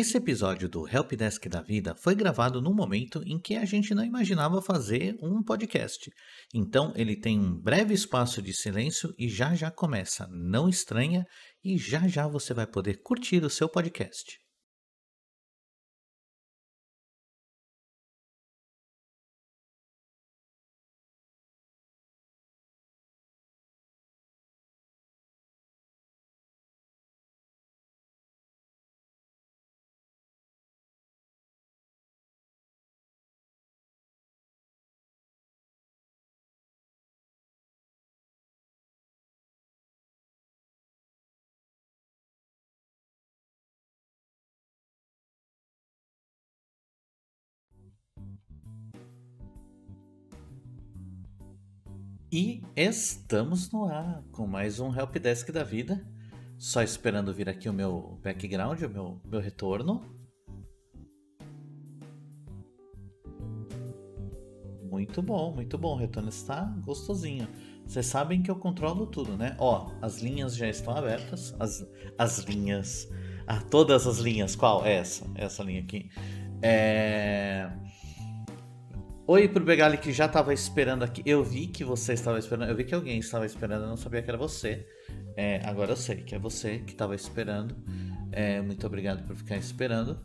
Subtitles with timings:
[0.00, 4.04] Esse episódio do Helpdesk da Vida foi gravado num momento em que a gente não
[4.04, 6.08] imaginava fazer um podcast.
[6.54, 10.28] Então ele tem um breve espaço de silêncio e já já começa.
[10.30, 11.26] Não estranha
[11.64, 14.38] e já já você vai poder curtir o seu podcast.
[52.40, 56.06] E estamos no ar com mais um Helpdesk da vida.
[56.56, 60.04] Só esperando vir aqui o meu background, o meu, meu retorno.
[64.88, 65.94] Muito bom, muito bom.
[65.94, 67.48] O retorno está gostosinho.
[67.84, 69.56] Vocês sabem que eu controlo tudo, né?
[69.58, 71.52] Ó, as linhas já estão abertas.
[71.58, 71.84] As,
[72.16, 73.08] as linhas.
[73.48, 74.54] Ah, todas as linhas.
[74.54, 74.86] Qual?
[74.86, 75.28] Essa.
[75.34, 76.08] Essa linha aqui.
[76.62, 77.68] É.
[79.30, 81.22] Oi pro Begali que já estava esperando aqui.
[81.26, 82.70] Eu vi que você estava esperando.
[82.70, 83.82] Eu vi que alguém estava esperando.
[83.82, 84.86] Eu não sabia que era você.
[85.36, 87.76] É, agora eu sei que é você que estava esperando.
[88.32, 90.18] É, muito obrigado por ficar esperando.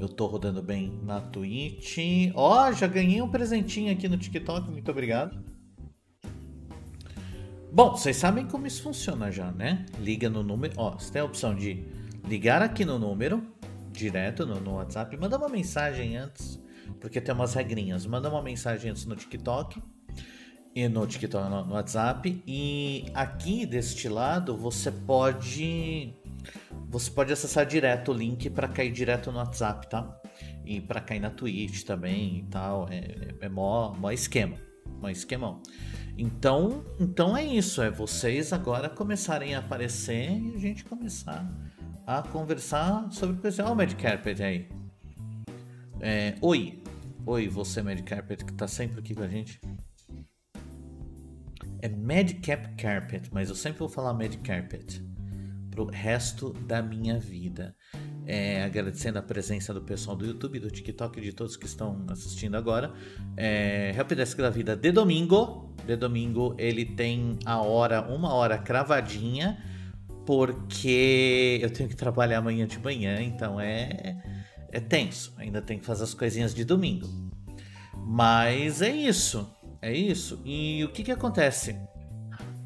[0.00, 1.98] Eu tô rodando bem na Twitch.
[2.34, 4.70] Ó, oh, já ganhei um presentinho aqui no TikTok.
[4.70, 5.44] Muito obrigado.
[7.70, 9.84] Bom, vocês sabem como isso funciona já, né?
[9.98, 10.72] Liga no número.
[10.78, 11.84] Ó, você tem a opção de
[12.26, 13.46] ligar aqui no número,
[13.92, 16.58] direto no, no WhatsApp, manda uma mensagem antes
[17.00, 18.06] porque tem umas regrinhas.
[18.06, 19.82] Manda uma mensagem antes no TikTok
[20.74, 26.14] e no TikTok no, WhatsApp e aqui deste lado você pode
[26.88, 30.20] você pode acessar direto o link para cair direto no WhatsApp, tá?
[30.64, 32.88] E para cair na Twitch também e tal.
[32.90, 34.56] É, é, é mó, mó esquema.
[35.00, 35.62] Mó esquemão.
[36.16, 37.80] Então, então é isso.
[37.82, 41.48] É vocês agora começarem a aparecer e a gente começar
[42.06, 43.64] a conversar sobre coisa.
[43.64, 44.68] Olha o Mad Carpet aí.
[46.00, 46.79] É, oi,
[47.26, 49.60] Oi, você Mad Carpet que tá sempre aqui com a gente.
[51.82, 55.02] É Madcap Carpet, mas eu sempre vou falar Mad Carpet
[55.70, 57.76] pro resto da minha vida.
[58.26, 62.04] É, agradecendo a presença do pessoal do YouTube, do TikTok e de todos que estão
[62.08, 62.92] assistindo agora.
[63.36, 65.74] É, Helpdesk da Vida de domingo.
[65.86, 69.62] De domingo ele tem a hora, uma hora cravadinha,
[70.24, 74.39] porque eu tenho que trabalhar amanhã de manhã, então é
[74.72, 75.34] é tenso.
[75.36, 77.06] Ainda tem que fazer as coisinhas de domingo.
[77.96, 79.54] Mas é isso.
[79.82, 80.40] É isso.
[80.44, 81.76] E o que, que acontece?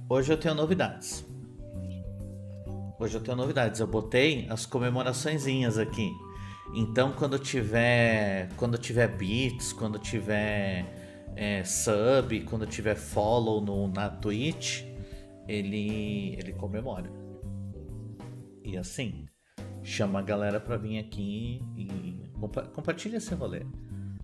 [0.08, 1.24] Hoje eu tenho novidades.
[2.98, 3.80] Hoje eu tenho novidades.
[3.80, 6.10] Eu botei as comemoraçõezinhas aqui.
[6.74, 8.48] Então quando tiver.
[8.56, 10.86] Quando tiver beats, quando tiver
[11.36, 14.82] é, sub, quando tiver follow no, na Twitch,
[15.48, 17.10] ele, ele comemora.
[18.64, 19.26] E assim,
[19.84, 23.62] chama a galera para vir aqui e compa compartilha esse rolê.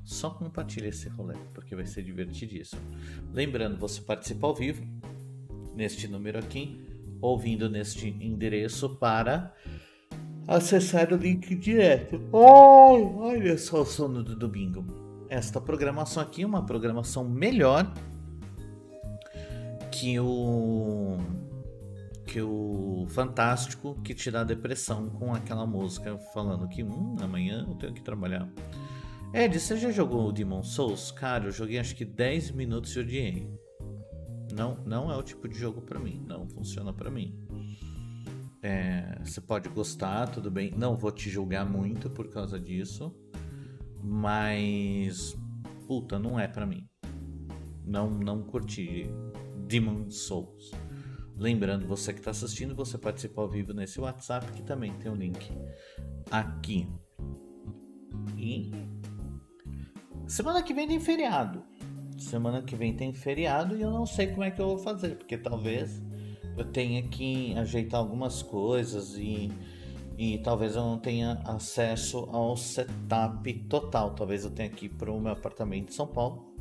[0.03, 2.81] Só compartilha esse rolê, porque vai ser divertidíssimo.
[3.33, 4.83] Lembrando, você participa ao vivo
[5.77, 6.81] neste número aqui,
[7.21, 9.55] ouvindo neste endereço para
[10.49, 12.21] acessar o link direto.
[12.33, 14.85] Olha só o sono do domingo.
[15.29, 17.93] Esta programação aqui é uma programação melhor
[19.93, 21.19] que o
[22.31, 27.75] que o Fantástico que te dá depressão com aquela música falando que hum, amanhã eu
[27.75, 28.49] tenho que trabalhar.
[29.35, 31.11] Ed, você já jogou o Demon Souls?
[31.11, 33.53] Cara, eu joguei acho que 10 minutos e odiei.
[34.53, 37.37] Não, não é o tipo de jogo para mim, não funciona para mim.
[38.63, 40.73] É, você pode gostar, tudo bem.
[40.77, 43.13] Não vou te julgar muito por causa disso,
[44.01, 45.37] mas
[45.89, 46.89] puta, não é para mim.
[47.85, 49.11] Não, não curti
[49.67, 50.71] Demon Souls.
[51.41, 55.15] Lembrando, você que está assistindo, você participa ao vivo nesse WhatsApp, que também tem o
[55.15, 55.51] um link
[56.31, 56.87] aqui.
[58.37, 58.71] E
[60.27, 61.63] semana que vem tem feriado.
[62.19, 65.17] Semana que vem tem feriado e eu não sei como é que eu vou fazer,
[65.17, 66.03] porque talvez
[66.59, 69.51] eu tenha que ajeitar algumas coisas e,
[70.19, 74.15] e talvez eu não tenha acesso ao setup total.
[74.15, 76.55] Talvez eu tenha que ir para o meu apartamento em São Paulo.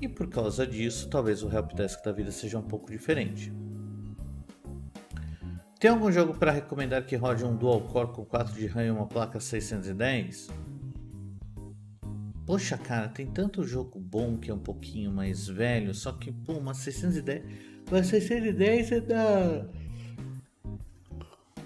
[0.00, 3.52] E por causa disso, talvez o helpdesk da vida seja um pouco diferente.
[5.84, 8.90] Tem algum jogo para recomendar que rode um dual core com 4 de RAM e
[8.90, 10.48] uma placa 610?
[12.46, 16.54] Poxa, cara, tem tanto jogo bom que é um pouquinho mais velho, só que, pô,
[16.54, 17.44] uma 610.
[17.90, 19.66] Uma 610 é da.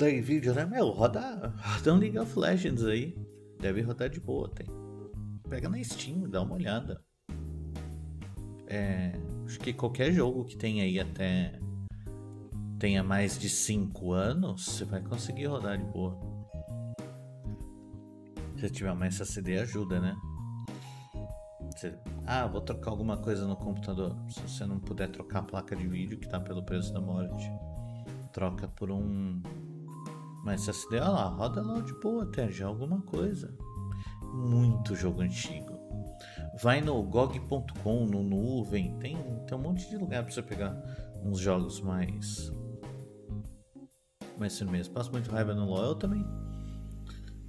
[0.08, 0.66] em vídeo, né?
[0.66, 3.16] Meu, roda, roda um League of Legends aí.
[3.60, 4.66] Deve rodar de boa, tem.
[5.48, 7.00] Pega na Steam, dá uma olhada.
[8.66, 9.12] É,
[9.46, 11.60] acho que qualquer jogo que tenha aí até
[12.78, 16.18] tenha mais de 5 anos, você vai conseguir rodar de boa.
[18.56, 20.16] Se tiver uma SSD ajuda, né?
[21.70, 21.94] Você,
[22.26, 24.16] ah, vou trocar alguma coisa no computador.
[24.28, 27.50] Se você não puder trocar a placa de vídeo que tá pelo preço da morte,
[28.32, 29.40] troca por um
[30.42, 30.96] uma SSD.
[30.96, 33.54] Olha lá, roda lá de boa até já alguma coisa.
[34.22, 35.78] Muito jogo antigo.
[36.60, 39.16] Vai no GOG.com, no Nuvem, tem,
[39.46, 40.76] tem um monte de lugar para você pegar
[41.22, 42.50] uns jogos mais.
[44.38, 44.88] Mais firmes.
[44.88, 46.24] Passo muito raiva no LoL, eu também.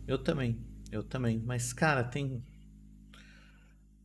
[0.08, 0.60] Eu também,
[0.92, 1.40] eu também.
[1.40, 2.44] Mas, cara, tem.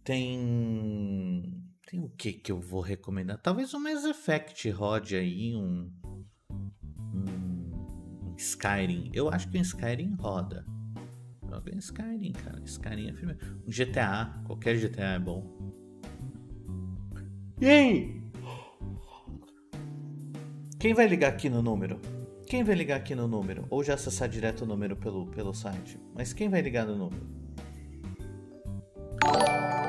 [0.02, 1.62] Tem.
[1.86, 3.38] Tem o que que eu vou recomendar?
[3.40, 5.90] Talvez um Mass Effect rode aí, um.
[7.14, 9.10] Um Skyrim.
[9.12, 10.64] Eu acho que o Skyrim roda.
[11.48, 12.60] Joga em Skyrim, cara.
[12.64, 13.36] Skyrim é firme.
[13.66, 15.72] Um GTA, qualquer GTA é bom.
[17.60, 18.24] E aí?
[20.78, 21.98] Quem vai ligar aqui no número?
[22.46, 23.66] Quem vai ligar aqui no número?
[23.70, 25.98] Ou já acessar direto o número pelo, pelo site?
[26.14, 27.26] Mas quem vai ligar no número?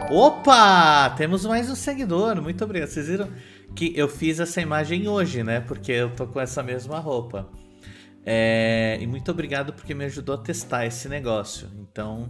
[0.09, 1.09] Opa!
[1.17, 2.41] Temos mais um seguidor.
[2.41, 2.89] Muito obrigado.
[2.89, 3.29] Vocês viram
[3.75, 5.59] que eu fiz essa imagem hoje, né?
[5.59, 7.49] Porque eu tô com essa mesma roupa.
[8.25, 11.69] É, e muito obrigado porque me ajudou a testar esse negócio.
[11.79, 12.29] Então,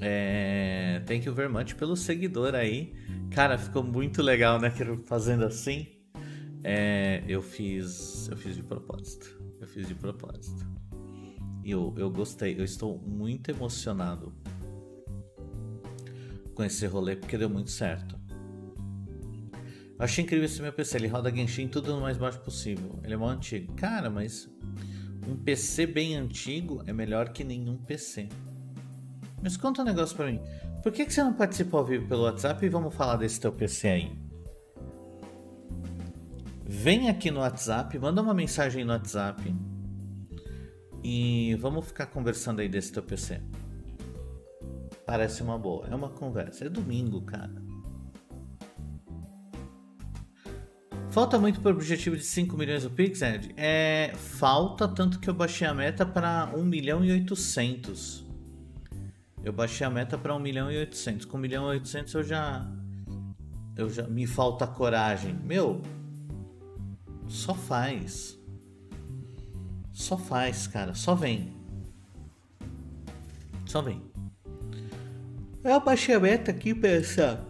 [0.00, 2.92] é, thank you very much pelo seguidor aí.
[3.30, 4.70] Cara, ficou muito legal, né?
[5.06, 6.01] Fazendo assim.
[6.64, 8.28] É, eu fiz.
[8.28, 9.40] Eu fiz de propósito.
[9.60, 10.66] Eu fiz de propósito.
[11.64, 12.58] E eu, eu gostei.
[12.58, 14.32] Eu estou muito emocionado
[16.54, 18.20] com esse rolê porque deu muito certo.
[19.98, 20.96] Eu achei incrível esse meu PC.
[20.98, 23.00] Ele roda Genshin tudo no mais baixo possível.
[23.02, 23.72] Ele é mó antigo.
[23.74, 24.48] Cara, mas
[25.26, 28.28] um PC bem antigo é melhor que nenhum PC.
[29.42, 30.40] Mas conta um negócio pra mim.
[30.82, 33.52] Por que, que você não participa ao vivo pelo WhatsApp e vamos falar desse teu
[33.52, 34.31] PC aí?
[36.74, 39.54] Vem aqui no WhatsApp, manda uma mensagem no WhatsApp
[41.04, 43.42] e vamos ficar conversando aí desse teu PC.
[45.06, 45.86] Parece uma boa.
[45.86, 46.64] É uma conversa.
[46.64, 47.52] É domingo, cara.
[51.10, 53.54] Falta muito para o objetivo de 5 milhões do Pix, Ed?
[53.56, 58.26] É, falta tanto que eu baixei a meta para 1 milhão e 800.
[59.44, 61.26] Eu baixei a meta para 1 milhão e 800.
[61.26, 62.66] Com 1 milhão e 800 eu já
[63.76, 65.34] eu já me falta coragem.
[65.44, 65.82] Meu,
[67.28, 68.38] só faz.
[69.92, 71.56] Só faz, cara, só vem.
[73.66, 74.02] Só vem.
[75.64, 77.46] Eu baixei a meta aqui para essa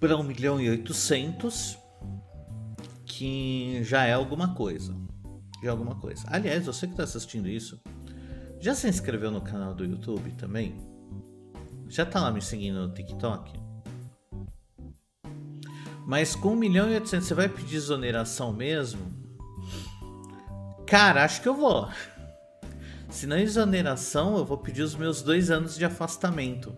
[0.00, 1.78] para 1 milhão e 800,
[3.04, 4.96] que já é alguma coisa.
[5.62, 6.24] Já é alguma coisa.
[6.26, 7.78] Aliás, você que está assistindo isso,
[8.58, 10.74] já se inscreveu no canal do YouTube também?
[11.88, 13.69] Já tá lá me seguindo no TikTok?
[16.10, 19.00] Mas com 1 milhão e 800 você vai pedir exoneração mesmo?
[20.84, 21.88] Cara, acho que eu vou.
[23.08, 26.76] Se não exoneração, eu vou pedir os meus dois anos de afastamento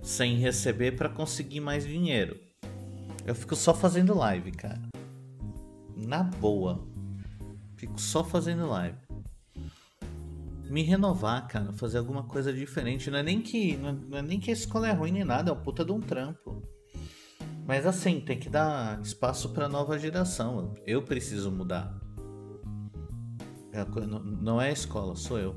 [0.00, 2.40] sem receber para conseguir mais dinheiro.
[3.26, 4.80] Eu fico só fazendo live, cara.
[5.94, 6.82] Na boa.
[7.76, 8.96] Fico só fazendo live.
[10.70, 13.10] Me renovar, cara, fazer alguma coisa diferente.
[13.10, 15.52] Não é nem que, não é nem que a escola é ruim nem nada, é
[15.52, 16.72] um puta de um trampo.
[17.66, 20.74] Mas assim, tem que dar espaço para nova geração.
[20.86, 22.00] Eu preciso mudar.
[23.72, 23.84] É
[24.40, 25.56] não é a escola, sou eu.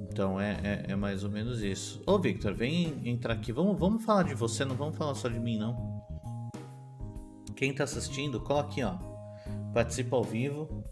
[0.00, 2.02] Então é, é, é, mais ou menos isso.
[2.04, 3.52] Ô Victor, vem entrar aqui.
[3.52, 6.02] Vamos, vamos falar de você, não vamos falar só de mim, não.
[7.54, 8.96] Quem tá assistindo, cola aqui, ó.
[9.72, 10.82] Participa ao vivo.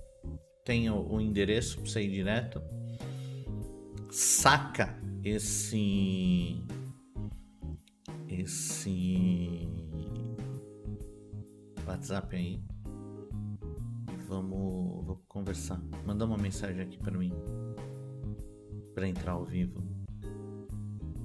[0.64, 2.62] Tem o, o endereço pra você ir direto.
[4.10, 6.64] Saca esse.
[8.28, 9.68] Esse.
[11.86, 12.62] WhatsApp aí.
[14.28, 15.80] Vamos, vamos conversar.
[16.04, 17.32] Manda uma mensagem aqui para mim
[18.96, 19.84] para entrar ao vivo.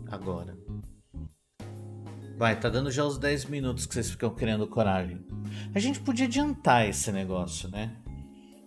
[0.08, 0.58] Agora.
[2.38, 5.26] Vai, tá dando já os 10 minutos que vocês ficam criando coragem.
[5.74, 7.96] A gente podia adiantar esse negócio, né?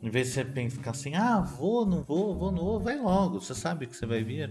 [0.02, 3.40] Em vez de você ficar assim, ah, vou, não vou, vou, não vou, vai logo,
[3.40, 4.50] você sabe que você vai vir.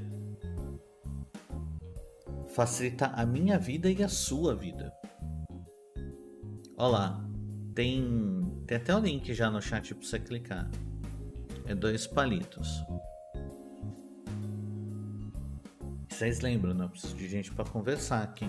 [2.53, 4.93] Facilita a minha vida e a sua vida.
[6.77, 7.29] Olha lá,
[7.74, 10.69] tem, tem até o link já no chat para você clicar.
[11.65, 12.83] É dois palitos.
[16.10, 16.86] Vocês lembram, né?
[16.86, 18.45] Eu preciso de gente para conversar aqui.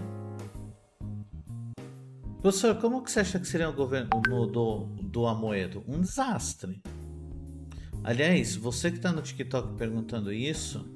[2.43, 5.83] Professor, como que você acha que seria o governo do, do Amoedo?
[5.89, 6.83] Um desastre.
[8.03, 10.87] Aliás, você que está no TikTok perguntando isso,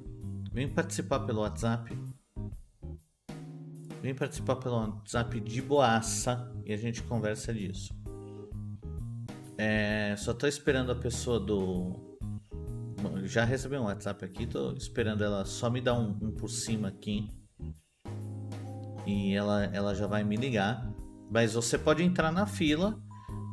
[0.53, 1.91] vem participar pelo WhatsApp.
[4.01, 7.93] Vem participar pelo WhatsApp de boaça e a gente conversa disso.
[9.57, 12.17] É, só tô esperando a pessoa do.
[13.23, 16.87] Já recebi um WhatsApp aqui, tô esperando ela só me dar um, um por cima
[16.87, 17.27] aqui.
[19.05, 20.89] E ela, ela já vai me ligar.
[21.29, 22.97] Mas você pode entrar na fila.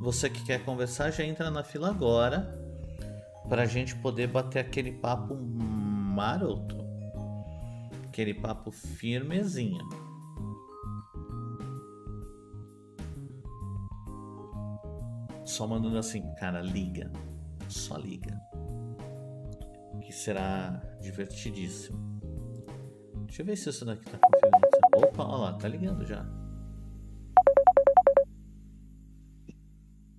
[0.00, 2.57] Você que quer conversar, já entra na fila agora.
[3.49, 6.76] Pra gente poder bater aquele papo maroto.
[8.07, 10.05] Aquele papo firmezinho.
[15.47, 17.11] Só mandando assim, cara, liga.
[17.69, 18.37] Só liga.
[20.03, 21.99] Que será divertidíssimo.
[23.26, 24.67] Deixa eu ver se isso daqui tá configurando.
[24.97, 26.26] Opa, olha lá, tá ligando já.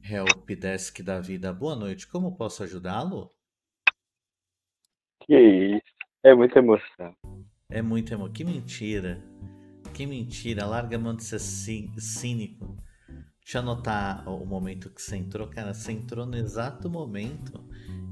[0.01, 2.07] Help Desk da Vida, boa noite.
[2.07, 3.29] Como posso ajudá-lo?
[5.19, 5.93] Que isso?
[6.23, 7.13] É muita emoção.
[7.69, 8.31] É muita emoção.
[8.31, 9.21] Que mentira.
[9.93, 10.65] Que mentira.
[10.65, 12.77] Larga a mão de ser cínico.
[13.47, 15.47] Deixa eu anotar o momento que você entrou.
[15.47, 17.63] Cara, você entrou no exato momento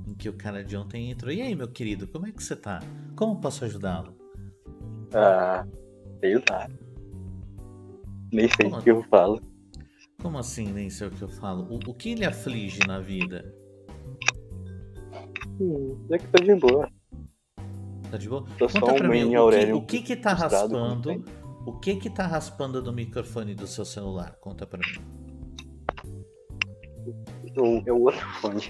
[0.08, 1.30] em que o cara de ontem entrou.
[1.30, 2.82] E aí, meu querido, como é que você tá?
[3.18, 4.16] Como posso ajudá-lo?
[5.14, 5.68] Ah,
[6.22, 6.70] sei lá.
[8.32, 9.42] Nem sei o que eu falo.
[10.22, 11.68] Como assim, nem sei o que eu falo?
[11.70, 13.54] O, o que lhe aflige na vida?
[15.60, 16.90] Hum, é que tô de boa.
[18.10, 18.46] Tá de boa?
[18.58, 21.26] Tô Conta só pra mim, o que, o que que tá raspando?
[21.66, 24.38] O que que tá raspando do microfone do seu celular?
[24.40, 25.25] Conta pra mim.
[27.86, 28.62] É o outro fone.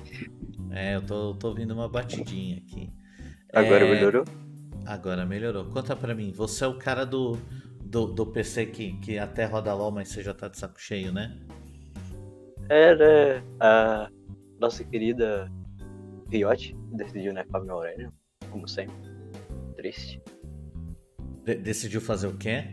[0.71, 2.91] É, eu tô, tô ouvindo uma batidinha aqui.
[3.53, 4.25] Agora É, melhorou?
[4.85, 5.65] Agora melhorou.
[5.65, 7.37] Conta pra mim, você é o cara do,
[7.83, 11.11] do, do PC que, que até roda LOL, mas você já tá de saco cheio,
[11.11, 11.39] né?
[12.69, 14.09] Era a
[14.59, 15.51] nossa querida
[16.29, 18.11] Riot decidiu nerfar meu Aurélio,
[18.51, 18.95] como sempre.
[19.75, 20.21] Triste.
[21.45, 22.65] De- decidiu fazer o quê?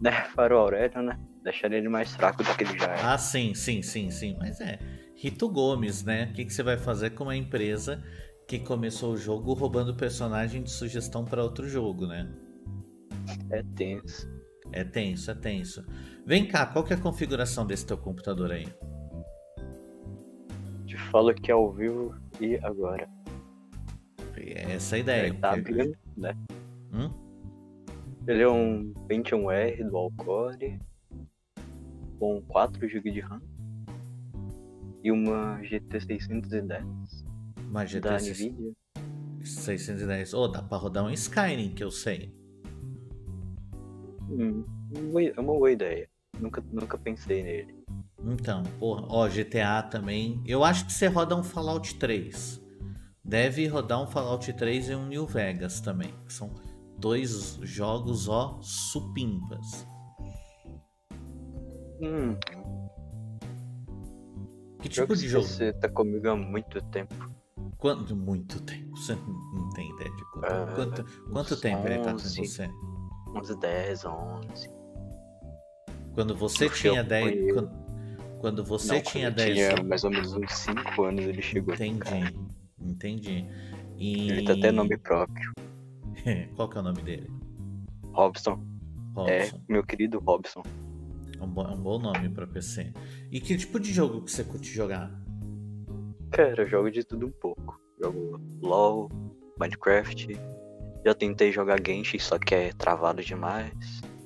[0.00, 1.18] Nerfar o Aurélio, né?
[1.42, 3.00] Deixar ele mais fraco do que ele já é.
[3.02, 4.36] Ah, sim, sim, sim, sim.
[4.38, 4.78] Mas é.
[5.14, 6.28] Rito Gomes, né?
[6.30, 8.02] O que, que você vai fazer com uma empresa
[8.46, 12.30] que começou o jogo roubando personagem de sugestão pra outro jogo, né?
[13.50, 14.28] É tenso.
[14.72, 15.84] É tenso, é tenso.
[16.24, 18.68] Vem cá, qual que é a configuração desse teu computador aí?
[20.86, 23.08] Te falo que é ao vivo e agora.
[24.36, 25.26] É essa a ideia.
[25.26, 26.34] Ele tá abrindo, né?
[26.92, 27.10] Hum?
[28.26, 30.78] Ele é um Pentium R dual core
[32.18, 33.40] com 4 GB de RAM
[35.02, 36.84] e uma GT 610
[37.68, 38.72] Uma GT da Nvidia.
[39.44, 40.34] 610.
[40.34, 42.34] Ô, dá pra rodar um Skyrim, que eu sei.
[44.30, 44.64] Hum,
[45.16, 46.08] é uma boa ideia.
[46.38, 47.78] Nunca, nunca pensei nele.
[48.24, 50.42] Então, porra, ó, GTA também.
[50.44, 52.60] Eu acho que você roda um Fallout 3.
[53.24, 56.12] Deve rodar um Fallout 3 e um New Vegas também.
[56.28, 56.54] São
[56.98, 59.86] dois jogos, ó, supimpas.
[62.00, 62.36] Hum,
[64.80, 65.44] Que tipo de jogo?
[65.46, 67.14] Você tá comigo há muito tempo.
[67.78, 68.14] Quanto?
[68.14, 68.96] Muito tempo.
[68.96, 70.46] Você não tem ideia de quanto.
[70.46, 72.46] Ah, quanto, quanto tempo ele tá com 11.
[72.46, 72.70] você?
[73.34, 74.70] Uns 10, 11.
[76.14, 77.24] Quando você Porque tinha eu 10.
[77.30, 77.54] conheço.
[77.54, 81.24] Quando, quando você Não, tinha quando eu 10 tinha mais ou menos uns 5 anos
[81.24, 81.74] ele chegou.
[81.74, 82.34] Entendi.
[82.80, 83.44] Entendi.
[83.96, 84.30] E...
[84.30, 85.52] Ele tá até nome próprio.
[86.56, 87.30] Qual que é o nome dele?
[88.12, 88.60] Robson.
[89.26, 89.60] É, Robson.
[89.68, 90.62] meu querido Robson.
[91.40, 92.92] É um, bo- é um bom nome pra PC.
[93.30, 95.10] E que tipo de jogo que você curte jogar?
[96.30, 97.80] Cara, eu jogo de tudo um pouco.
[98.02, 99.08] Jogo LOL,
[99.58, 100.38] Minecraft.
[101.04, 103.72] Já tentei jogar Genshin, só que é travado demais.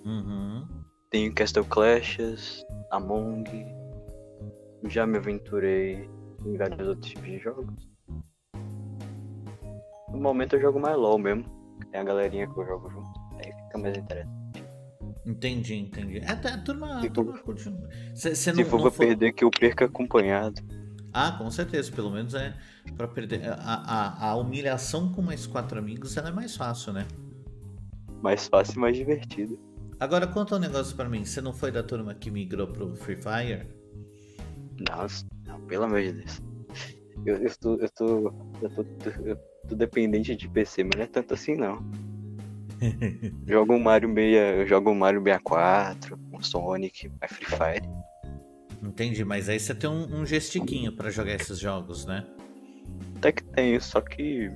[0.05, 0.67] Uhum.
[1.11, 3.45] Tenho Castle Clashes, Among.
[4.89, 6.09] Já me aventurei
[6.45, 7.89] em vários outros tipos de jogos.
[10.11, 11.45] No momento eu jogo mais LOL mesmo.
[11.91, 13.11] Tem a galerinha que eu jogo junto.
[13.37, 14.42] Aí fica mais interessante.
[15.25, 16.19] Entendi, entendi.
[16.19, 17.73] É, a turma, a Se turma curte.
[18.15, 20.61] Você Se não, for não pra perder, que eu perca acompanhado.
[21.13, 21.93] Ah, com certeza.
[21.93, 22.55] Pelo menos é
[22.97, 23.49] pra perder.
[23.49, 27.07] A, a, a humilhação com mais quatro amigos ela é mais fácil, né?
[28.21, 29.59] Mais fácil e mais divertido.
[30.01, 31.25] Agora conta um negócio pra mim.
[31.25, 33.69] Você não foi da turma que migrou pro Free Fire?
[34.91, 36.43] Nossa, não, pelo amor de Deus.
[37.25, 39.37] Eu, eu, tô, eu, tô, eu, tô, eu
[39.69, 41.79] tô dependente de PC, mas não é tanto assim não.
[43.47, 47.89] Jogo um Mario 6, eu jogo um Mario 64, um Sonic, mas Free Fire.
[48.83, 52.27] Entendi, mas aí você tem um, um gestiquinho pra jogar esses jogos, né?
[53.17, 54.51] Até que tenho, só que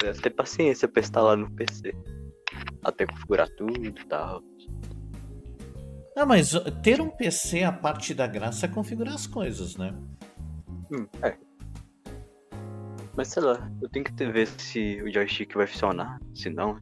[0.00, 1.92] deve ter paciência pra instalar no PC.
[2.84, 4.42] Até configurar tudo e tal.
[6.16, 6.52] Ah, mas
[6.82, 9.92] ter um PC, a parte da graça é configurar as coisas, né?
[10.90, 11.36] Hum, é.
[13.16, 16.20] Mas sei lá, eu tenho que ver se o joystick vai funcionar.
[16.34, 16.78] Se não.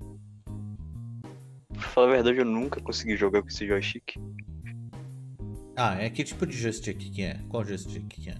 [1.75, 4.17] Pra falar a verdade, eu nunca consegui jogar com esse joystick.
[5.77, 7.39] Ah, é que tipo de joystick que é?
[7.49, 8.37] Qual joystick que é?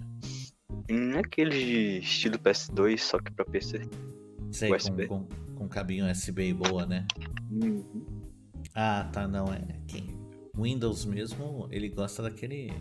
[0.89, 3.81] Hum, aquele de estilo PS2, só que pra PC.
[4.51, 5.07] Sei, USB.
[5.07, 7.05] Com, com, com cabinho USB boa, né?
[7.51, 8.05] Uhum.
[8.73, 9.61] Ah, tá, não, é.
[9.87, 10.07] Quem...
[10.57, 12.71] Windows mesmo, ele gosta daquele.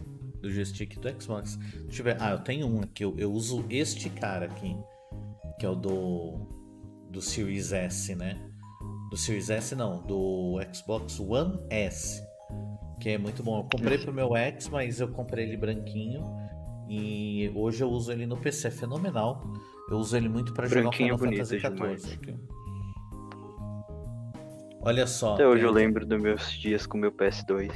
[0.40, 1.56] do joystick do Xbox.
[1.86, 2.16] Deixa eu ver.
[2.20, 4.76] Ah, eu tenho um aqui, eu, eu uso este cara aqui,
[5.58, 6.46] que é o do.
[7.10, 8.38] do Series S, né?
[9.10, 12.22] Do Series S não, do Xbox One S.
[13.00, 13.58] Que é muito bom.
[13.58, 16.24] Eu comprei pro meu X, mas eu comprei ele branquinho.
[16.88, 19.42] E hoje eu uso ele no PC, é fenomenal.
[19.90, 21.60] Eu uso ele muito para jogar Branquinho Final Fantasy.
[21.60, 22.14] XIV.
[22.14, 22.36] aqui.
[24.80, 25.34] Olha só.
[25.34, 27.72] Até hoje eu tem- lembro dos meus dias com meu PS2.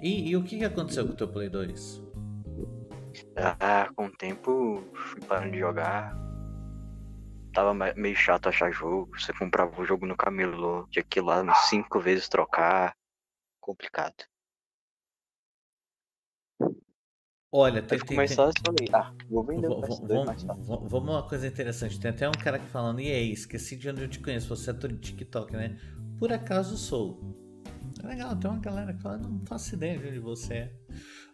[0.00, 2.02] E, e o que, que aconteceu com o teu Play 2?
[3.36, 6.16] Ah, com o tempo fui parando de jogar.
[7.52, 9.10] Tava me- meio chato achar jogo.
[9.18, 12.96] Você comprava o jogo no camelô, tinha que ir lá cinco vezes trocar.
[13.60, 14.24] Complicado.
[17.54, 20.92] Olha, tem, tem, mais tem- falei, ah, vou vender o v- v- PS2 mais Vamos
[20.92, 22.00] uma coisa interessante.
[22.00, 24.48] Tem até um cara aqui falando, e aí, esqueci de onde eu te conheço.
[24.48, 25.78] Você é ator de TikTok, né?
[26.18, 27.20] Por acaso sou.
[28.02, 30.72] É legal, tem uma galera que fala, não faço ideia de onde você é.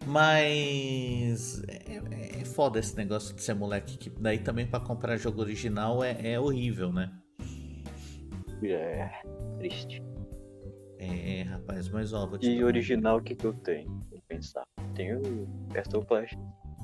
[0.06, 3.96] Mas é, é foda esse negócio de ser moleque.
[3.98, 7.12] Que daí também pra comprar jogo original é, é horrível, né?
[8.62, 9.22] É,
[9.58, 10.02] triste.
[10.98, 13.88] É, rapaz, mas ó, vou te E dar original, o que que eu tenho?
[14.10, 14.64] Vou pensar.
[14.94, 16.36] Tenho o Castle Flash,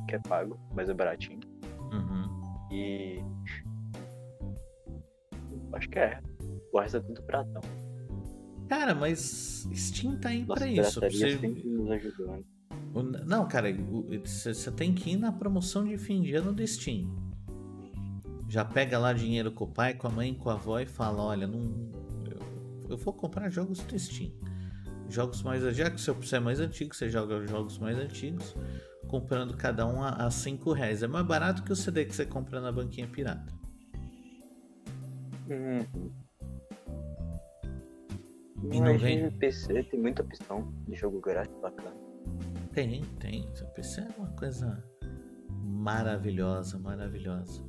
[0.09, 1.41] que é pago, mas é baratinho.
[1.93, 2.25] Uhum.
[2.71, 3.19] E.
[5.73, 6.21] Acho que é.
[6.73, 7.63] O resto é tudo pratão.
[8.69, 11.01] Cara, mas Steam tá aí Nossa, pra isso.
[11.01, 12.45] pra você- sempre nos ajudando.
[13.27, 13.69] Não, cara,
[14.25, 17.09] você tem que ir na promoção de fim de ano do Steam.
[18.49, 21.23] Já pega lá dinheiro com o pai, com a mãe, com a avó e fala:
[21.23, 21.61] Olha, não,
[22.25, 24.31] eu, eu vou comprar jogos do Steam.
[25.09, 25.63] Jogos mais.
[25.77, 28.55] Já que você é mais antigo, você joga jogos mais antigos,
[29.09, 31.03] comprando cada um a 5 reais.
[31.03, 33.53] É mais barato que o CD que você compra na banquinha pirata.
[35.49, 36.13] Uhum.
[38.73, 39.31] E não vem?
[39.33, 41.95] PC tem muita opção de jogo grátis bacana.
[42.75, 43.49] Tem, tem.
[43.55, 44.83] Seu PC é uma coisa
[45.63, 47.63] maravilhosa, maravilhosa.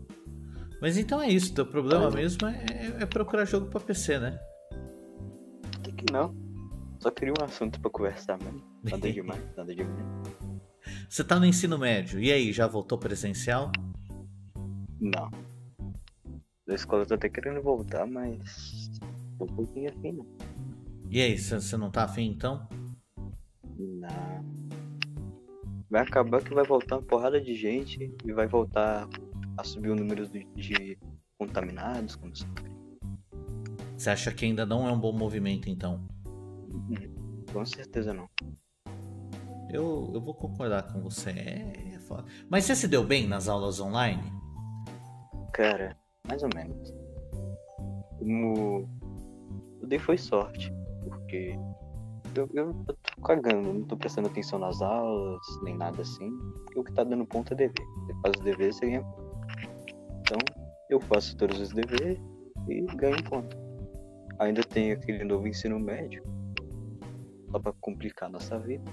[0.81, 1.53] Mas então é isso.
[1.53, 4.39] Teu problema mesmo é, é- é procurar jogo pra PC, né?
[5.79, 6.35] Até que não.
[6.99, 8.61] Só queria um assunto pra conversar mesmo.
[8.83, 9.95] Nada demais, nada demais.
[11.09, 12.19] Você tá no ensino médio.
[12.19, 13.71] E aí, já voltou presencial?
[14.99, 15.29] Não.
[16.67, 18.89] Da escola eu tô até querendo voltar, mas.
[19.37, 20.25] Tô um pouquinho afim, não.
[21.09, 22.67] E aí, você não tá afim então?
[23.77, 24.64] Não.
[25.95, 29.07] Vai acabar que vai voltar uma porrada de gente e vai voltar
[29.57, 30.99] a subir o número de,
[31.37, 32.65] contaminados, como sempre.
[33.95, 36.05] Você acha que ainda não é um bom movimento então?
[37.53, 38.29] Com certeza não.
[39.69, 41.29] Eu, eu vou concordar com você.
[41.29, 42.25] É, é foda.
[42.49, 44.21] Mas você se deu bem nas aulas online?
[45.53, 46.93] Cara, mais ou menos.
[48.19, 48.89] Como.
[49.81, 50.73] Eu dei foi sorte,
[51.05, 51.57] porque
[52.41, 56.31] eu, eu tô cagando, não tô prestando atenção nas aulas, nem nada assim.
[56.65, 57.85] Porque o que tá dando ponto é dever.
[58.05, 59.39] Você faz os deveres, você ganha ponto.
[60.21, 60.39] Então,
[60.89, 62.19] eu faço todos os deveres
[62.67, 63.55] e ganho ponto.
[64.39, 66.23] Ainda tem aquele novo ensino médio,
[67.51, 68.83] só pra complicar nossa vida.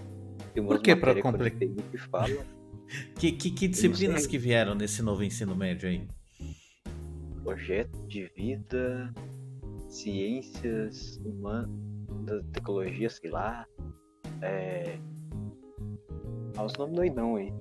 [0.54, 1.58] Por que pra complicar?
[1.58, 2.28] que fala
[3.18, 6.06] Que, que, que disciplinas que vieram nesse novo ensino médio aí?
[7.42, 9.12] projeto de vida,
[9.88, 11.70] ciências humanas,
[12.52, 13.66] tecnologia, sei lá.
[14.40, 14.98] É.
[16.56, 17.52] Ah, os nomes doidão aí.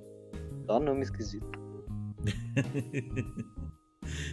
[0.66, 1.50] Só nome esquisito.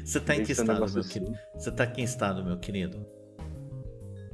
[0.04, 1.20] Você tá em que estado, meu assim.
[1.20, 1.38] querido?
[1.54, 3.06] Você tá em que estado, meu querido?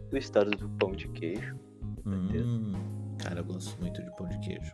[0.09, 1.59] Do estado do pão de queijo.
[2.05, 2.73] Hum,
[3.17, 4.71] cara, eu gosto muito de pão de queijo.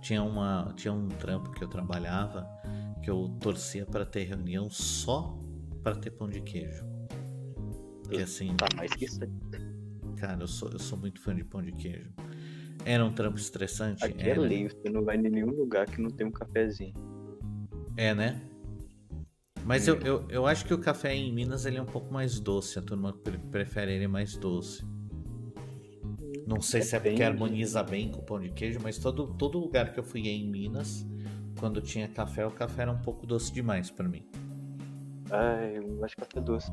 [0.00, 2.46] Tinha, uma, tinha um trampo que eu trabalhava
[3.02, 5.36] que eu torcia para ter reunião só
[5.82, 6.84] para ter pão de queijo.
[8.02, 9.20] Porque assim, Tá mais que isso.
[10.22, 12.08] Cara, eu sou, eu sou muito fã de pão de queijo.
[12.86, 14.04] Era um trampo estressante?
[14.04, 14.40] Aqui é Era.
[14.40, 16.94] lei, você não vai em nenhum lugar que não tem um cafezinho.
[17.96, 18.40] É, né?
[19.64, 22.38] Mas eu, eu, eu acho que o café em Minas ele é um pouco mais
[22.38, 22.78] doce.
[22.78, 24.84] A turma pre- prefere ele mais doce.
[26.46, 27.22] Não sei se é porque Depende.
[27.24, 30.48] harmoniza bem com o pão de queijo, mas todo, todo lugar que eu fui em
[30.48, 31.04] Minas,
[31.58, 34.24] quando tinha café, o café era um pouco doce demais pra mim.
[35.30, 36.70] Ai, eu gosto de café doce.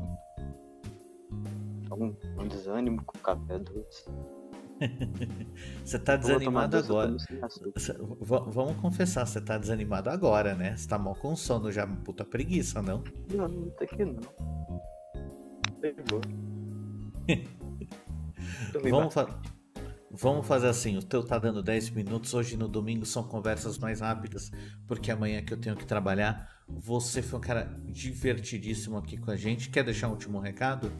[1.92, 4.06] Um, um desânimo com café doce.
[5.84, 7.16] você tá desanimado agora.
[8.48, 10.76] vamos confessar, você tá desanimado agora, né?
[10.76, 13.04] Você tá mal com sono já, puta preguiça, não?
[13.34, 14.20] Não, não tem que não.
[15.82, 16.22] Pegou.
[18.90, 19.42] vamos, fa
[20.12, 24.02] vamos fazer assim, o teu tá dando 10 minutos, hoje no domingo são conversas mais
[24.02, 24.52] rápidas,
[24.88, 26.60] porque amanhã que eu tenho que trabalhar.
[26.68, 29.70] Você foi um cara divertidíssimo aqui com a gente.
[29.70, 30.92] Quer deixar um último recado?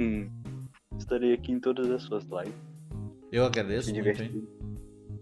[0.00, 0.30] Hum,
[0.98, 2.54] estarei aqui em todas as suas lives.
[3.30, 4.48] Eu agradeço muito, hein?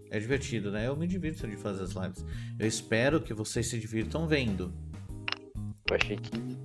[0.09, 0.87] É divertido, né?
[0.87, 2.25] Eu me divirto de fazer as lives.
[2.57, 4.73] Eu espero que vocês se divirtam vendo.
[5.89, 6.57] Eu achei que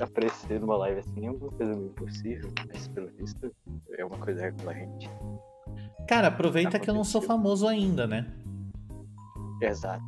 [0.00, 3.54] aparecer numa live assim é uma coisa meio impossível, mas pelo visto
[3.98, 5.08] é uma coisa recorrente.
[6.08, 8.32] Cara, aproveita que eu não sou famoso ainda, né?
[9.60, 10.04] Exato.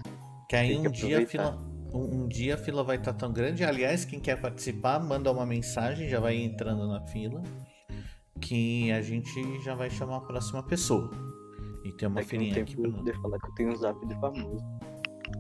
[0.49, 1.74] Que aí um dia a fila.
[1.95, 3.63] Um, um, dia a fila vai estar tá tão grande.
[3.63, 7.41] Aliás, quem quer participar, manda uma mensagem, já vai entrando na fila.
[8.41, 11.09] Que a gente já vai chamar a próxima pessoa.
[11.85, 14.15] E tem uma é filinha aqui pra poder falar que eu tenho um zap de
[14.17, 14.65] famoso.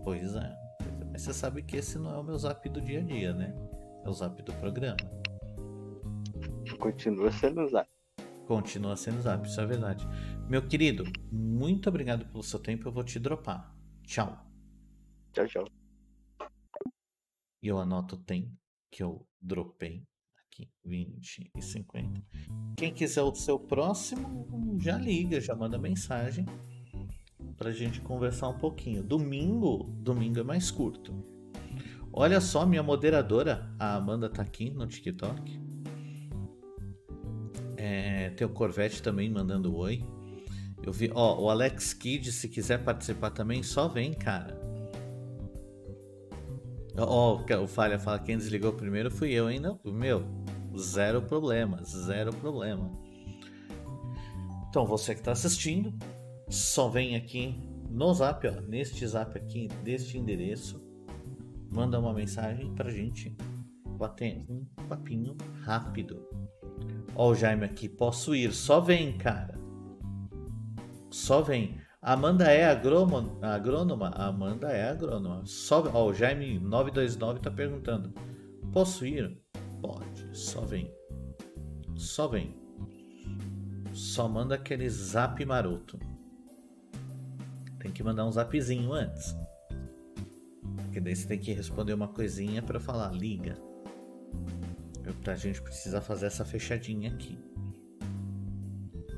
[0.05, 0.57] Pois é.
[1.11, 3.53] Mas você sabe que esse não é o meu zap do dia a dia, né?
[4.05, 4.97] É o zap do programa.
[6.79, 7.89] Continua sendo zap.
[8.47, 10.07] Continua sendo zap, isso é verdade.
[10.49, 12.87] Meu querido, muito obrigado pelo seu tempo.
[12.87, 13.75] Eu vou te dropar.
[14.05, 14.39] Tchau.
[15.33, 15.84] Tchau, tchau.
[17.65, 18.53] E eu anoto tem
[18.93, 20.07] que eu dropei
[20.47, 22.23] aqui 20 e 50.
[22.77, 26.45] Quem quiser o seu próximo, já liga, já manda mensagem
[27.57, 29.03] pra gente conversar um pouquinho.
[29.03, 31.15] Domingo, domingo é mais curto.
[32.13, 35.59] Olha só, minha moderadora, a Amanda tá aqui no TikTok.
[37.79, 40.05] É, tem o Corvette também mandando oi.
[40.85, 44.64] Eu vi, ó, o Alex Kidd, se quiser participar também, só vem, cara.
[46.97, 49.59] Ó, o Falha fala, quem desligou primeiro fui eu, hein?
[49.59, 50.25] Não, meu,
[50.77, 52.91] zero problema, zero problema.
[54.69, 55.93] Então, você que está assistindo,
[56.49, 57.57] só vem aqui
[57.91, 60.85] no zap, ó, neste zap aqui, deste endereço,
[61.73, 63.37] manda uma mensagem pra gente
[63.99, 66.27] bater um papinho rápido.
[67.15, 69.59] Ó, o Jaime aqui, posso ir, só vem, cara.
[71.11, 71.81] Só vem.
[72.07, 73.39] Amanda é agrônoma?
[73.41, 74.09] agrônoma?
[74.11, 75.41] Amanda é agrônoma.
[75.47, 78.13] Só, ó, o Jaime 929 tá perguntando.
[78.71, 79.41] Posso ir?
[79.81, 80.93] Pode, só vem.
[81.97, 82.55] Só vem.
[83.95, 85.99] Só manda aquele zap maroto.
[87.79, 89.35] Tem que mandar um zapzinho antes.
[90.77, 93.57] Porque daí você tem que responder uma coisinha para falar, liga.
[95.27, 97.39] A gente precisa fazer essa fechadinha aqui.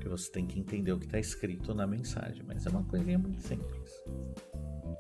[0.07, 2.45] Que você tem que entender o que está escrito na mensagem.
[2.47, 3.91] Mas é uma coisinha muito simples.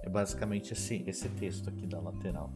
[0.02, 2.52] É basicamente esse, esse texto aqui da lateral.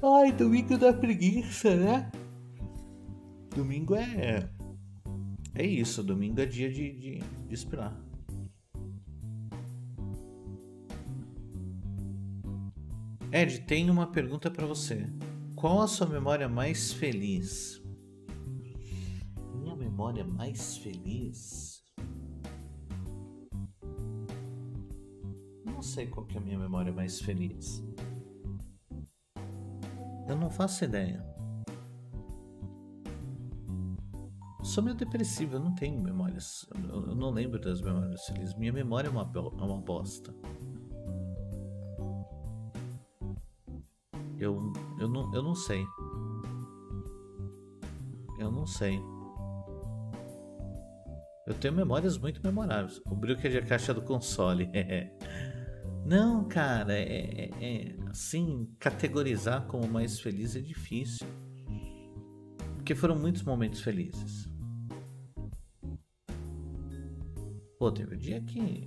[0.00, 2.12] Ai, domingo da preguiça, né?
[3.56, 4.48] Domingo é.
[5.52, 8.00] É isso, domingo é dia de, de, de esperar.
[13.32, 15.06] Ed, tem uma pergunta para você.
[15.56, 17.77] Qual a sua memória mais feliz?
[19.98, 21.82] Memória mais feliz?
[25.64, 27.82] Não sei qual é a minha memória mais feliz.
[30.28, 31.20] Eu não faço ideia.
[34.62, 36.64] sou meio depressivo, eu não tenho memórias.
[36.76, 38.54] Eu não lembro das memórias felizes.
[38.54, 40.32] Minha memória é uma, é uma bosta.
[44.38, 45.84] Eu, eu, não, eu não sei.
[48.38, 49.17] Eu não sei.
[51.48, 53.00] Eu tenho memórias muito memoráveis.
[53.06, 54.68] O brilho é de caixa do console.
[56.04, 61.26] Não, cara, é, é, é, assim, categorizar como mais feliz é difícil.
[62.74, 64.46] Porque foram muitos momentos felizes.
[67.78, 68.86] Pô, teve um dia que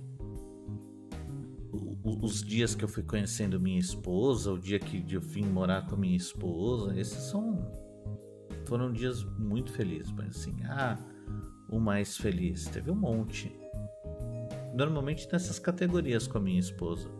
[2.04, 5.96] os dias que eu fui conhecendo minha esposa, o dia que eu vim morar com
[5.96, 7.72] minha esposa, esses são
[8.66, 10.96] foram dias muito felizes, mas assim, ah,
[11.72, 13.50] o mais feliz, teve um monte.
[14.74, 17.10] Normalmente nessas categorias com a minha esposa.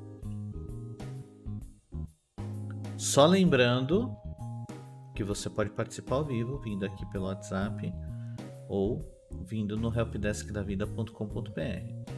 [2.97, 4.15] Só lembrando
[5.15, 7.93] que você pode participar ao vivo vindo aqui pelo WhatsApp
[8.69, 9.01] ou
[9.45, 12.13] vindo no helpdeskdavida.com.br.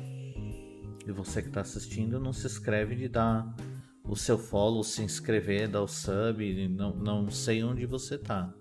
[1.06, 3.54] E você que está assistindo, não se inscreve de dar
[4.08, 8.52] o seu follow, se inscrever, dar o sub, não, não sei onde você tá.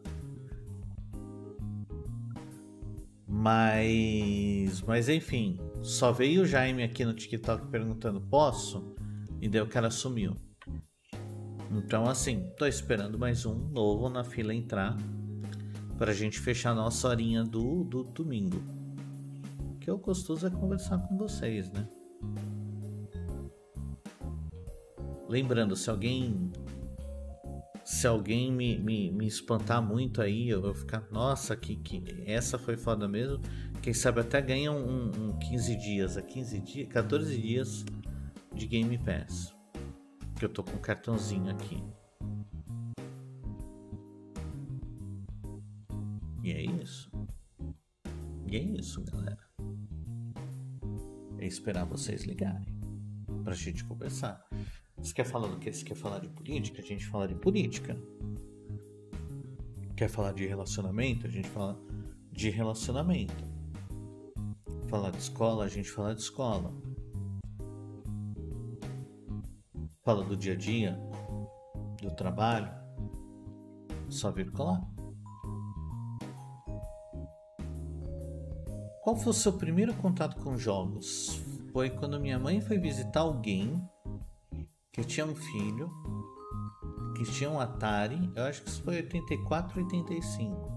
[3.35, 8.95] Mas, mas enfim, só veio o Jaime aqui no TikTok perguntando: posso?
[9.41, 10.35] E daí o cara sumiu.
[11.71, 14.95] Então, assim, tô esperando mais um novo na fila entrar
[15.97, 18.61] Pra gente fechar nossa horinha do, do domingo.
[19.75, 21.87] O que é gostoso é conversar com vocês, né?
[25.27, 26.51] Lembrando, se alguém
[27.83, 32.57] se alguém me, me, me espantar muito aí, eu vou ficar, nossa, que, que essa
[32.57, 33.41] foi foda mesmo.
[33.81, 37.85] Quem sabe até ganha um, um 15 dias, a 15 dias, 14 dias
[38.53, 39.53] de Game Pass.
[40.37, 41.83] Que eu tô com um cartãozinho aqui.
[46.41, 47.11] E é isso.
[48.47, 49.39] E é isso, galera.
[51.37, 52.79] É esperar vocês ligarem
[53.43, 54.41] pra gente conversar.
[55.03, 55.71] Você quer falar do que?
[55.71, 56.81] Você quer falar de política?
[56.81, 57.97] A gente fala de política.
[59.97, 61.27] Quer falar de relacionamento?
[61.27, 61.77] A gente fala
[62.31, 63.35] de relacionamento.
[64.87, 65.65] Falar de escola?
[65.65, 66.73] A gente fala de escola.
[70.03, 70.97] Fala do dia a dia,
[72.01, 72.71] do trabalho.
[74.07, 74.81] Só vir colar.
[79.01, 81.41] Qual foi o seu primeiro contato com jogos?
[81.73, 83.85] Foi quando minha mãe foi visitar alguém
[84.93, 85.91] que tinha um filho,
[87.17, 90.71] que tinha um Atari, eu acho que isso foi 84, 85.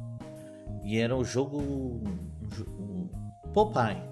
[0.82, 1.58] E era o jogo.
[1.60, 3.10] O
[3.52, 4.02] Popeye.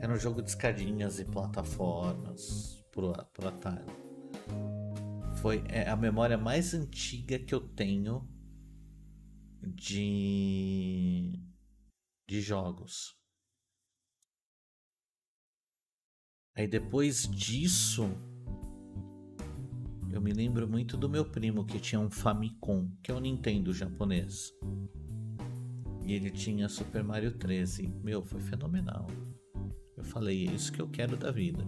[0.00, 3.84] Era um jogo de escadinhas e plataformas pro, pro Atari.
[5.40, 8.28] Foi é, a memória mais antiga que eu tenho
[9.62, 11.32] de,
[12.28, 13.18] de jogos.
[16.54, 18.10] Aí depois disso,
[20.12, 23.72] eu me lembro muito do meu primo que tinha um Famicom, que é um Nintendo
[23.72, 24.52] japonês.
[26.04, 27.94] E ele tinha Super Mario 13.
[28.02, 29.06] Meu, foi fenomenal.
[29.96, 31.64] Eu falei, é isso que eu quero da vida.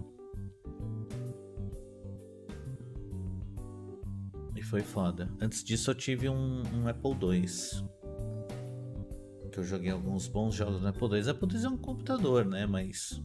[4.55, 5.31] E foi foda.
[5.39, 7.45] Antes disso eu tive um, um Apple II.
[9.51, 11.29] Que eu joguei alguns bons jogos no Apple II.
[11.29, 12.65] Apple II é um computador, né?
[12.65, 13.23] Mas.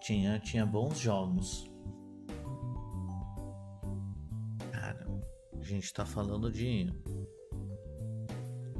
[0.00, 1.75] Tinha, tinha bons jogos.
[5.66, 6.92] Gente tá falando de.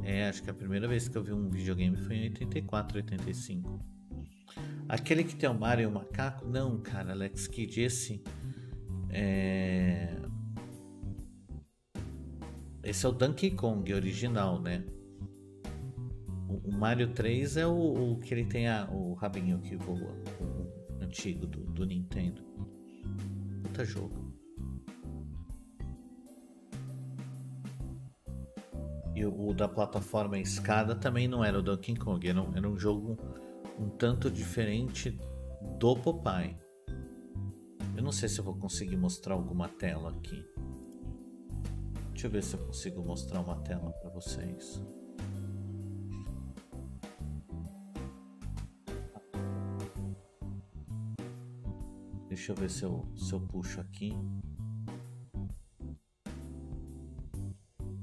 [0.03, 3.81] É, acho que a primeira vez que eu vi um videogame foi em 84, 85.
[4.89, 6.47] Aquele que tem o Mario e o macaco?
[6.47, 8.23] Não, cara, Alex Kidd, esse.
[9.11, 10.17] É.
[12.85, 14.85] Esse é o Donkey Kong original, né?
[16.49, 21.03] O, Mario 3 é o, o, que ele tem a, o rabinho que voa, o
[21.03, 22.43] antigo do, do Nintendo.
[23.65, 24.26] Puta jogo.
[29.17, 32.77] E o, da plataforma escada também não era o Donkey Kong, era um, era um
[32.77, 33.17] jogo
[33.79, 35.19] um tanto diferente
[35.79, 36.55] do Popeye.
[37.97, 40.45] Eu não sei se eu vou conseguir mostrar alguma tela aqui.
[42.11, 44.83] Deixa eu ver se eu consigo mostrar uma tela para vocês.
[52.29, 54.13] Deixa eu ver se eu, se eu puxo aqui.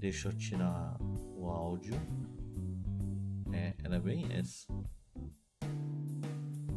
[0.04, 1.96] Deixa eu tirar o áudio.
[3.54, 4.68] É, era bem esse.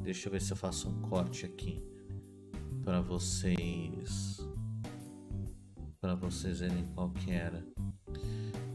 [0.04, 1.84] Deixa eu ver se eu faço um corte aqui
[2.84, 4.38] para vocês
[6.00, 7.66] para vocês verem qual que era.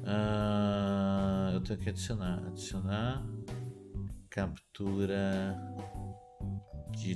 [0.06, 3.26] Ah, eu tenho que adicionar, adicionar
[4.30, 5.58] captura
[6.92, 7.16] de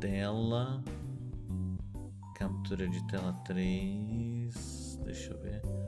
[0.00, 0.82] tela,
[2.34, 4.98] captura de tela 3.
[5.04, 5.81] Deixa eu ver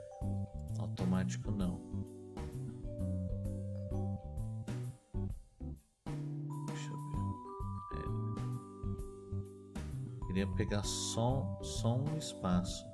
[0.95, 1.81] automático não.
[6.67, 7.25] Deixa eu ver.
[10.21, 10.27] É.
[10.27, 12.87] Queria pegar só, só um espaço.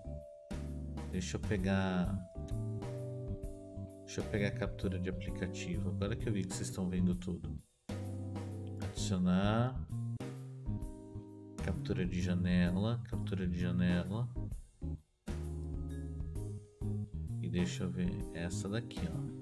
[1.13, 2.19] Deixa eu pegar.
[4.07, 5.91] Deixa eu pegar a captura de aplicativo.
[5.91, 7.51] Agora que eu vi que vocês estão vendo tudo.
[8.83, 9.79] Adicionar.
[11.63, 13.01] Captura de janela.
[13.05, 14.27] Captura de janela.
[17.51, 18.11] Deixa eu ver.
[18.35, 19.41] Essa daqui, ó.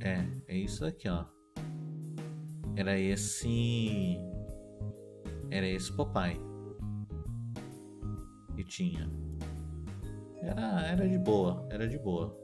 [0.00, 1.24] É, é isso daqui, ó.
[2.76, 4.18] Era esse.
[5.50, 6.40] Era esse Popeye.
[8.56, 9.10] Que tinha.
[10.42, 12.36] Era, era de boa, era de boa.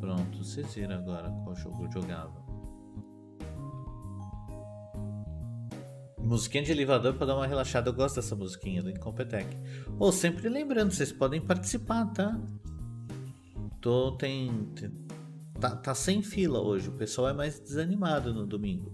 [0.00, 2.47] Pronto, vocês viram agora qual jogo eu jogava.
[6.28, 7.88] Musiquinha de elevador para dar uma relaxada.
[7.88, 9.48] Eu gosto dessa musiquinha do Incompetech.
[9.98, 12.38] Ou oh, sempre lembrando, vocês podem participar, tá?
[13.80, 14.92] Tô tem, tem
[15.58, 16.90] tá, tá sem fila hoje.
[16.90, 18.92] O pessoal é mais desanimado no domingo.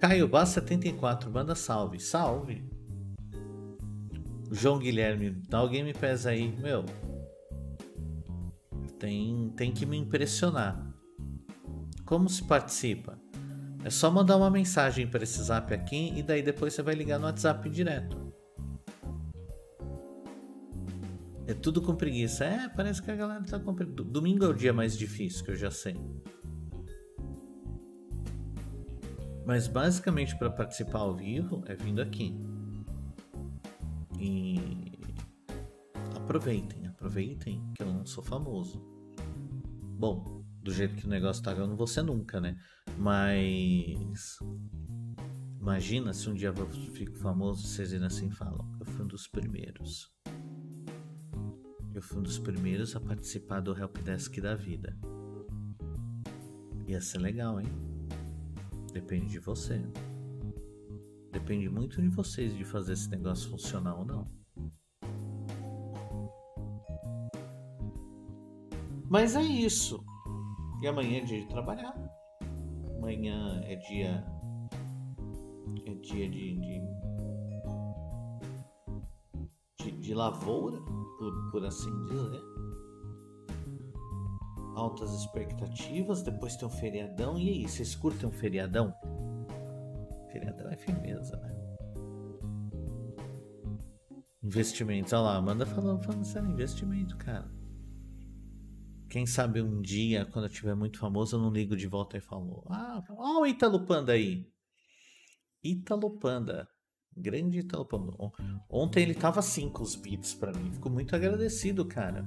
[0.00, 2.00] Caio Bá 74, manda salve.
[2.00, 2.64] Salve.
[4.50, 6.84] João Guilherme, dá alguém me pesa aí, meu.
[8.98, 10.87] Tem, tem que me impressionar.
[12.08, 13.20] Como se participa?
[13.84, 17.18] É só mandar uma mensagem para esse zap aqui e daí depois você vai ligar
[17.18, 18.32] no WhatsApp direto.
[21.46, 22.46] É tudo com preguiça.
[22.46, 24.04] É, parece que a galera tá com preguiça.
[24.04, 26.00] Domingo é o dia mais difícil, que eu já sei.
[29.44, 32.34] Mas basicamente para participar ao vivo é vindo aqui.
[34.18, 34.98] E
[36.16, 38.82] aproveitem, aproveitem que eu não sou famoso.
[39.98, 40.37] Bom,
[40.68, 42.54] do jeito que o negócio tá, eu não vou ser nunca, né?
[42.98, 44.38] Mas
[45.58, 49.26] imagina se um dia eu fico famoso, vocês ainda assim falam, eu fui um dos
[49.26, 50.12] primeiros.
[51.94, 54.94] Eu fui um dos primeiros a participar do Helpdesk da vida.
[56.86, 57.68] Ia ser legal, hein?
[58.92, 59.80] Depende de você.
[61.32, 64.26] Depende muito de vocês de fazer esse negócio funcionar ou não.
[69.08, 70.04] Mas é isso.
[70.80, 71.94] E amanhã é dia de trabalhar.
[72.96, 74.24] Amanhã é dia.
[75.86, 76.56] É dia de.
[76.56, 76.82] de,
[79.80, 82.42] de, de lavoura, por, por assim dizer.
[84.76, 87.36] Altas expectativas, depois tem um feriadão.
[87.36, 88.94] E aí, vocês curtem um feriadão?
[90.30, 91.58] Feriadão é firmeza, né?
[94.40, 97.57] Investimentos, olha lá, Amanda falando, falando sério, investimento, cara.
[99.08, 102.20] Quem sabe um dia, quando eu tiver muito famoso, eu não ligo de volta e
[102.20, 104.46] falo: Ah, ó o Italo Panda aí.
[105.64, 106.68] Italo Panda.
[107.16, 108.12] Grande Italo Panda.
[108.68, 110.70] Ontem ele tava 5 os beats para mim.
[110.72, 112.24] Fico muito agradecido, cara.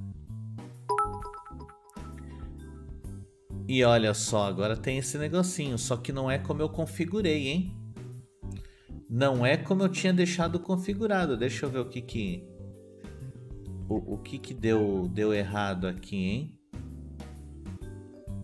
[3.68, 7.78] E olha só, agora tem esse negocinho, só que não é como eu configurei, hein?
[9.10, 11.38] Não é como eu tinha deixado configurado.
[11.38, 12.44] Deixa eu ver o que que
[13.88, 16.61] o, o que que deu deu errado aqui, hein?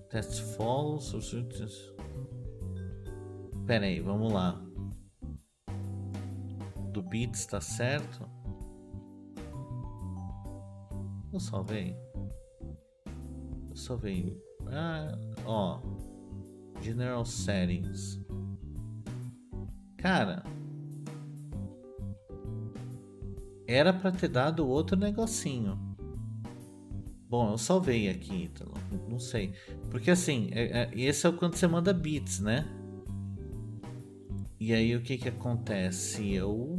[0.10, 1.15] Test false.
[3.65, 4.62] Pera aí, vamos lá.
[6.91, 8.30] Do bits tá certo?
[11.32, 11.96] Eu salvei.
[13.70, 14.41] Eu salvei.
[14.67, 15.82] Ah, ó.
[16.82, 18.20] General Settings.
[19.98, 20.43] Cara,
[23.67, 25.87] era para ter dado outro negocinho.
[27.30, 28.74] Bom, eu salvei aqui, Ítalo.
[29.10, 29.54] Não sei.
[29.92, 32.66] Porque assim, é, é, esse é quando você manda bits, né?
[34.60, 36.34] E aí o que que acontece?
[36.34, 36.78] Eu.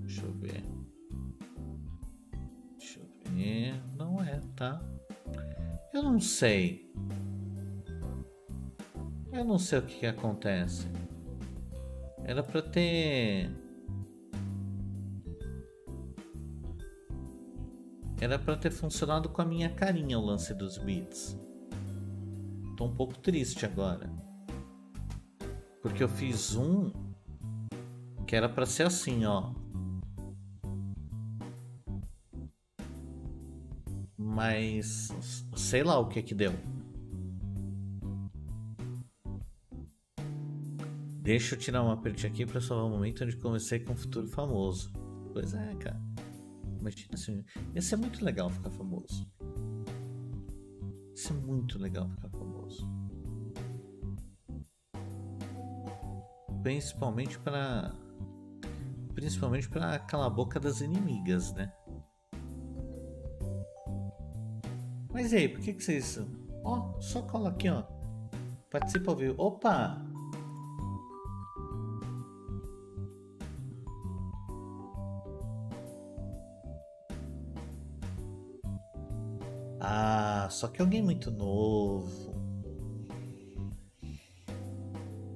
[0.00, 0.64] Deixa eu ver.
[2.78, 3.74] Deixa eu ver.
[3.96, 4.82] Não é, tá?
[5.92, 6.90] Eu não sei.
[9.30, 10.86] Eu não sei o que, que acontece.
[12.24, 13.50] Era pra ter.
[18.22, 21.36] Era para ter funcionado com a minha carinha o lance dos beats.
[22.76, 24.08] Tô um pouco triste agora.
[25.82, 26.92] Porque eu fiz um
[28.24, 29.52] que era para ser assim, ó.
[34.16, 35.08] Mas
[35.56, 36.52] sei lá o que que deu.
[41.20, 44.28] Deixa eu tirar uma parte aqui para salvar o momento onde comecei com o futuro
[44.28, 44.92] famoso.
[45.32, 46.11] Pois é, cara.
[46.82, 49.24] Imagina assim, ia ser muito legal ficar famoso.
[51.10, 52.90] Ia ser muito legal ficar famoso.
[56.60, 57.94] Principalmente para
[59.14, 61.72] principalmente para calar a boca das inimigas, né?
[65.12, 66.18] Mas e aí, por que que vocês
[66.64, 67.84] ó, só cola aqui, ó.
[68.70, 69.34] Participa ao vivo.
[69.38, 70.11] Opa!
[80.50, 82.32] Só que alguém muito novo.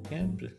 [0.09, 0.57] Sempre.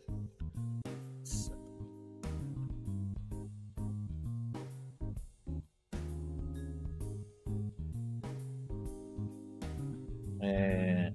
[10.40, 11.12] É,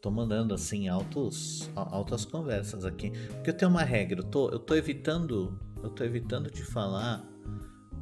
[0.00, 4.58] tô mandando assim altos, altas conversas aqui, porque eu tenho uma regra, eu tô, eu
[4.58, 7.35] tô evitando, eu tô evitando de falar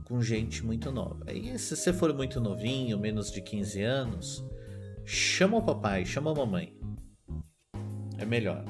[0.05, 1.33] com gente muito nova.
[1.33, 4.45] E se você for muito novinho, menos de 15 anos,
[5.05, 6.77] chama o papai, chama a mamãe.
[8.19, 8.65] É melhor.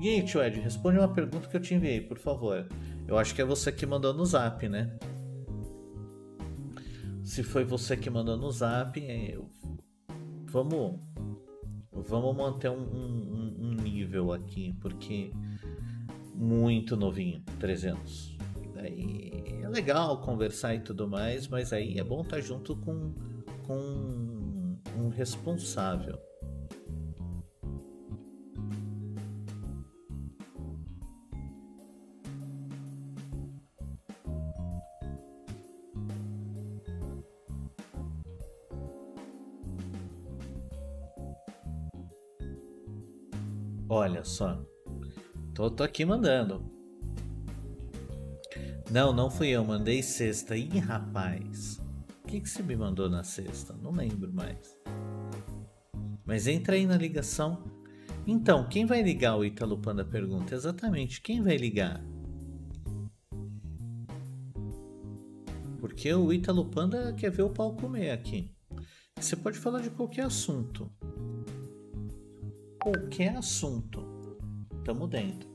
[0.00, 2.66] E aí, tio Ed, responde uma pergunta que eu te enviei, por favor.
[3.06, 4.98] Eu acho que é você que mandou no zap, né?
[7.22, 9.48] Se foi você que mandou no zap, é, eu...
[10.46, 10.98] vamos,
[11.92, 15.32] vamos manter um, um, um nível aqui, porque
[16.34, 18.36] muito novinho, 300.
[18.74, 23.14] Daí é legal conversar e tudo mais, mas aí é bom estar junto com,
[23.66, 26.18] com um responsável.
[43.88, 44.71] Olha só.
[45.54, 46.64] Tô, tô aqui mandando.
[48.90, 50.56] Não, não fui eu, mandei sexta.
[50.56, 51.80] Ih, rapaz.
[52.24, 53.74] O que, que você me mandou na sexta?
[53.74, 54.76] Não lembro mais.
[56.24, 57.64] Mas entra aí na ligação.
[58.26, 59.36] Então, quem vai ligar?
[59.36, 60.54] O Italo Panda pergunta.
[60.54, 62.02] Exatamente, quem vai ligar?
[65.78, 68.54] Porque o Italo Panda quer ver o pau comer aqui.
[69.18, 70.90] Você pode falar de qualquer assunto
[72.82, 74.11] qualquer assunto.
[74.84, 75.48] Tamo dentro.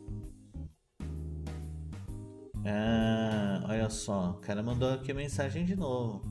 [2.66, 6.22] Ah, olha só, o cara mandou aqui mensagem de novo.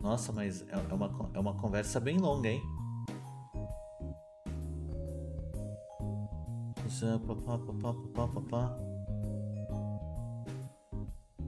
[0.00, 2.62] Nossa, mas é, é uma, é uma conversa bem longa, hein?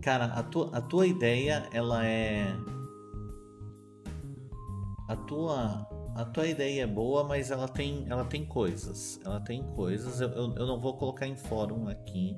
[0.02, 2.54] Cara, a tua, a tua ideia, ela é
[5.08, 5.88] a tua
[6.18, 9.20] a tua ideia é boa, mas ela tem ela tem coisas.
[9.24, 10.20] Ela tem coisas.
[10.20, 12.36] Eu, eu, eu não vou colocar em fórum aqui,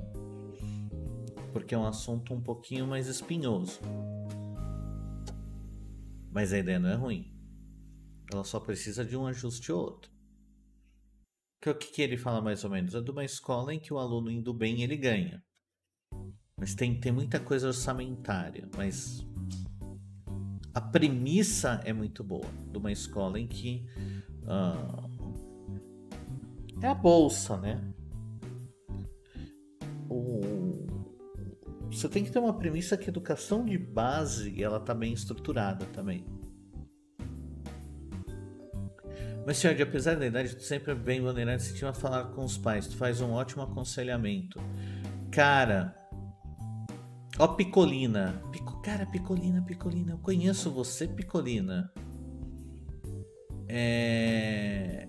[1.51, 3.81] porque é um assunto um pouquinho mais espinhoso.
[6.31, 7.35] Mas a ideia não é ruim.
[8.31, 10.13] Ela só precisa de um ajuste ou outro.
[11.67, 12.95] O que, que ele fala mais ou menos?
[12.95, 15.43] É de uma escola em que o aluno indo bem ele ganha.
[16.55, 18.69] Mas tem, tem muita coisa orçamentária.
[18.77, 19.27] Mas
[20.81, 23.85] a premissa é muito boa de uma escola em que
[24.45, 25.11] uh,
[26.81, 27.85] é a bolsa, né?
[30.09, 30.41] O,
[31.91, 35.85] você tem que ter uma premissa que a educação de base ela tá bem estruturada
[35.87, 36.25] também.
[39.47, 42.43] Mas, senhor, apesar da idade, tu sempre é bem bandeirante se tiver a falar com
[42.43, 42.87] os pais.
[42.87, 44.59] Tu faz um ótimo aconselhamento.
[45.31, 45.95] Cara,
[47.41, 48.43] ó Picolina.
[48.83, 51.93] Cara, Picolina, Picolina, eu conheço você, Picolina.
[53.69, 55.09] É.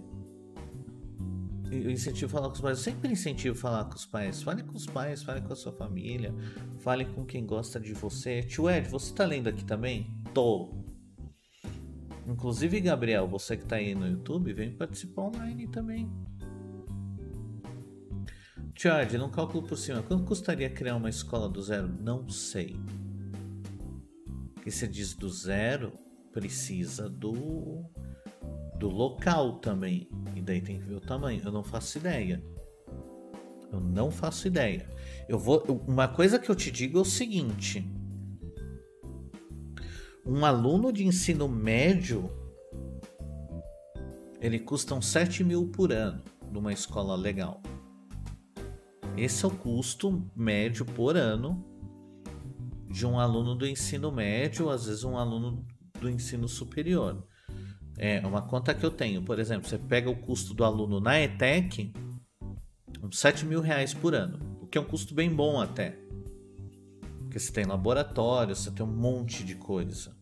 [1.70, 2.78] Eu incentivo falar com os pais.
[2.78, 4.44] Eu sempre incentivo falar com os pais.
[4.44, 6.34] Fale com os pais, fale com a sua família,
[6.80, 8.44] fale com quem gosta de você.
[8.44, 10.08] Tio Ed, você tá lendo aqui também?
[10.34, 10.74] Tô.
[12.28, 16.10] Inclusive, Gabriel, você que tá aí no YouTube, vem participar online também.
[18.88, 21.88] Ed, num cálculo por cima, quanto custaria criar uma escola do zero?
[21.88, 22.76] Não sei.
[24.64, 25.94] Que você diz do zero,
[26.32, 27.84] precisa do
[28.82, 30.10] do local também.
[30.36, 31.42] E daí tem que ver o tamanho.
[31.44, 32.44] Eu não faço ideia.
[33.72, 34.90] Eu não faço ideia.
[35.30, 35.62] Eu vou.
[35.88, 37.88] Uma coisa que eu te digo é o seguinte:
[40.26, 42.30] um aluno de ensino médio
[44.42, 47.62] ele custa uns 7 mil por ano numa escola legal.
[49.18, 51.66] Esse é o custo médio por ano
[52.90, 55.66] de um aluno do ensino médio, às vezes um aluno
[56.00, 57.26] do ensino superior.
[57.98, 61.20] É uma conta que eu tenho, por exemplo, você pega o custo do aluno na
[61.20, 61.94] ETEC,
[63.04, 65.98] uns 7 mil reais por ano, o que é um custo bem bom até.
[67.20, 70.16] Porque você tem laboratório, você tem um monte de coisa.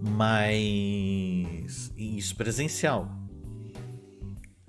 [0.00, 3.23] Mas isso presencial.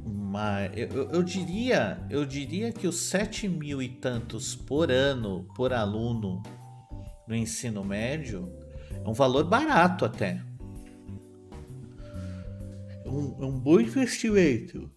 [0.08, 5.74] Mas eu, eu, diria, eu diria que os sete mil e tantos por ano por
[5.74, 6.44] aluno
[7.28, 8.54] no ensino médio
[9.04, 10.44] é um valor barato até.
[13.04, 14.92] É um, é um bom investimento.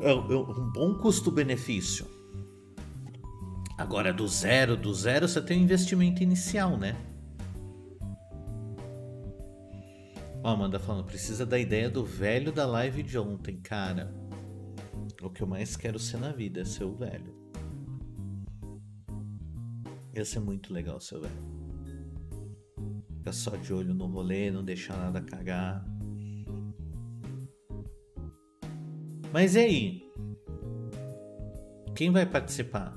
[0.00, 2.06] É, é um bom custo-benefício.
[3.76, 6.96] Agora, do zero, do zero, você tem um investimento inicial, né?
[10.44, 14.12] Ó, Amanda falando, precisa da ideia do velho da live de ontem, cara.
[15.22, 17.32] O que eu mais quero ser na vida é ser o velho.
[20.12, 21.52] Ia ser muito legal ser o velho.
[23.18, 25.84] Ficar só de olho no rolê, não deixar nada cagar.
[29.32, 30.12] Mas e aí?
[31.94, 32.92] Quem vai participar?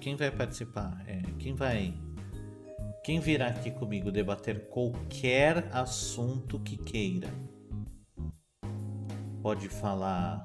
[0.00, 1.02] Quem vai participar?
[1.08, 2.05] É, quem vai
[3.06, 7.32] quem virá aqui comigo debater qualquer assunto que queira.
[9.40, 10.44] Pode falar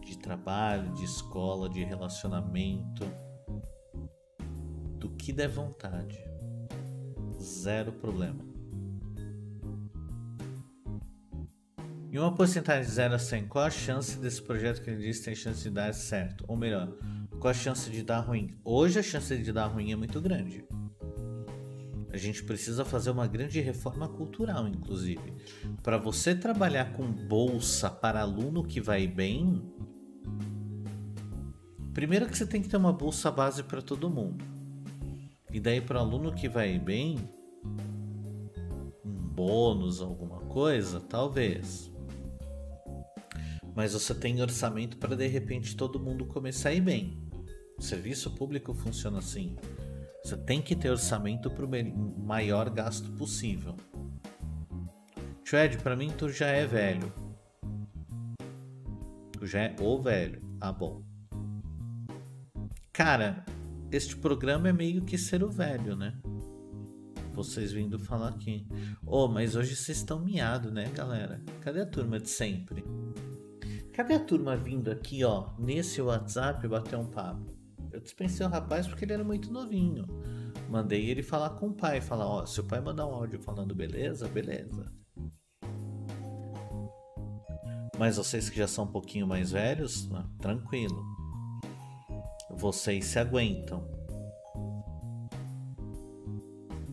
[0.00, 3.04] de trabalho, de escola, de relacionamento,
[4.98, 6.18] do que der vontade.
[7.38, 8.42] Zero problema.
[12.10, 15.22] Em uma porcentagem de 0 a 100, qual a chance desse projeto que ele disse
[15.22, 16.42] tem chance de dar certo?
[16.48, 16.96] Ou melhor,
[17.38, 18.58] qual a chance de dar ruim?
[18.64, 20.64] Hoje a chance de dar ruim é muito grande.
[22.14, 25.34] A gente precisa fazer uma grande reforma cultural, inclusive.
[25.82, 29.60] Para você trabalhar com bolsa para aluno que vai bem,
[31.92, 34.44] primeiro que você tem que ter uma bolsa base para todo mundo.
[35.52, 37.18] E daí para aluno que vai bem,
[39.04, 41.92] um bônus, alguma coisa, talvez.
[43.74, 47.28] Mas você tem orçamento para de repente todo mundo começar a ir bem.
[47.76, 49.56] O serviço público funciona assim.
[50.24, 53.76] Você tem que ter orçamento para o maior gasto possível.
[55.44, 57.12] Tio Ed, para mim tu já é velho.
[59.32, 60.40] Tu já é o velho.
[60.58, 61.02] Ah, bom.
[62.90, 63.44] Cara,
[63.92, 66.18] este programa é meio que ser o velho, né?
[67.32, 68.66] Vocês vindo falar aqui.
[69.04, 71.42] Oh, mas hoje vocês estão miados, né, galera?
[71.60, 72.82] Cadê a turma de sempre?
[73.92, 77.53] Cadê a turma vindo aqui, ó, nesse WhatsApp bater um papo?
[77.94, 80.04] Eu dispensei o rapaz porque ele era muito novinho.
[80.68, 84.26] Mandei ele falar com o pai, falar, ó, se pai mandar um áudio falando beleza,
[84.26, 84.92] beleza.
[87.96, 91.04] Mas vocês que já são um pouquinho mais velhos, né, tranquilo.
[92.50, 93.88] Vocês se aguentam.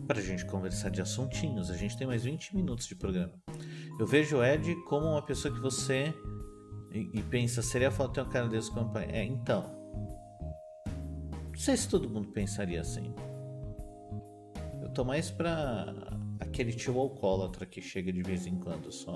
[0.06, 3.32] Para a gente conversar de assuntinhos, a gente tem mais 20 minutos de programa.
[3.98, 6.14] Eu vejo o Ed como uma pessoa que você
[6.92, 9.08] e, e pensa, seria foto ter um cara desse como pai?
[9.10, 9.81] É, então.
[11.62, 13.14] Não sei se todo mundo pensaria assim.
[14.82, 15.94] Eu tô mais pra
[16.40, 19.14] aquele tio alcoólatra que chega de vez em quando só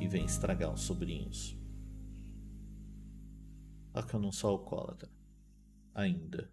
[0.00, 1.54] e vem estragar os sobrinhos.
[3.94, 5.10] Só que eu não sou alcoólatra.
[5.94, 6.50] Ainda.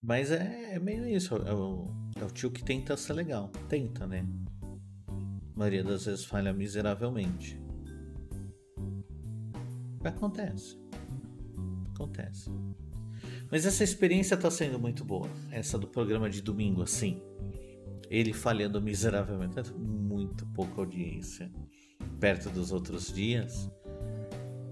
[0.00, 1.34] Mas é, é meio isso.
[1.34, 1.88] É o,
[2.20, 3.48] é o tio que tenta ser legal.
[3.68, 4.24] Tenta, né?
[5.08, 7.60] A maioria das vezes falha miseravelmente.
[10.04, 10.83] Acontece.
[11.94, 12.50] Acontece.
[13.50, 15.28] Mas essa experiência está sendo muito boa.
[15.50, 17.22] Essa do programa de domingo, assim.
[18.10, 19.72] Ele falhando miseravelmente.
[19.72, 21.50] Muito pouca audiência.
[22.18, 23.70] Perto dos outros dias.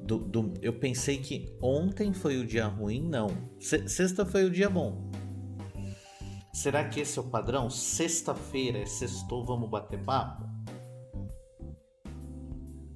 [0.04, 3.08] Do, do, eu pensei que ontem foi o dia ruim.
[3.08, 3.28] Não.
[3.60, 5.10] Sexta foi o dia bom.
[6.52, 7.70] Será que esse é o padrão?
[7.70, 10.51] Sexta-feira é sextou, vamos bater papo?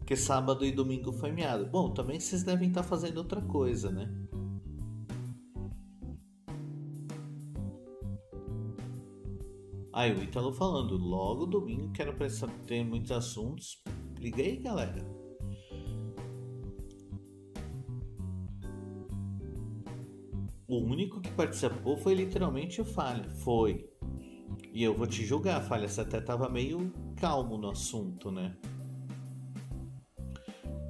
[0.07, 1.67] Porque sábado e domingo foi meado.
[1.67, 4.09] Bom, também vocês devem estar fazendo outra coisa, né?
[9.93, 13.83] Aí o Ítalo falando, logo domingo quero prestar, ter muitos assuntos.
[14.21, 15.05] Liga aí, galera.
[20.69, 23.29] O único que participou foi literalmente o Falha.
[23.29, 23.91] Foi.
[24.73, 25.89] E eu vou te julgar, Falha.
[25.89, 28.57] Você até tava meio calmo no assunto, né?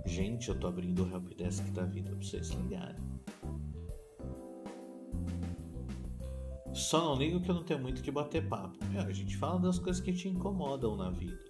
[0.07, 3.05] Gente, eu tô abrindo o helpdesk da vida pra vocês ligarem.
[6.73, 8.79] Só não ligo que eu não tenho muito que bater papo.
[8.87, 11.45] Meu, a gente fala das coisas que te incomodam na vida.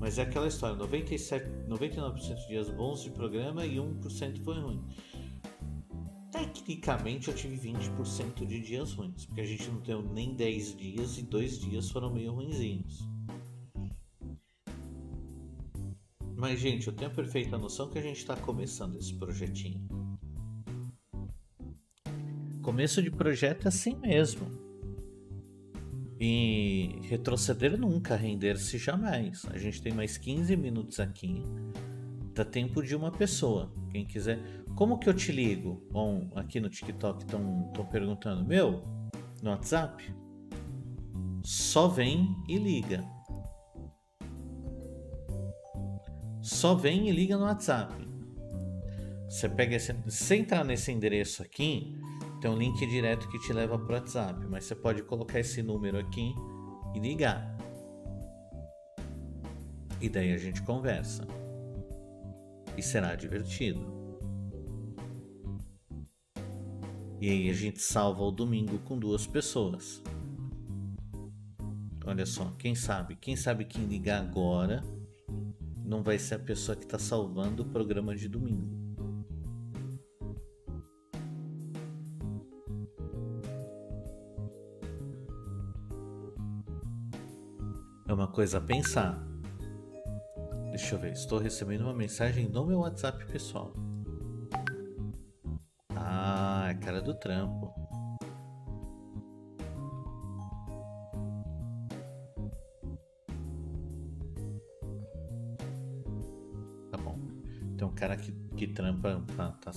[0.00, 4.84] Mas é aquela história: 97, 99% de dias bons de programa e 1% foi ruim.
[6.32, 11.18] Tecnicamente eu tive 20% de dias ruins, porque a gente não tem nem 10 dias
[11.18, 13.08] e dois dias foram meio ruinzinhos.
[16.48, 19.84] Mas, gente, eu tenho a perfeita noção que a gente está começando esse projetinho.
[22.62, 24.46] Começo de projeto é assim mesmo.
[26.20, 29.44] E retroceder nunca, render-se jamais.
[29.46, 31.42] A gente tem mais 15 minutos aqui.
[32.32, 33.72] Dá tempo de uma pessoa.
[33.90, 34.38] Quem quiser.
[34.76, 35.84] Como que eu te ligo?
[35.90, 38.44] Bom, aqui no TikTok estão perguntando.
[38.44, 38.82] Meu,
[39.42, 40.14] no WhatsApp?
[41.42, 43.15] Só vem e liga.
[46.46, 47.92] Só vem e liga no WhatsApp.
[49.28, 51.98] Você pega esse, se entrar nesse endereço aqui,
[52.40, 55.60] tem um link direto que te leva para o WhatsApp, mas você pode colocar esse
[55.60, 56.32] número aqui
[56.94, 57.58] e ligar.
[60.00, 61.26] E daí a gente conversa.
[62.76, 63.84] E será divertido.
[67.20, 70.00] E aí a gente salva o domingo com duas pessoas.
[72.06, 73.16] Olha só, quem sabe?
[73.16, 74.84] Quem sabe quem ligar agora
[75.86, 78.84] não vai ser a pessoa que está salvando o programa de domingo.
[88.08, 89.24] É uma coisa a pensar.
[90.70, 93.72] Deixa eu ver, estou recebendo uma mensagem no meu WhatsApp pessoal.
[95.94, 97.85] Ah, é cara do trampo.
[107.90, 109.70] Cara que, que trampa, tá, tá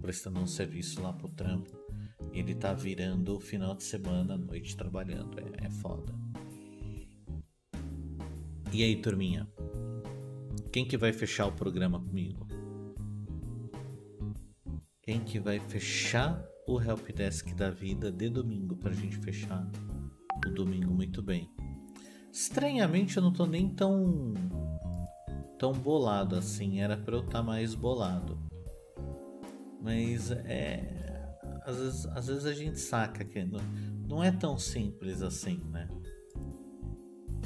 [0.00, 1.70] prestando um serviço lá pro trampo.
[2.32, 5.38] Ele tá virando final de semana, noite trabalhando.
[5.38, 6.12] É, é foda.
[8.72, 9.48] E aí, turminha?
[10.72, 12.46] Quem que vai fechar o programa comigo?
[15.02, 19.70] Quem que vai fechar o helpdesk da vida de domingo pra gente fechar
[20.46, 21.48] o domingo muito bem?
[22.32, 24.34] Estranhamente eu não tô nem tão
[25.58, 28.38] tão bolado assim, era para eu estar tá mais bolado.
[29.80, 31.04] Mas é
[31.64, 33.60] às vezes, às vezes a gente saca que não,
[34.06, 35.88] não é tão simples assim, né?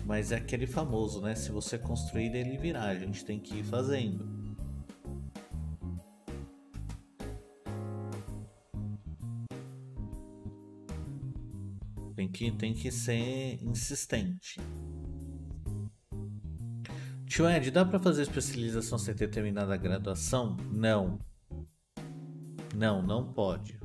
[0.05, 1.35] Mas é aquele famoso, né?
[1.35, 2.85] Se você construir, ele virá.
[2.85, 4.27] A gente tem que ir fazendo.
[12.17, 14.59] Tem que, tem que ser insistente.
[17.29, 20.57] Tio Ed, dá para fazer especialização sem ter terminado a graduação?
[20.72, 21.18] Não.
[22.74, 23.79] Não, não pode.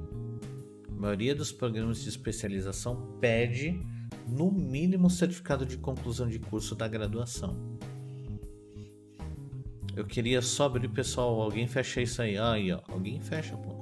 [0.87, 3.77] A maioria dos programas de especialização pede
[4.25, 7.77] no mínimo certificado de conclusão de curso da graduação.
[9.93, 12.37] Eu queria só abrir, pessoal, alguém fecha isso aí.
[12.37, 13.77] Aí, ó, alguém fecha, pô.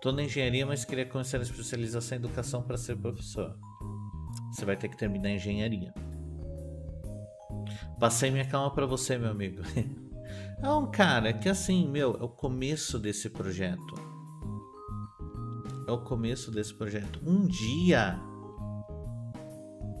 [0.00, 3.56] Tô na engenharia, mas queria começar a especialização em educação para ser professor.
[4.52, 5.92] Você vai ter que terminar a engenharia.
[8.02, 9.62] Passei minha calma para você, meu amigo.
[10.60, 13.94] É um cara que assim, meu, é o começo desse projeto.
[15.86, 17.20] É o começo desse projeto.
[17.24, 18.18] Um dia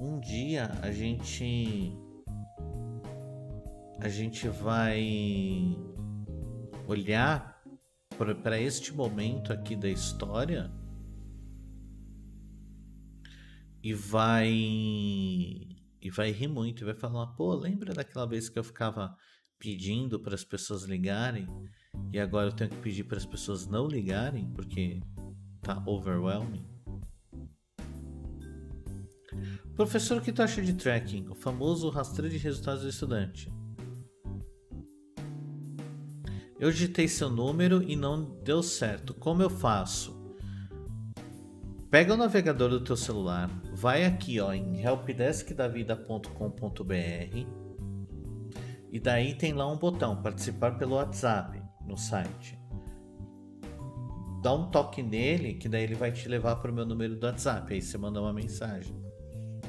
[0.00, 1.96] um dia a gente
[4.00, 5.76] a gente vai
[6.88, 7.60] olhar
[8.42, 10.70] para este momento aqui da história
[13.82, 15.71] e vai
[16.02, 19.16] e vai rir muito e vai falar pô lembra daquela vez que eu ficava
[19.58, 21.46] pedindo para as pessoas ligarem
[22.12, 25.00] e agora eu tenho que pedir para as pessoas não ligarem porque
[25.60, 26.72] tá overwhelming
[29.74, 31.28] Professor, o que tu acha de tracking?
[31.28, 33.50] O famoso rastreio de resultados do estudante.
[36.60, 39.14] Eu digitei seu número e não deu certo.
[39.14, 40.21] Como eu faço?
[41.92, 47.46] Pega o navegador do teu celular, vai aqui ó, em helpdeskdavida.com.br
[48.90, 52.58] e daí tem lá um botão participar pelo WhatsApp no site.
[54.42, 57.26] Dá um toque nele que daí ele vai te levar para o meu número do
[57.26, 57.74] WhatsApp.
[57.74, 58.96] Aí você manda uma mensagem.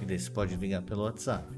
[0.02, 1.54] E daí você pode ligar pelo WhatsApp.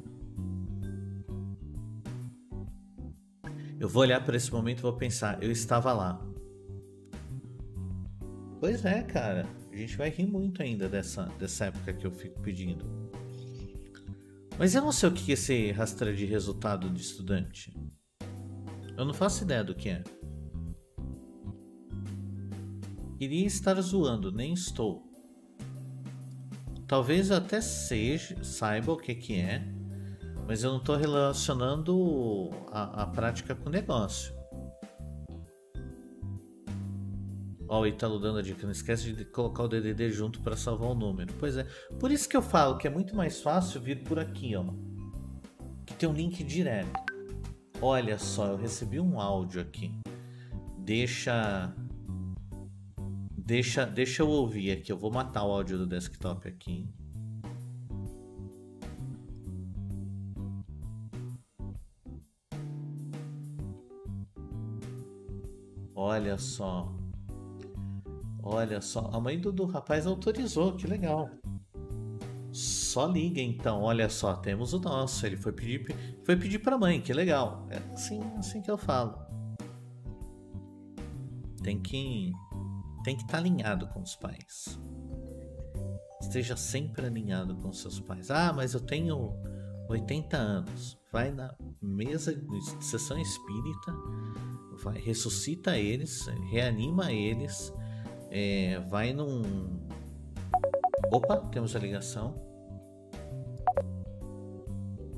[3.79, 6.19] Eu vou olhar para esse momento e vou pensar, eu estava lá.
[8.59, 9.45] Pois é, cara.
[9.75, 12.85] A gente vai rir muito ainda dessa, dessa época que eu fico pedindo.
[14.57, 17.75] Mas eu não sei o que é esse rastreio de resultado de estudante.
[18.97, 20.01] Eu não faço ideia do que é.
[23.19, 25.03] Iria estar zoando, nem estou.
[26.87, 29.61] Talvez eu até seja, saiba o que, que é,
[30.47, 34.33] mas eu não estou relacionando a, a, prática com o negócio.
[37.67, 40.89] Ó, o Italo dando a dica, não esquece de colocar o DDD junto para salvar
[40.89, 41.33] o número.
[41.39, 41.65] Pois é,
[41.99, 44.65] por isso que eu falo que é muito mais fácil vir por aqui, ó.
[45.85, 46.99] Que tem um link direto.
[47.81, 49.91] Olha só, eu recebi um áudio aqui.
[50.77, 51.73] Deixa
[53.45, 54.91] Deixa, deixa eu ouvir aqui.
[54.91, 56.89] Eu vou matar o áudio do desktop aqui.
[65.93, 66.91] Olha só.
[68.45, 69.09] Olha só.
[69.11, 70.75] A mãe do, do rapaz autorizou.
[70.75, 71.27] Que legal.
[72.51, 73.81] Só liga então.
[73.81, 74.35] Olha só.
[74.35, 75.25] Temos o nosso.
[75.25, 77.01] Ele foi pedir, foi pedir pra mãe.
[77.01, 77.67] Que legal.
[77.71, 79.17] É assim, assim que eu falo.
[81.63, 82.31] Tem que
[83.03, 84.79] tem que estar tá alinhado com os pais.
[86.21, 88.31] Esteja sempre alinhado com seus pais.
[88.31, 89.33] Ah, mas eu tenho
[89.89, 90.97] 80 anos.
[91.11, 93.93] Vai na mesa de sessão espírita,
[94.83, 97.71] vai ressuscita eles, reanima eles,
[98.29, 99.85] é, vai num.
[101.11, 102.35] Opa, temos a ligação.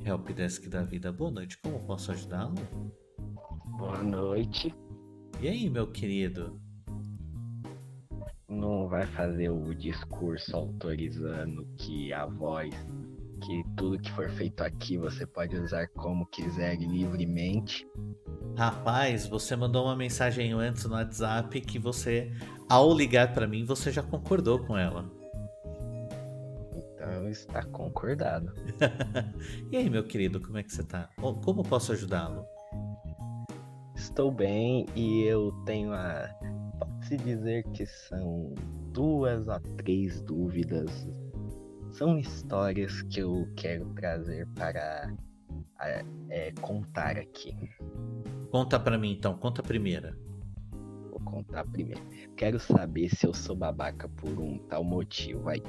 [0.05, 1.57] Helpdesk da vida, boa noite.
[1.57, 2.55] Como posso ajudá-lo?
[3.77, 4.73] Boa noite.
[5.41, 6.59] E aí, meu querido?
[8.57, 12.73] não vai fazer o discurso autorizando que a voz,
[13.45, 17.87] que tudo que for feito aqui você pode usar como quiser livremente.
[18.57, 22.31] Rapaz, você mandou uma mensagem antes no WhatsApp que você,
[22.69, 25.09] ao ligar para mim, você já concordou com ela.
[26.75, 28.53] Então está concordado.
[29.71, 31.09] e aí, meu querido, como é que você tá?
[31.43, 32.45] Como posso ajudá-lo?
[33.95, 36.29] Estou bem e eu tenho a.
[36.79, 38.53] Pode-se dizer que são
[38.91, 41.09] duas a três dúvidas.
[41.91, 45.11] São histórias que eu quero trazer para
[46.29, 47.55] é, contar aqui.
[48.51, 50.17] Conta para mim então, conta a primeira.
[51.31, 52.01] Contar primeiro.
[52.35, 55.61] Quero saber se eu sou babaca por um tal motivo aí.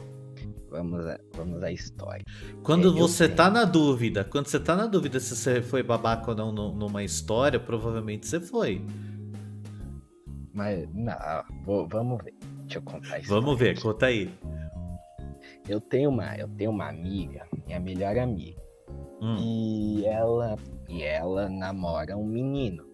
[0.71, 2.25] Vamos, a, vamos à história.
[2.63, 6.31] Quando é, você tá na dúvida, quando você tá na dúvida se você foi babaca
[6.31, 8.85] ou não numa história, provavelmente você foi.
[10.53, 11.15] Mas, não,
[11.65, 12.35] vou, vamos ver.
[12.63, 13.29] Deixa eu contar isso.
[13.29, 14.31] Vamos ver, conta aí.
[15.69, 18.61] Eu tenho uma, eu tenho uma amiga, minha melhor amiga.
[19.21, 19.37] Hum.
[19.39, 20.57] E ela
[20.89, 22.88] e ela namora um menino.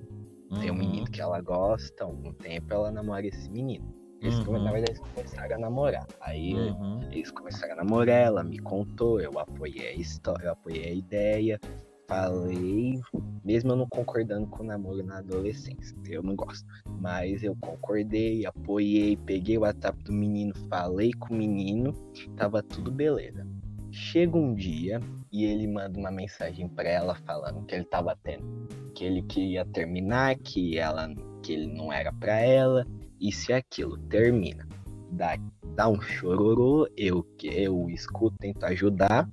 [0.55, 0.61] Uhum.
[0.61, 1.11] Tem um menino uhum.
[1.11, 3.93] que ela gosta, algum tempo ela namora esse menino.
[4.21, 4.63] Eles, uhum.
[4.63, 6.07] Na verdade, eles começaram a namorar.
[6.21, 7.03] Aí uhum.
[7.11, 11.61] eles começaram a namorar, ela me contou, eu apoiei a história, eu apoiei a ideia,
[12.09, 13.01] falei,
[13.45, 16.67] mesmo eu não concordando com o namoro na adolescência, eu não gosto.
[17.01, 21.93] Mas eu concordei, apoiei, peguei o WhatsApp do menino, falei com o menino,
[22.37, 23.47] tava tudo beleza.
[23.95, 28.67] Chega um dia e ele manda uma mensagem para ela falando que ele tava tendo,
[28.93, 31.09] que ele queria terminar, que ela,
[31.41, 32.85] que ele não era para ela,
[33.21, 33.97] isso e aquilo.
[34.09, 34.67] Termina,
[35.13, 35.39] dá,
[35.77, 39.31] dá um chororô, eu eu escuto, tento ajudar,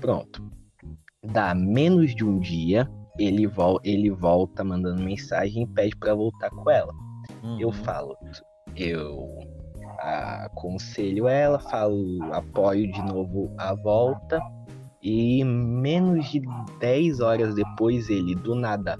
[0.00, 0.48] pronto.
[1.24, 2.88] Dá menos de um dia,
[3.18, 6.94] ele, vol ele volta mandando mensagem e pede para voltar com ela.
[7.42, 7.58] Uhum.
[7.58, 8.16] Eu falo,
[8.76, 9.55] eu
[9.98, 14.40] aconselho ela, falo, apoio de novo a volta.
[15.02, 16.42] E menos de
[16.80, 18.98] 10 horas depois ele do nada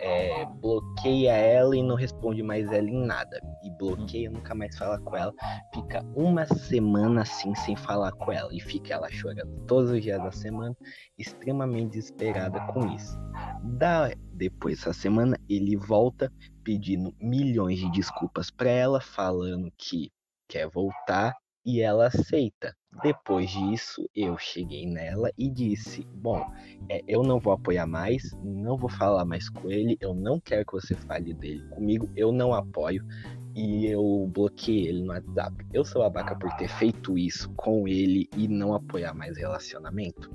[0.00, 3.38] é, bloqueia ela e não responde mais ela em nada.
[3.62, 5.32] E bloqueia, nunca mais fala com ela.
[5.74, 8.52] Fica uma semana assim sem falar com ela.
[8.52, 10.74] E fica ela chorando todos os dias da semana,
[11.18, 13.18] extremamente desesperada com isso.
[13.62, 16.32] Da, depois dessa semana, ele volta
[16.64, 20.10] pedindo milhões de desculpas para ela, falando que
[20.50, 21.34] quer voltar
[21.64, 22.74] e ela aceita.
[23.02, 26.44] Depois disso, eu cheguei nela e disse: Bom,
[26.88, 30.66] é, eu não vou apoiar mais, não vou falar mais com ele, eu não quero
[30.66, 33.06] que você fale dele comigo, eu não apoio.
[33.54, 35.66] E eu bloqueei ele no WhatsApp.
[35.72, 40.30] Eu sou babaca por ter feito isso com ele e não apoiar mais relacionamento?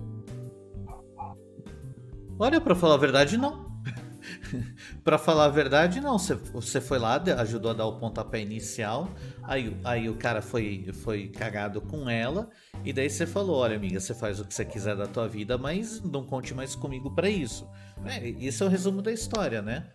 [2.37, 3.64] Olha, pra falar a verdade, não.
[5.03, 6.17] para falar a verdade, não.
[6.17, 9.09] Você, você foi lá, ajudou a dar o pontapé inicial.
[9.43, 12.49] Aí, aí o cara foi, foi cagado com ela.
[12.83, 15.57] E daí você falou: Olha, amiga, você faz o que você quiser da tua vida,
[15.57, 17.67] mas não conte mais comigo para isso.
[18.05, 19.89] É, isso é o resumo da história, né?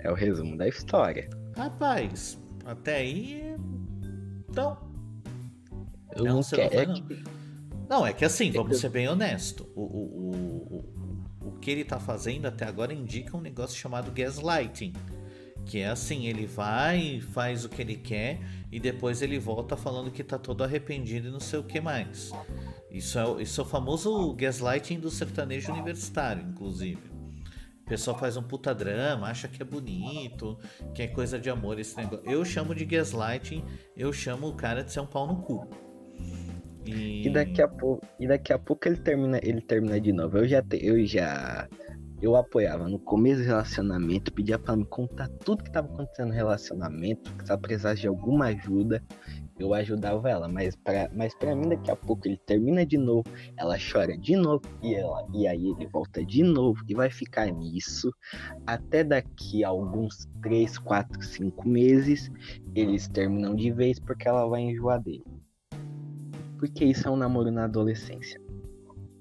[0.00, 1.28] É o resumo da história.
[1.56, 3.56] Rapaz, até aí.
[4.48, 4.76] Então.
[6.14, 6.92] Eu não, não quero.
[6.92, 7.06] Não,
[7.88, 9.66] não, é que assim, vamos ser bem honestos.
[9.74, 10.97] O, o, o, o
[11.60, 14.92] que ele está fazendo até agora indica um negócio chamado gaslighting.
[15.64, 18.40] Que é assim, ele vai, faz o que ele quer
[18.72, 22.32] e depois ele volta falando que está todo arrependido e não sei o que mais.
[22.90, 27.02] Isso é, isso é o famoso gaslighting do sertanejo universitário, inclusive.
[27.82, 30.58] O pessoal faz um puta drama, acha que é bonito,
[30.94, 32.28] que é coisa de amor esse negócio.
[32.28, 33.64] Eu chamo de gaslighting,
[33.96, 35.68] eu chamo o cara de ser um pau no cu.
[36.88, 37.26] E...
[37.26, 40.38] e daqui a pouco, e daqui a pouco ele termina, ele termina de novo.
[40.38, 41.68] Eu já te, eu já
[42.20, 46.34] eu apoiava no começo do relacionamento, pedia para me contar tudo que tava acontecendo no
[46.34, 49.02] relacionamento, que ela precisasse de alguma ajuda,
[49.58, 53.24] eu ajudava ela, mas para mas para mim daqui a pouco ele termina de novo,
[53.56, 57.46] ela chora de novo e ela e aí ele volta de novo e vai ficar
[57.46, 58.12] nisso
[58.66, 62.30] até daqui a alguns 3, 4, 5 meses,
[62.74, 65.24] eles terminam de vez porque ela vai enjoar dele.
[66.58, 68.40] Porque isso é um namoro na adolescência.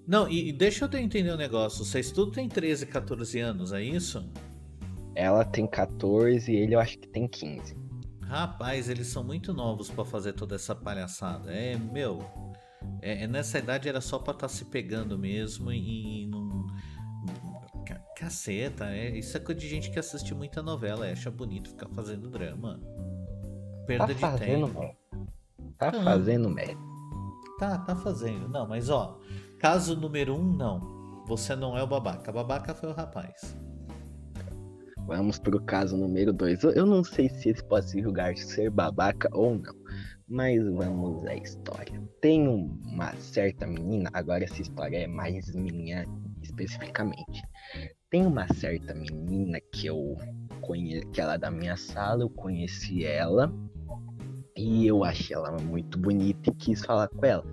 [0.08, 1.84] Não, e, deixa eu entender um negócio.
[1.84, 4.26] Vocês tudo tem 13, 14 anos, é isso?
[5.14, 7.76] Ela tem 14 e ele eu acho que tem 15.
[8.22, 11.52] Rapaz, eles são muito novos para fazer toda essa palhaçada.
[11.52, 12.20] É, meu.
[13.02, 16.68] É, é nessa idade era só pra estar tá se pegando mesmo e, e não.
[18.16, 21.88] Caceta, é, isso é coisa de gente que assiste muita novela e acha bonito ficar
[21.90, 22.80] fazendo drama.
[23.86, 24.96] Perda tá de fazendo, tempo.
[25.78, 26.97] Tá fazendo merda.
[27.58, 28.48] Tá, tá fazendo.
[28.48, 29.20] Não, mas ó,
[29.60, 31.26] caso número um, não.
[31.28, 32.32] Você não é o babaca.
[32.32, 33.56] Babaca foi o rapaz.
[35.08, 36.64] Vamos pro caso número dois.
[36.64, 39.74] Eu não sei se ele pode se julgar ser babaca ou não.
[40.28, 42.02] Mas vamos à história.
[42.22, 46.06] Tem uma certa menina, agora essa história é mais minha
[46.44, 47.42] especificamente.
[48.10, 50.16] Tem uma certa menina que eu
[50.62, 53.52] conheço, que ela é da minha sala, eu conheci ela
[54.58, 57.44] e eu achei ela muito bonita e quis falar com ela.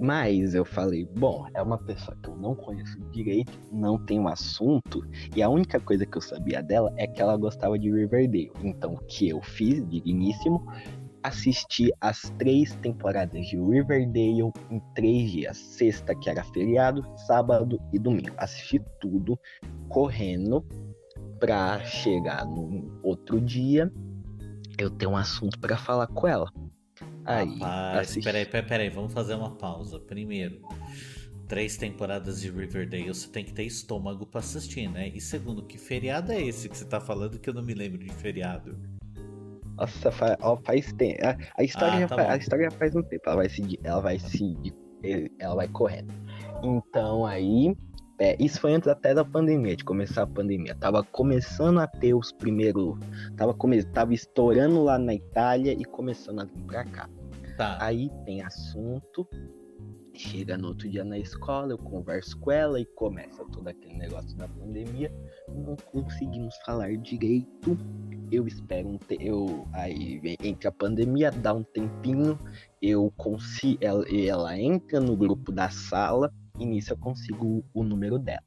[0.00, 4.28] Mas eu falei, bom, é uma pessoa que eu não conheço direito, não tem um
[4.28, 5.02] assunto,
[5.34, 8.52] e a única coisa que eu sabia dela é que ela gostava de Riverdale.
[8.62, 10.66] Então, o que eu fiz, digníssimo,
[11.22, 15.56] assisti as três temporadas de Riverdale em três dias.
[15.56, 18.34] Sexta, que era feriado, sábado e domingo.
[18.36, 19.38] Assisti tudo
[19.88, 20.64] correndo
[21.40, 23.90] pra chegar no outro dia
[24.78, 26.52] eu ter um assunto para falar com ela.
[27.24, 29.98] Aí, Rapaz, peraí, peraí, peraí, vamos fazer uma pausa.
[29.98, 30.60] Primeiro,
[31.48, 35.08] três temporadas de Riverdale, você tem que ter estômago para assistir, né?
[35.08, 37.98] E segundo, que feriado é esse que você tá falando que eu não me lembro
[37.98, 38.78] de feriado?
[39.76, 41.18] Nossa, faz, ó, faz tempo.
[41.24, 43.22] A, a história, ah, tá faz, a história já faz um tempo.
[43.26, 44.74] Ela vai seguir, ela vai seguir,
[45.38, 46.14] ela vai correndo.
[46.62, 47.76] Então aí,
[48.18, 50.74] é, isso foi antes até da pandemia, de começar a pandemia.
[50.74, 52.98] Tava começando a ter os primeiros.
[53.36, 57.10] Tava, come, tava estourando lá na Itália e começando a vir pra cá.
[57.56, 57.78] Tá.
[57.80, 59.28] Aí tem assunto.
[60.14, 64.34] Chega no outro dia na escola, eu converso com ela e começa todo aquele negócio
[64.38, 65.12] da pandemia.
[65.46, 67.76] Não conseguimos falar direito
[68.30, 69.16] eu espero um te...
[69.20, 72.36] eu aí entre a pandemia dá um tempinho
[72.82, 78.18] eu consigo ela, ela entra no grupo da sala e nisso eu consigo o número
[78.18, 78.42] dela.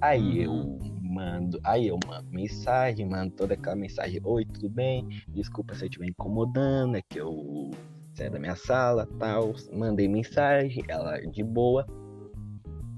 [0.00, 1.00] Aí eu uhum.
[1.02, 5.06] mando aí eu mando mensagem mando toda aquela mensagem oi tudo bem?
[5.28, 7.70] Desculpa se eu estiver incomodando é que eu
[8.14, 9.52] saí da minha sala tal.
[9.72, 11.86] Mandei mensagem ela de boa.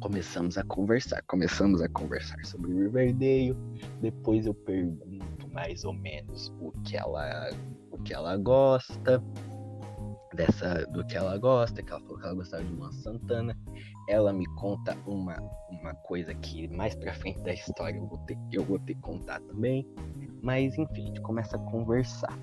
[0.01, 3.57] Começamos a conversar começamos a conversar sobre Riverdale.
[4.01, 7.51] Depois eu pergunto mais ou menos o que ela,
[7.91, 9.23] o que ela gosta,
[10.35, 13.57] dessa do que ela gosta, que ela falou que ela gostava de Luan Santana.
[14.09, 15.37] Ela me conta uma,
[15.71, 19.01] uma coisa que mais pra frente da história eu vou ter, eu vou ter que
[19.01, 19.87] contar também.
[20.43, 22.39] Mas enfim, a gente começa a conversar.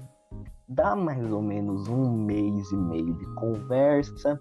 [0.69, 4.39] Dá mais ou menos um mês e meio de conversa.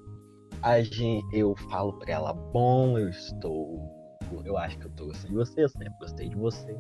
[0.63, 3.96] A gente, eu falo pra ela, bom, eu estou
[4.45, 6.77] eu acho que eu tô gostando de você, eu sempre gostei de você.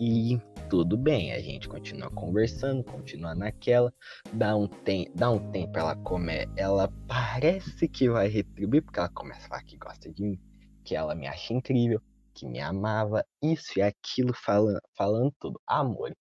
[0.00, 0.38] E
[0.68, 3.92] tudo bem, a gente continua conversando, continua naquela,
[4.32, 9.08] dá um, tem, dá um tempo ela come, ela parece que vai retribuir, porque ela
[9.08, 10.40] começa a falar que gosta de mim,
[10.84, 12.00] que ela me acha incrível,
[12.34, 15.60] que me amava, isso e aquilo falando, falando tudo.
[15.66, 16.12] Amor.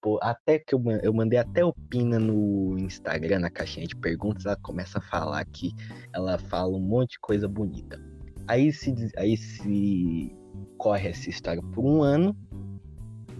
[0.00, 4.46] Pô, até que eu, eu mandei até o Pina no Instagram, na caixinha de perguntas,
[4.46, 5.72] ela começa a falar que
[6.12, 8.00] ela fala um monte de coisa bonita.
[8.48, 10.34] Aí se, aí se
[10.78, 12.34] corre essa história por um ano,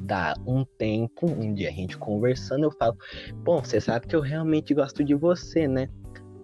[0.02, 2.96] dá um tempo, um dia a gente conversando, eu falo,
[3.42, 5.88] bom, você sabe que eu realmente gosto de você, né?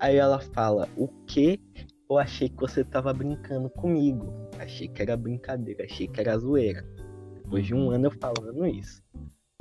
[0.00, 1.60] Aí ela fala, o quê?
[2.08, 4.32] Eu achei que você tava brincando comigo.
[4.58, 6.86] Achei que era brincadeira, achei que era zoeira.
[7.34, 9.02] Depois de um ano eu falando isso.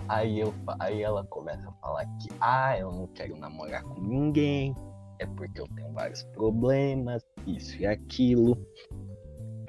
[0.07, 4.75] Aí, eu, aí ela começa a falar que, ah, eu não quero namorar com ninguém,
[5.19, 8.57] é porque eu tenho vários problemas, isso e aquilo.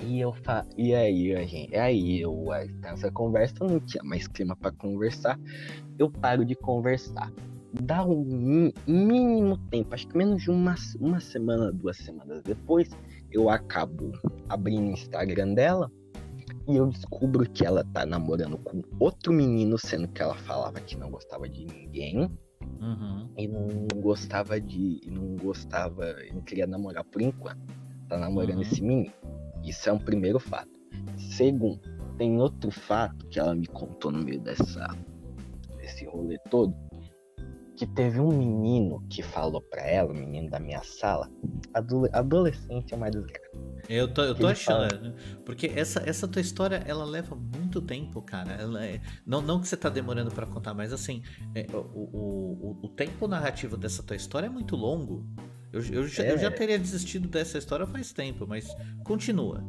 [0.02, 0.66] E eu fa...
[0.76, 2.44] e aí, a gente, aí eu
[2.80, 5.38] nessa conversa não tinha mais clima para conversar.
[5.98, 7.32] Eu paro de conversar.
[7.80, 12.88] Dá um mínimo tempo, acho que menos de uma, uma semana, duas semanas depois,
[13.32, 14.12] eu acabo
[14.48, 15.90] abrindo o Instagram dela
[16.68, 20.96] e eu descubro que ela tá namorando com outro menino, sendo que ela falava que
[20.96, 22.30] não gostava de ninguém.
[22.80, 23.28] Uhum.
[23.36, 23.68] E não
[24.00, 25.00] gostava de.
[25.06, 26.14] Não gostava.
[26.32, 27.60] Não queria namorar por enquanto.
[28.08, 28.62] Tá namorando uhum.
[28.62, 29.12] esse menino.
[29.64, 30.70] Isso é um primeiro fato.
[31.16, 31.80] Segundo,
[32.18, 34.86] tem outro fato que ela me contou no meio dessa,
[35.78, 36.74] desse rolê todo.
[37.76, 41.28] Que teve um menino que falou pra ela, o menino da minha sala,
[42.12, 43.50] adolescente é mais desgraça.
[43.88, 45.02] Eu tô, eu tô achando, fala...
[45.02, 45.14] Né?
[45.44, 48.52] porque essa, essa tua história, ela leva muito tempo, cara.
[48.52, 51.22] Ela é, não, não que você tá demorando para contar, mas assim,
[51.54, 55.26] é, o, o, o, tempo narrativo dessa tua história é muito longo.
[55.72, 56.32] Eu, eu, já, é...
[56.32, 58.68] eu já teria desistido dessa história faz tempo, mas
[59.04, 59.64] continua.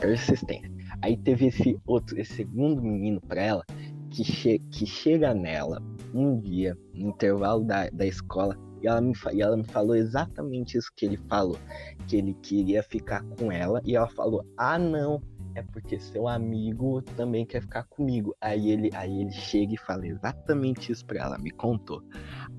[0.00, 0.70] Persistência.
[1.02, 3.64] Aí teve esse outro, esse segundo menino pra ela,
[4.10, 5.82] que, che que chega nela
[6.14, 10.78] um dia, no intervalo da, da escola, e ela, me, e ela me falou exatamente
[10.78, 11.58] isso que ele falou.
[12.06, 13.82] Que ele queria ficar com ela.
[13.84, 15.20] E ela falou: Ah, não,
[15.58, 18.34] é porque seu amigo também quer ficar comigo.
[18.40, 22.02] Aí ele, aí ele chega e fala exatamente isso pra ela, me contou.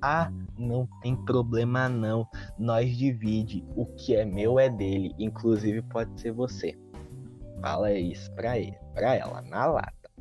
[0.01, 2.27] Ah, não tem problema não.
[2.57, 3.65] Nós divide.
[3.75, 5.13] O que é meu é dele.
[5.17, 6.77] Inclusive pode ser você.
[7.61, 10.11] Fala isso pra ele, pra ela, na lata.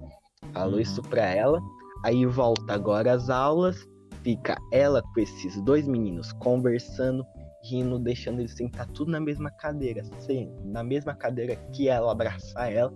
[0.53, 1.61] Falou isso pra ela.
[2.05, 3.87] Aí volta agora as aulas
[4.23, 7.25] fica ela com esses dois meninos conversando,
[7.69, 12.73] rindo, deixando eles sentar tudo na mesma cadeira, sendo na mesma cadeira que ela abraçar
[12.73, 12.93] ela,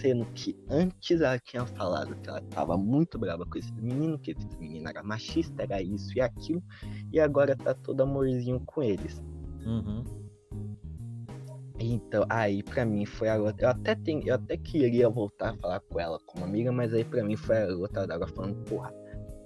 [0.00, 4.32] sendo que antes ela tinha falado que ela estava muito brava com esse menino, que
[4.32, 6.62] esse menino era machista, era isso e aquilo,
[7.12, 9.22] e agora tá todo amorzinho com eles.
[9.64, 10.04] Uhum.
[11.80, 13.64] Então, aí pra mim foi a gota.
[13.64, 17.04] Eu até, tenho, eu até queria voltar a falar com ela como amiga, mas aí
[17.04, 18.92] pra mim foi a gota d'água falando, porra,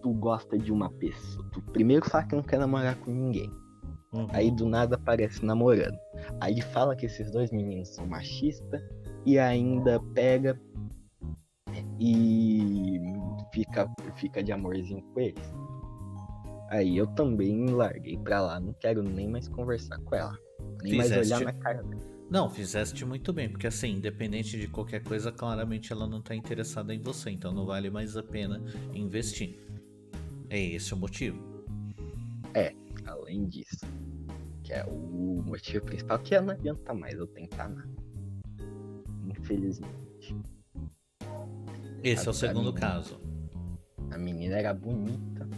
[0.03, 1.47] tu gosta de uma pessoa.
[1.53, 3.51] Tu primeiro fala que não quer namorar com ninguém.
[4.13, 4.27] Uhum.
[4.31, 5.99] Aí do nada aparece namorando.
[6.41, 8.83] Aí fala que esses dois meninos são machistas
[9.25, 10.61] e ainda pega
[11.99, 13.01] e
[13.53, 15.55] fica, fica de amorzinho com eles.
[16.69, 20.37] Aí eu também larguei pra lá, não quero nem mais conversar com ela.
[20.83, 21.15] Nem Fizeste...
[21.15, 22.13] mais olhar na cara dela.
[22.31, 26.95] Não, fizeste muito bem, porque assim, independente de qualquer coisa, claramente ela não tá interessada
[26.95, 28.63] em você, então não vale mais a pena
[28.95, 29.59] investir.
[30.49, 31.39] É esse o motivo.
[32.55, 32.75] É,
[33.07, 33.87] além disso,
[34.63, 37.91] que é o motivo principal, que não adianta mais eu tentar nada.
[39.27, 40.37] Infelizmente.
[42.03, 43.21] Esse é o segundo menina, caso.
[44.11, 45.49] A menina era bonita.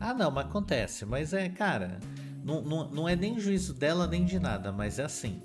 [0.00, 1.04] Ah, não, mas acontece.
[1.04, 1.98] Mas é, cara,
[2.44, 5.42] não, não, não é nem juízo dela nem de nada, mas é assim.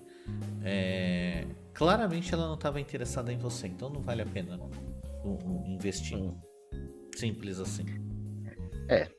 [0.63, 1.45] É...
[1.73, 4.59] Claramente ela não estava interessada em você, então não vale a pena
[5.65, 6.17] investir.
[6.17, 6.37] Hum.
[7.15, 7.85] Simples assim.
[8.89, 9.09] É.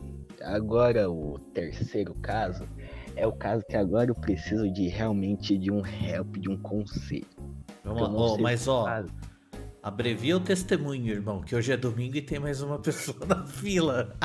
[0.42, 2.66] Agora o terceiro caso
[3.16, 7.26] é o caso que agora eu preciso de realmente de um help, de um conselho.
[7.84, 9.04] Vamos lá, oh, mas ó,
[9.82, 14.16] abrevia o testemunho, irmão, que hoje é domingo e tem mais uma pessoa na fila.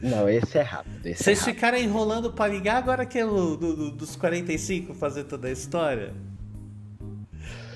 [0.00, 1.06] Não, esse é rápido.
[1.06, 1.54] Esse Vocês é rápido.
[1.54, 5.50] ficaram enrolando pra ligar agora que é o do, do, dos 45 fazer toda a
[5.50, 6.14] história?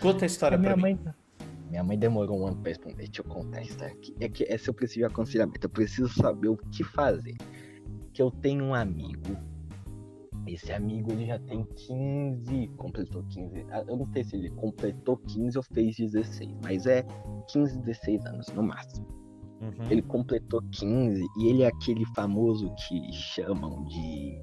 [0.00, 1.00] Conta a história a minha pra mãe, mim.
[1.70, 3.06] Minha mãe demorou um ano pra responder.
[3.06, 4.14] Deixa eu contar história aqui.
[4.20, 5.64] É que essa eu preciso de aconselhamento.
[5.64, 7.36] Eu preciso saber o que fazer.
[8.12, 9.36] Que eu tenho um amigo.
[10.46, 12.68] Esse amigo ele já tem 15.
[12.76, 13.66] Completou 15.
[13.70, 16.50] Ah, eu não sei se ele completou 15 ou fez 16.
[16.62, 17.06] Mas é
[17.48, 19.06] 15, 16 anos no máximo.
[19.60, 19.90] Uhum.
[19.90, 24.40] Ele completou 15 e ele é aquele famoso que chamam de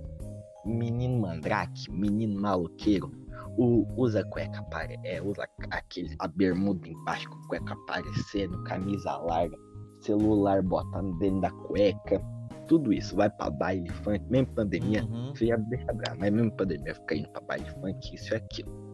[0.65, 3.11] menino mandrake, menino maloqueiro.
[3.57, 4.63] O, usa cueca,
[5.03, 9.57] é, usa aquele, a bermuda embaixo com cueca aparecendo, camisa larga,
[10.01, 12.21] celular bota dentro da cueca,
[12.67, 13.15] tudo isso.
[13.15, 15.33] Vai pra baile funk, mesmo pandemia, uhum.
[15.33, 18.87] você já deixa bravo, mas mesmo pandemia fica indo pra baile funk, isso e aquilo.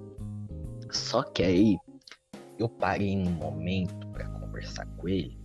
[0.91, 1.77] Só que aí
[2.57, 5.43] eu parei num momento para conversar com ele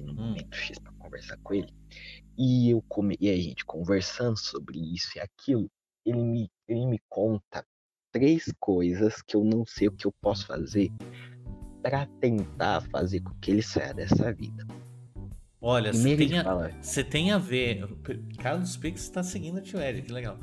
[0.00, 0.28] no hum.
[0.28, 1.72] momento X para conversar com ele.
[2.36, 3.16] E eu come...
[3.20, 5.70] e a gente conversando sobre isso e aquilo,
[6.04, 7.66] ele me, ele me conta
[8.12, 10.90] três coisas que eu não sei o que eu posso fazer
[11.82, 14.66] para tentar fazer com que ele saia dessa vida.
[15.62, 17.86] Olha, você tem, a, você tem a ver.
[18.38, 20.38] Carlos Pix está seguindo o tio Ed, que legal.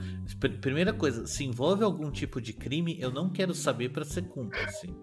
[0.62, 4.94] Primeira coisa, se envolve algum tipo de crime, eu não quero saber para ser cúmplice.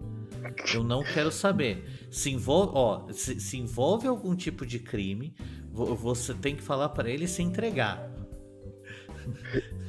[0.73, 2.07] Eu não quero saber.
[2.09, 5.35] Se envolve, ó, se, se envolve algum tipo de crime,
[5.69, 8.09] você tem que falar para ele se entregar.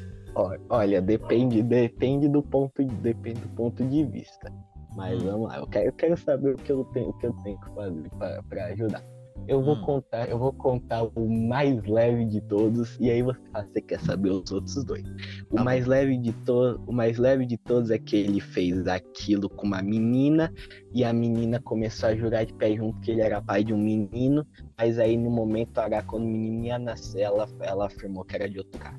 [0.69, 4.53] Olha, depende, depende do ponto, depende do ponto de vista.
[4.95, 5.27] Mas hum.
[5.27, 7.59] vamos lá, eu quero, eu quero saber o que eu tenho, o que eu tenho
[7.61, 9.03] que fazer para ajudar.
[9.49, 9.83] Eu vou hum.
[9.83, 14.01] contar, eu vou contar o mais leve de todos e aí você, ah, você quer
[14.01, 15.05] saber os outros dois.
[15.51, 15.91] O tá mais bom.
[15.93, 19.81] leve de todos, o mais leve de todos é que ele fez aquilo com uma
[19.81, 20.53] menina
[20.93, 23.79] e a menina começou a jurar de pé junto que ele era pai de um
[23.79, 24.45] menino,
[24.77, 28.51] mas aí no momento H quando o menino ia nascer, ela, ela afirmou que era
[28.51, 28.97] de outro cara.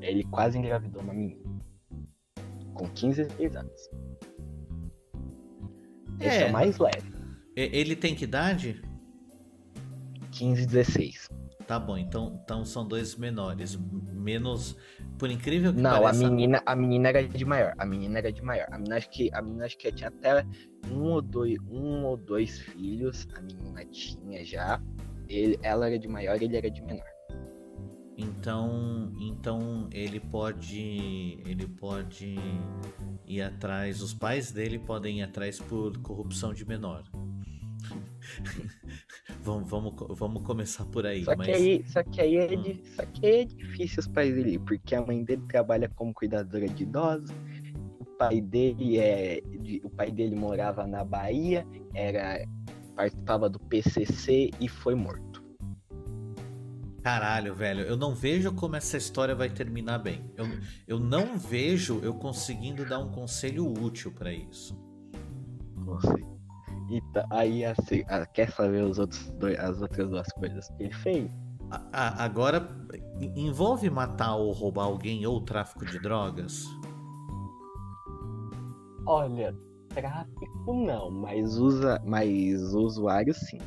[0.00, 1.40] Ele quase engravidou uma menina.
[2.74, 3.22] Com 15
[3.56, 3.90] anos.
[6.18, 7.12] Esse é, é o mais leve.
[7.56, 8.82] Ele tem que idade?
[10.32, 11.28] 15 e 16.
[11.66, 13.78] Tá bom, então, então são dois menores.
[14.12, 14.76] Menos.
[15.18, 16.26] Por incrível que Não, pareça.
[16.26, 17.74] a menina, a menina era de maior.
[17.78, 18.66] A menina era de maior.
[18.70, 20.44] A menina acho que, a menina acho que tinha até
[20.90, 23.28] um ou dois, um ou dois filhos.
[23.34, 24.82] A menina tinha já.
[25.28, 27.06] Ele, ela era de maior ele era de menor.
[28.20, 32.36] Então, então ele pode, ele pode
[33.26, 34.02] ir atrás.
[34.02, 37.02] Os pais dele podem ir atrás por corrupção de menor.
[39.42, 41.24] vamos, vamos, vamos começar por aí.
[41.24, 41.46] Só, mas...
[41.46, 42.78] que aí, só, que aí é, hum.
[42.94, 46.68] só que aí é difícil os pais dele, porque a mãe dele trabalha como cuidadora
[46.68, 47.30] de idosos,
[47.98, 49.40] o pai dele é.
[49.82, 52.44] O pai dele morava na Bahia, era
[52.94, 55.29] participava do PCC e foi morto.
[57.02, 60.30] Caralho, velho, eu não vejo como essa história vai terminar bem.
[60.36, 60.46] Eu,
[60.86, 64.76] eu não vejo eu conseguindo dar um conselho útil para isso.
[65.84, 66.38] Conselho.
[66.90, 68.02] E tá, aí assim,
[68.34, 71.32] quer saber os outros dois, as outras duas coisas que ele fez?
[71.92, 72.66] A, agora
[73.36, 76.64] envolve matar ou roubar alguém ou tráfico de drogas?
[79.06, 79.56] Olha,
[79.88, 83.58] tráfico não, mas usa, mas usuário sim.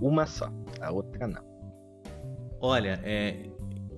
[0.00, 0.48] Uma só,
[0.80, 1.55] a outra não.
[2.60, 3.50] Olha, é,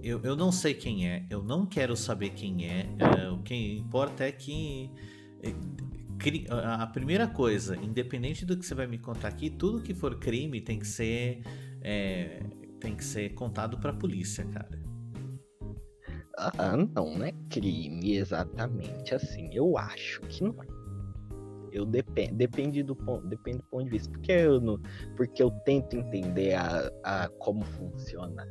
[0.03, 2.87] eu, eu não sei quem é, eu não quero saber quem é.
[2.99, 4.91] é o que importa é que.
[5.43, 5.55] É,
[6.65, 10.61] a primeira coisa, independente do que você vai me contar aqui, tudo que for crime
[10.61, 11.43] tem que ser.
[11.81, 12.43] É,
[12.81, 14.81] tem que ser contado pra polícia, cara.
[16.37, 19.49] Ah, não, não é crime exatamente assim.
[19.53, 20.78] Eu acho que não é.
[21.73, 24.81] Eu depende, depende do ponto, depende do ponto de vista, porque eu não,
[25.17, 28.47] porque eu tento entender a, a como funciona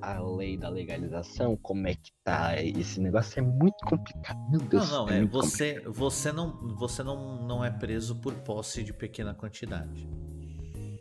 [0.00, 4.38] a lei da legalização, como é que tá esse negócio é muito complicado.
[4.50, 4.90] Meu Deus.
[4.90, 5.94] Não, não, é, é você complicado.
[5.94, 10.08] você não você não, não é preso por posse de pequena quantidade.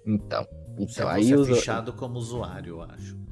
[0.07, 0.45] Então,
[0.77, 3.25] então você aí é fechado como usuário, eu acho.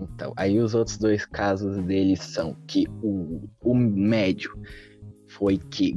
[0.00, 4.56] Então, aí os outros dois casos deles são que o, o médio
[5.28, 5.94] foi que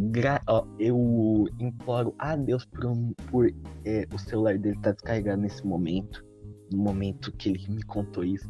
[0.47, 2.81] ó, eu imploro a Deus por,
[3.29, 3.53] por
[3.85, 6.25] é, o celular dele estar tá descarregado nesse momento,
[6.71, 8.49] no momento que ele me contou isso,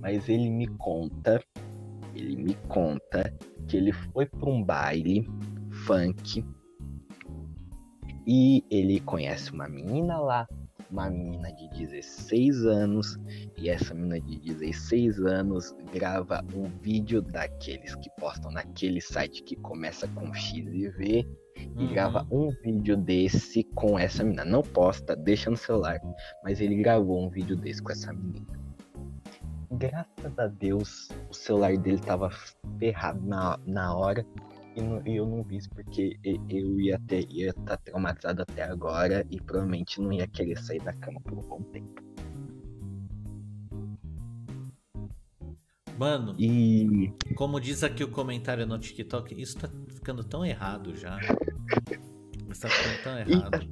[0.00, 1.42] mas ele me conta,
[2.14, 3.32] ele me conta
[3.68, 5.28] que ele foi para um baile
[5.86, 6.44] funk
[8.26, 10.46] e ele conhece uma menina lá
[10.90, 13.18] uma menina de 16 anos
[13.56, 19.56] e essa menina de 16 anos grava um vídeo daqueles que postam naquele site que
[19.56, 21.26] começa com X e V
[21.56, 21.88] e uhum.
[21.88, 24.44] grava um vídeo desse com essa menina.
[24.44, 26.00] Não posta, deixa no celular,
[26.42, 28.60] mas ele gravou um vídeo desse com essa menina.
[29.72, 32.30] Graças a Deus, o celular dele tava
[32.78, 34.26] ferrado na, na hora
[34.80, 36.18] e, e eu não vi isso porque
[36.48, 40.80] eu ia ter ia estar tá traumatizado até agora e provavelmente não ia querer sair
[40.82, 42.02] da cama por um bom tempo.
[45.98, 51.18] Mano, e como diz aqui o comentário no TikTok, isso tá ficando tão errado já.
[52.50, 53.68] Isso tá ficando tão errado.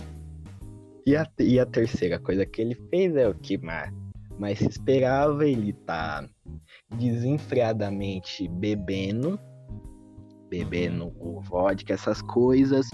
[1.07, 3.91] E a, e a terceira coisa que ele fez é o que mais,
[4.39, 6.29] mais se esperava, ele tá
[6.91, 9.41] desenfreadamente bebendo
[10.49, 12.89] bebendo vodka, essas coisas,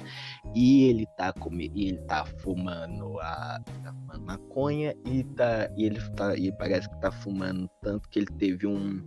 [0.55, 6.37] e ele tá comendo, ele tá fumando a fumando maconha e tá e ele tá
[6.37, 9.03] e parece que tá fumando tanto que ele teve um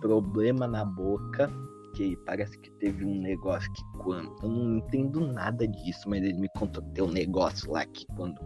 [0.00, 1.50] problema na boca,
[1.94, 6.38] que parece que teve um negócio que quando eu não entendo nada disso, mas ele
[6.38, 8.40] me contou que tem um negócio lá que quando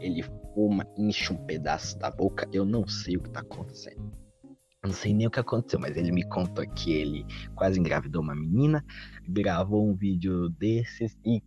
[0.00, 0.22] ele
[0.54, 4.21] fuma, enche um pedaço da boca, eu não sei o que tá acontecendo.
[4.82, 7.24] Eu não sei nem o que aconteceu, mas ele me contou que ele
[7.54, 8.84] quase engravidou uma menina,
[9.28, 11.40] gravou um vídeo desses e,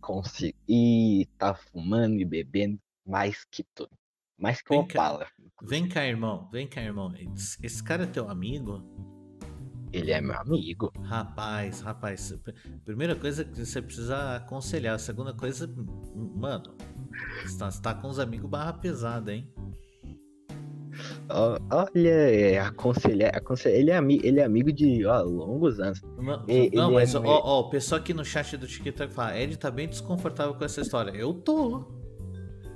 [0.66, 3.90] e tá fumando e bebendo mais que tudo.
[4.38, 5.26] Mais que uma pala.
[5.62, 6.48] Vem cá, irmão.
[6.50, 7.12] Vem cá, irmão.
[7.62, 8.82] Esse cara é teu amigo?
[9.92, 10.90] Ele é meu amigo.
[11.02, 12.34] Rapaz, rapaz.
[12.86, 14.94] Primeira coisa que você precisa aconselhar.
[14.94, 15.66] A segunda coisa,
[16.14, 16.74] mano,
[17.42, 19.52] você tá, você tá com os amigos barra pesada, hein?
[21.28, 26.02] Olha, é, aconselhar, aconselhar, ele, é ele é amigo de ó, longos anos.
[26.18, 27.18] Não, ele, não mas é...
[27.18, 30.64] ó, ó, o pessoal aqui no chat do TikTok fala, Ed tá bem desconfortável com
[30.64, 31.10] essa história.
[31.10, 31.84] Eu tô.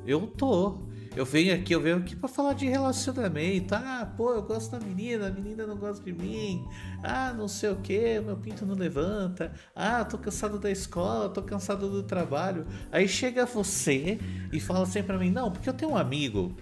[0.07, 0.91] Eu tô.
[1.17, 3.75] Eu venho aqui, eu venho aqui pra falar de relacionamento.
[3.75, 6.65] Ah, pô, eu gosto da menina, a menina não gosta de mim.
[7.03, 9.53] Ah, não sei o que, meu pinto não levanta.
[9.75, 12.65] Ah, tô cansado da escola, tô cansado do trabalho.
[12.93, 14.21] Aí chega você
[14.53, 16.55] e fala assim pra mim, não, porque eu tenho um amigo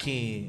[0.00, 0.48] que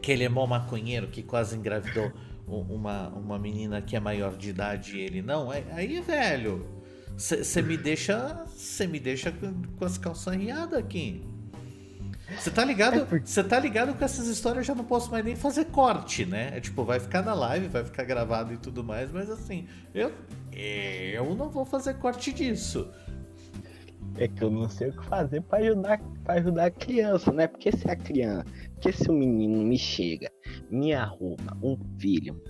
[0.00, 2.12] que ele é mó maconheiro, que quase engravidou
[2.46, 5.50] uma, uma menina que é maior de idade e ele não.
[5.50, 6.66] Aí, velho,
[7.16, 8.44] você me deixa.
[8.46, 11.22] Você me deixa com as calças riadas aqui.
[12.36, 13.06] Você tá ligado?
[13.24, 16.52] Você tá ligado com essas histórias eu já não posso mais nem fazer corte, né?
[16.54, 20.12] É tipo, vai ficar na live, vai ficar gravado e tudo mais, mas assim, eu
[20.52, 22.90] eu não vou fazer corte disso.
[24.20, 27.46] É que eu não sei o que fazer para ajudar, pra ajudar a criança, né?
[27.46, 30.30] Porque se a criança, porque se o menino me chega,
[30.68, 32.40] me arruma um filho,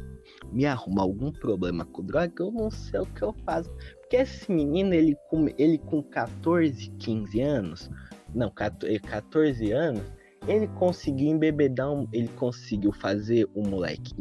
[0.50, 3.70] me arruma algum problema com droga, eu não sei o que eu faço.
[4.00, 7.90] Porque esse menino, ele com, ele com 14, 15 anos,
[8.34, 10.02] não, 14 anos,
[10.46, 14.14] ele conseguiu embebedar, um, ele conseguiu fazer o moleque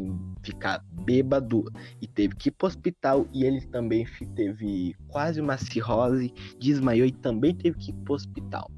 [0.44, 1.64] ficar bêbado
[2.02, 3.26] e teve que ir pro hospital.
[3.34, 8.70] E ele também teve quase uma cirrose, desmaiou e também teve que ir pro hospital.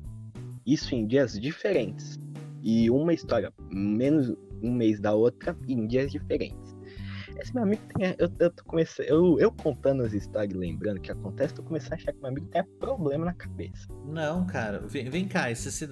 [0.65, 2.19] Isso em dias diferentes.
[2.61, 6.68] E uma história menos um mês da outra em dias diferentes.
[7.39, 8.15] Esse meu amigo tem.
[8.17, 11.93] Eu, eu, tô começando, eu, eu contando as histórias lembrando o que acontece, tô começando
[11.93, 13.87] a achar que meu amigo tem problema na cabeça.
[14.05, 15.87] Não, cara, vem, vem cá, esse, esse,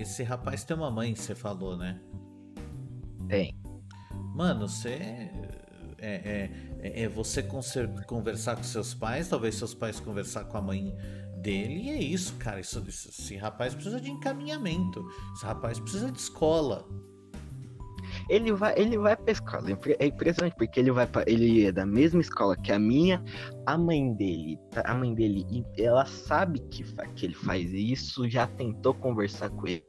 [0.00, 2.00] esse rapaz tem uma mãe, você falou, né?
[3.28, 3.54] Tem.
[4.34, 5.30] Mano, você.
[5.98, 6.50] É,
[6.82, 7.42] é, é você
[8.06, 10.94] conversar com seus pais, talvez seus pais conversar com a mãe
[11.38, 12.60] dele, e é isso, cara.
[12.60, 15.06] Isso, esse rapaz precisa de encaminhamento.
[15.34, 16.86] Esse rapaz precisa de escola.
[18.28, 19.64] Ele vai, ele vai pra escola.
[19.98, 23.22] É impressionante, porque ele vai pra, ele é da mesma escola que a minha.
[23.66, 25.44] A mãe dele, tá, a mãe dele,
[25.76, 26.84] ela sabe que,
[27.16, 29.84] que ele faz isso, já tentou conversar com ele.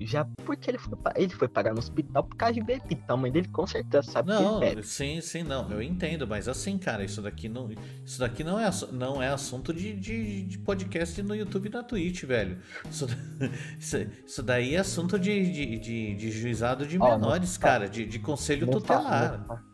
[0.00, 3.20] Já porque ele foi, ele foi parar no hospital por causa de ver Então a
[3.20, 5.70] mãe dele com certeza sabe não, que ele Sim, sim, não.
[5.70, 7.70] Eu entendo, mas assim, cara, isso daqui não,
[8.04, 11.82] isso daqui não é, não é assunto de, de, de podcast no YouTube e na
[11.82, 12.58] Twitch, velho.
[12.90, 13.06] Isso,
[13.78, 13.96] isso,
[14.26, 18.18] isso daí é assunto de, de, de, de juizado de menores, oh, cara, de, de
[18.18, 19.44] conselho tutelar.
[19.46, 19.71] Fala,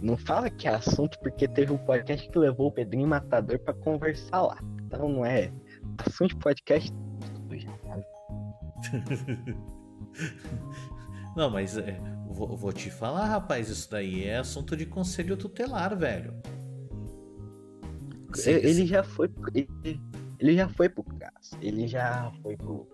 [0.00, 3.74] não fala que é assunto porque teve um podcast que levou o Pedrinho Matador para
[3.74, 4.58] conversar lá.
[4.84, 5.50] Então não é
[5.98, 6.92] assunto de podcast.
[11.36, 11.98] não, mas é,
[12.28, 16.34] vou, vou, te falar, rapaz, isso daí é assunto de conselho tutelar, velho.
[18.44, 19.30] Ele já foi.
[19.54, 20.00] Ele,
[20.38, 21.56] ele já foi pro caso.
[21.62, 22.86] Ele já foi pro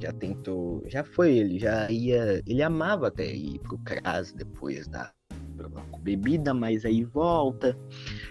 [0.00, 5.12] já tentou, já foi, ele já ia, ele amava até ir pro CRAS depois da
[5.64, 7.76] com bebida, mas aí volta.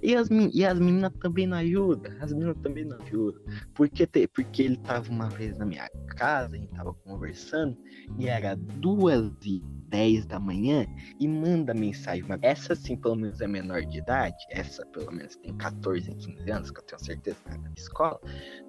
[0.02, 2.12] E as, e as meninas também não ajudam.
[2.20, 3.42] As meninas também não ajudam.
[3.74, 7.78] Porque, te, porque ele tava uma vez na minha casa, a gente tava conversando,
[8.18, 9.62] e era duas e
[9.96, 10.86] 10 da manhã
[11.22, 12.26] e manda mensagem.
[12.42, 16.70] Essa sim, pelo menos é menor de idade, essa pelo menos tem 14, 15 anos,
[16.70, 18.20] que eu tenho certeza que é na escola,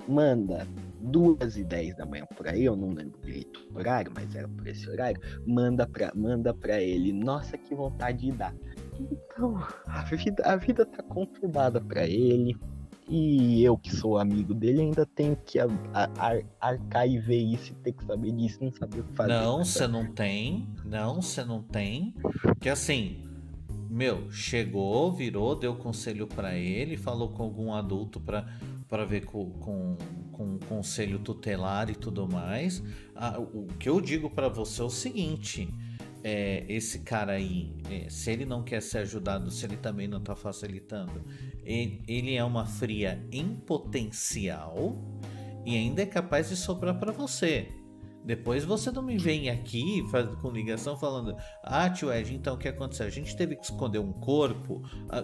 [0.06, 0.64] manda
[1.00, 4.46] 2 e 10 da manhã por aí, eu não lembro direito o horário, mas era
[4.46, 8.54] por esse horário, manda pra, manda pra ele, nossa, que vontade de dar.
[9.00, 9.56] Então,
[9.88, 12.56] a vida, a vida tá conturbada para ele,
[13.08, 15.58] e eu, que sou amigo dele, ainda tenho que
[16.60, 19.32] arcar e ver isso ter que saber disso, não saber o que fazer.
[19.32, 20.68] Não, você não tem.
[20.84, 22.14] Não, você não tem.
[22.60, 23.22] Que assim,
[23.88, 28.46] meu, chegou, virou, deu conselho para ele, falou com algum adulto para
[28.88, 29.96] para ver com, com,
[30.32, 32.82] com conselho tutelar e tudo mais.
[33.14, 35.68] Ah, o que eu digo para você é o seguinte:
[36.22, 40.18] é, esse cara aí, é, se ele não quer ser ajudado, se ele também não
[40.18, 41.24] está facilitando,
[41.66, 44.96] ele, é uma fria em potencial
[45.64, 47.68] e ainda é capaz de sobrar para você.
[48.24, 52.58] Depois você não me vem aqui faz, com ligação falando: Ah, tio Ed, então o
[52.58, 53.06] que aconteceu?
[53.06, 54.82] A gente teve que esconder um corpo.
[55.08, 55.22] Ah,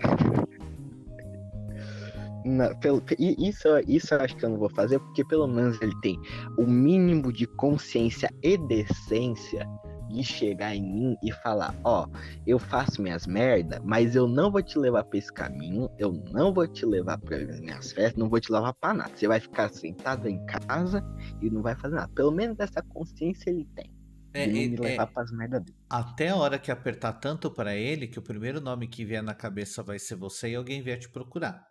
[2.44, 5.94] na, pelo, isso, isso eu acho que eu não vou fazer, porque pelo menos ele
[6.01, 6.20] tem
[6.59, 9.69] o mínimo de consciência e decência
[10.12, 12.06] de chegar em mim e falar: Ó,
[12.47, 16.52] eu faço minhas merda, mas eu não vou te levar pra esse caminho, eu não
[16.52, 19.10] vou te levar pra minhas festas, não vou te levar pra nada.
[19.16, 21.05] Você vai ficar sentado em casa
[21.40, 22.12] e não vai fazer nada.
[22.14, 23.90] Pelo menos essa consciência ele tem.
[24.34, 25.76] É, de me é, levar é, pras merda dele.
[25.90, 29.34] Até a hora que apertar tanto para ele que o primeiro nome que vier na
[29.34, 31.66] cabeça vai ser você e alguém vier te procurar.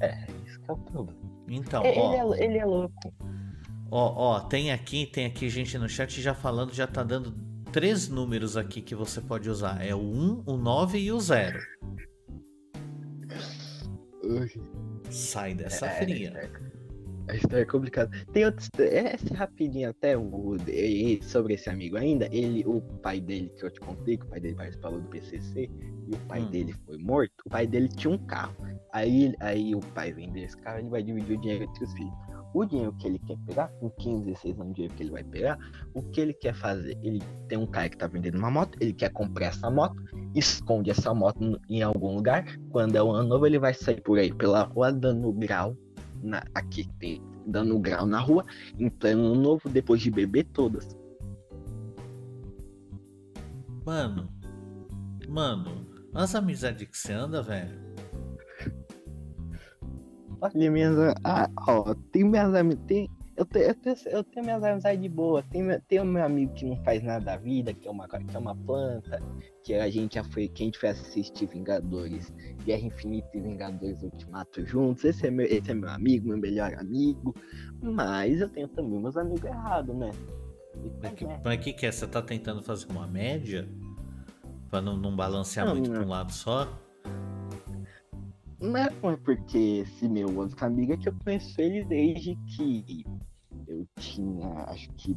[0.00, 1.18] É, isso que é o problema.
[1.48, 3.14] Então, ele, ó, é, ele é louco.
[3.96, 7.32] Ó, ó, tem aqui, tem aqui gente no chat já falando, já tá dando
[7.70, 9.86] três números aqui que você pode usar.
[9.86, 11.60] É o 1, o 9 e o 0.
[15.08, 16.32] Sai dessa é, fria.
[16.34, 18.10] É, a história é complicada.
[18.32, 18.66] Tem outro.
[18.80, 20.56] Esse rapidinho até o,
[21.22, 22.28] sobre esse amigo ainda.
[22.32, 25.70] Ele, o pai dele, que eu te contei, que o pai dele participou do PCC,
[26.08, 26.50] e o pai hum.
[26.50, 27.44] dele foi morto.
[27.46, 28.56] O pai dele tinha um carro.
[28.92, 32.23] Aí, aí o pai vende esse carro e vai dividir o dinheiro entre os filhos
[32.54, 35.24] o dinheiro que ele quer pegar, com 15, 16 anos de dinheiro que ele vai
[35.24, 35.58] pegar,
[35.92, 36.96] o que ele quer fazer?
[37.02, 40.00] Ele tem um cara que tá vendendo uma moto, ele quer comprar essa moto,
[40.34, 44.18] esconde essa moto em algum lugar, quando é o ano novo ele vai sair por
[44.18, 45.76] aí pela rua dando grau,
[46.22, 48.44] na, aqui tem, dando grau na rua,
[48.78, 50.96] em pleno novo, depois de beber todas.
[53.84, 54.28] Mano,
[55.28, 57.83] mano, as amizades que você anda, velho,
[60.44, 60.94] Olha minhas.
[61.24, 62.86] Ah, ó, tem minhas amizades.
[62.86, 65.42] Tem, eu, tenho, eu, tenho, eu tenho minhas amizades de boa.
[65.44, 68.36] Tem, tem o meu amigo que não faz nada da vida, que é uma, que
[68.36, 69.22] é uma planta,
[69.64, 70.48] que a gente já foi.
[70.48, 72.30] Que a gente foi assistir Vingadores,
[72.62, 75.04] Guerra Infinita e Vingadores Ultimato juntos.
[75.04, 77.34] Esse é, meu, esse é meu amigo, meu melhor amigo.
[77.82, 80.10] Mas eu tenho também meus amigos errados, né?
[81.42, 81.92] Mas que, que é?
[81.92, 83.66] Você tá tentando fazer uma média?
[84.68, 85.96] Pra não, não balancear não, muito não.
[85.96, 86.83] pra um lado só?
[88.60, 88.76] Não
[89.10, 93.04] é porque esse meu outro amigo é que eu conheço ele desde que
[93.66, 95.16] eu tinha, acho que,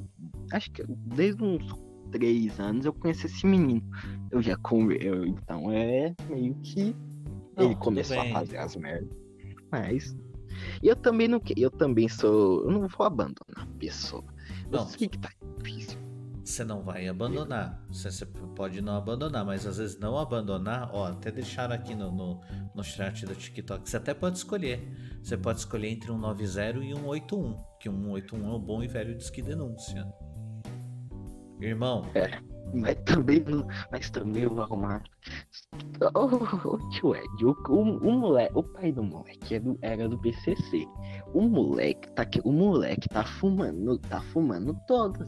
[0.51, 1.65] acho que desde uns
[2.11, 3.84] três anos eu conheço esse menino.
[4.31, 4.57] Eu já
[4.99, 6.95] eu, então é meio que
[7.55, 8.31] não, ele começou bem.
[8.31, 9.18] a fazer as merdas.
[9.72, 10.15] Mas
[10.81, 14.23] eu também não, eu também sou, eu não vou abandonar a pessoa.
[14.72, 16.06] Não, eu sei que tá difícil
[16.49, 17.84] você não vai abandonar.
[17.90, 22.41] Você, pode não abandonar, mas às vezes não abandonar, ó, até deixar aqui no, no,
[22.74, 24.88] no chat do TikTok, você até pode escolher.
[25.22, 28.82] Você pode escolher entre um 90 e um 81, que um 81 é o bom
[28.82, 30.07] e velho disque denúncia.
[31.60, 32.56] Irmão, é.
[32.73, 33.44] Mas também,
[33.91, 35.03] mas também eu vou arrumar.
[36.15, 36.30] Oh,
[36.65, 40.18] oh, tio Ed, o, o, o, moleque, o pai do moleque era do, era do
[40.19, 40.85] PCC.
[41.34, 45.27] O moleque tá o moleque tá fumando, tá fumando todas.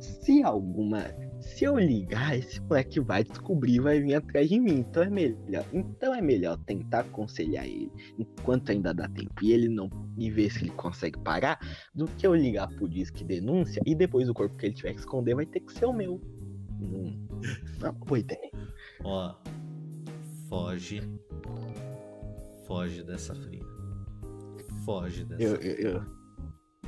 [0.00, 1.04] Se alguma,
[1.40, 4.78] se eu ligar, esse moleque vai descobrir, vai vir atrás de mim.
[4.80, 9.68] Então é melhor, então é melhor tentar aconselhar ele enquanto ainda dá tempo e ele
[9.68, 11.58] não e ver se ele consegue parar,
[11.94, 15.00] do que eu ligar pro disque denúncia e depois o corpo que ele tiver que
[15.00, 16.20] esconder vai ter que ser o meu.
[16.78, 17.28] Não,
[17.80, 18.50] não boa ideia.
[19.04, 19.34] Ó,
[20.48, 21.00] foge.
[22.66, 23.64] Foge dessa fria.
[24.84, 26.04] Foge dessa eu, eu, eu,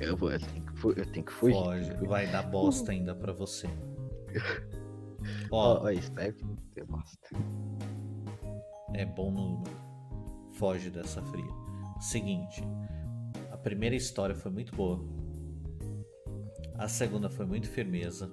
[0.00, 1.54] eu, vou, eu, tenho que, eu tenho que fugir.
[1.54, 2.06] Foge.
[2.06, 3.68] Vai dar bosta ainda pra você.
[5.50, 6.56] Ó, oh, espero que não
[6.86, 7.28] bosta.
[8.94, 9.62] É bom no.
[10.54, 11.50] Foge dessa fria.
[12.00, 12.62] Seguinte.
[13.50, 15.04] A primeira história foi muito boa.
[16.76, 18.30] A segunda foi muito firmeza.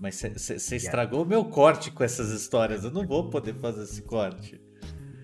[0.00, 2.84] Mas você estragou o meu corte com essas histórias.
[2.84, 4.58] Eu não vou poder fazer esse corte.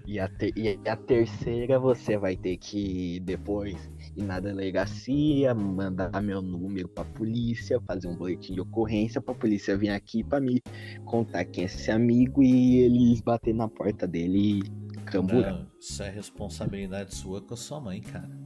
[0.07, 3.77] E a, te, e a terceira você vai ter que depois
[4.15, 9.77] ir na delegacia, mandar meu número pra polícia, fazer um boletim de ocorrência pra polícia
[9.77, 10.63] vir aqui pra me
[11.05, 15.53] contar quem é esse amigo e eles bater na porta dele e cambura.
[15.53, 18.46] Não, isso é responsabilidade sua com a sua mãe, cara.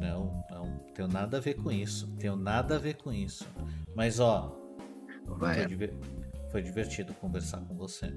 [0.00, 2.06] Não, não, tenho nada a ver com isso.
[2.18, 3.46] Tenho nada a ver com isso.
[3.94, 4.56] Mas ó,
[5.38, 5.94] foi, diver...
[6.50, 8.12] foi, divertido conversar com você.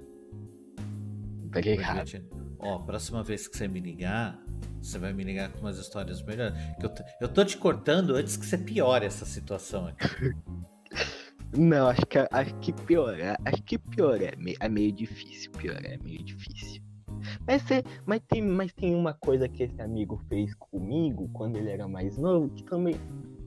[1.51, 2.09] Peguei errado.
[2.59, 4.39] Ó, próxima vez que você me ligar,
[4.81, 6.55] você vai me ligar com umas histórias melhores.
[6.81, 10.07] Eu, tô, eu tô te cortando antes que você piore essa situação aqui.
[11.57, 13.17] Não, acho que, acho que pior.
[13.45, 15.51] Acho que pior é, é meio difícil.
[15.51, 16.81] Pior é meio difícil.
[17.47, 21.69] Mas, é, mas, tem, mas tem uma coisa que esse amigo fez comigo quando ele
[21.69, 22.95] era mais novo, que também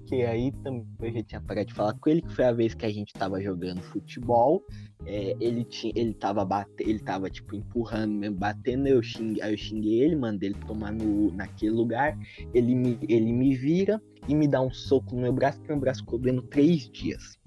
[0.06, 2.74] que aí também eu já tinha parado de falar com ele, que foi a vez
[2.74, 4.62] que a gente tava jogando futebol.
[5.06, 9.52] É, ele tinha, ele tava batendo, ele tava tipo empurrando, mesmo, batendo, eu xinguei, aí
[9.52, 12.18] eu xinguei ele, mandei ele tomar no, naquele lugar.
[12.52, 15.80] Ele me, ele me vira e me dá um soco no meu braço, que meu
[15.80, 17.38] braço ficou doendo três dias.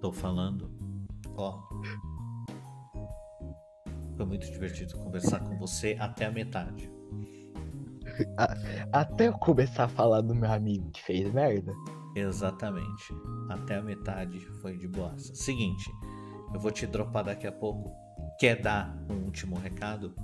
[0.00, 0.70] Tô falando,
[1.36, 1.60] ó.
[4.20, 6.92] Foi muito divertido conversar com você até a metade.
[8.92, 11.72] Até eu começar a falar do meu amigo que fez merda.
[12.14, 13.14] Exatamente.
[13.48, 15.18] Até a metade foi de boa.
[15.18, 15.90] Seguinte,
[16.52, 17.90] eu vou te dropar daqui a pouco.
[18.38, 20.14] Quer dar um último recado?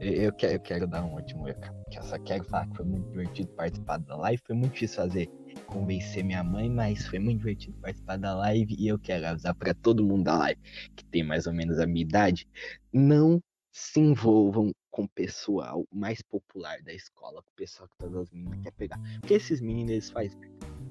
[0.00, 1.76] Eu quero, eu quero dar um último recado.
[1.94, 4.42] Eu só quero falar que foi muito divertido participar da live.
[4.44, 5.30] Foi muito difícil fazer
[5.72, 8.76] convencer minha mãe, mas foi muito divertido participar da live.
[8.78, 10.60] E eu quero avisar para todo mundo da live
[10.94, 12.46] que tem mais ou menos a minha idade:
[12.92, 13.42] não
[13.72, 18.30] se envolvam com o pessoal mais popular da escola, com o pessoal que todas as
[18.30, 19.00] meninas querem pegar.
[19.20, 20.38] Porque esses meninos, eles fazem.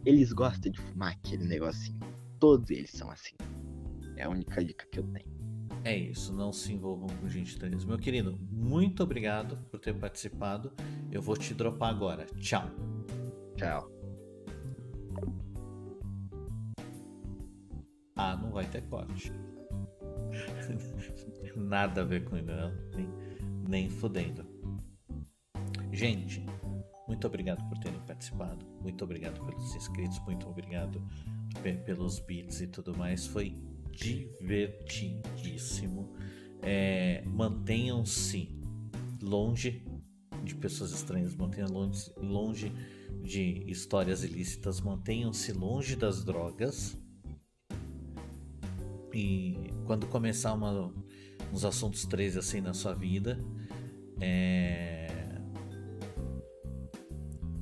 [0.03, 1.99] Eles gostam de fumar aquele negocinho.
[2.39, 3.35] Todos eles são assim.
[4.17, 5.41] É a única dica que eu tenho.
[5.83, 7.85] É isso, não se envolvam com gente trans.
[7.85, 10.71] Meu querido, muito obrigado por ter participado.
[11.11, 12.25] Eu vou te dropar agora.
[12.39, 12.69] Tchau.
[13.55, 14.00] Tchau.
[18.15, 19.31] Ah, não vai ter corte.
[21.55, 22.71] Nada a ver com ele, não
[23.67, 24.45] nem fudendo.
[25.91, 26.45] Gente,
[27.07, 28.65] muito obrigado por terem participado.
[28.81, 30.17] Muito obrigado pelos inscritos.
[30.19, 31.05] Muito obrigado
[31.85, 33.27] pelos beats e tudo mais.
[33.27, 33.53] Foi
[33.91, 36.13] divertidíssimo.
[36.61, 38.57] É, Mantenham-se
[39.21, 39.85] longe
[40.43, 41.35] de pessoas estranhas.
[41.35, 42.71] Mantenham longe, longe
[43.21, 44.81] de histórias ilícitas.
[44.81, 46.97] Mantenham-se longe das drogas.
[49.13, 50.93] E quando começar uma,
[51.51, 53.37] uns assuntos 13 assim na sua vida,
[54.19, 55.07] é...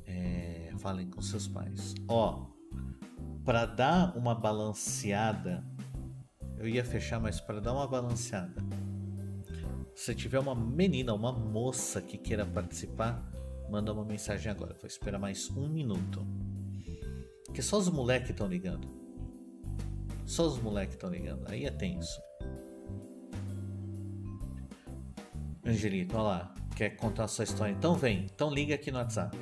[0.06, 0.72] É...
[0.78, 1.94] Falem com seus pais.
[2.08, 2.46] Ó,
[3.44, 5.64] para dar uma balanceada,
[6.56, 8.62] eu ia fechar, mas para dar uma balanceada,
[9.94, 13.29] se tiver uma menina, uma moça que queira participar,
[13.70, 14.74] manda uma mensagem agora.
[14.74, 16.26] Vou esperar mais um minuto.
[17.54, 18.88] Que só os moleques estão ligando.
[20.26, 21.48] Só os moleques estão ligando.
[21.48, 22.20] Aí é tenso.
[25.64, 26.54] Angelito, olha lá.
[26.76, 27.72] Quer contar a sua história?
[27.72, 28.26] Então vem.
[28.34, 29.38] Então liga aqui no WhatsApp.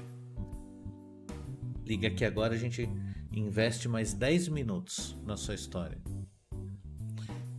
[1.86, 2.86] Liga aqui agora, a gente
[3.32, 5.98] investe mais 10 minutos na sua história.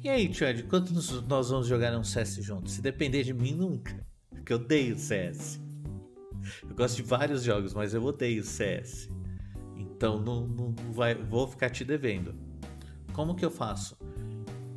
[0.03, 0.93] E aí, tio Ed, quanto
[1.27, 2.73] nós vamos jogar um CS juntos?
[2.73, 4.05] Se depender de mim, nunca.
[4.29, 5.59] Porque eu odeio CS.
[6.67, 9.09] Eu gosto de vários jogos, mas eu odeio CS.
[9.77, 12.35] Então não, não, vai, vou ficar te devendo.
[13.13, 13.97] Como que eu faço?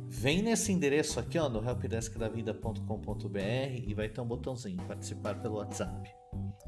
[0.07, 3.39] Vem nesse endereço aqui, ó, no helpdeskdavida.com.br
[3.85, 6.09] e vai ter um botãozinho participar pelo WhatsApp.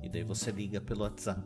[0.01, 1.43] E daí você liga pelo WhatsApp.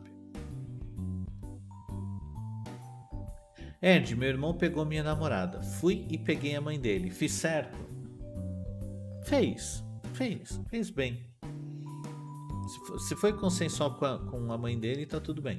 [3.82, 5.62] Ed, meu irmão pegou minha namorada.
[5.62, 7.10] Fui e peguei a mãe dele.
[7.10, 7.78] Fiz certo?
[9.24, 11.29] Fez, fez, fez bem.
[12.98, 15.58] Se foi consensual com a, com a mãe dele, tá tudo bem.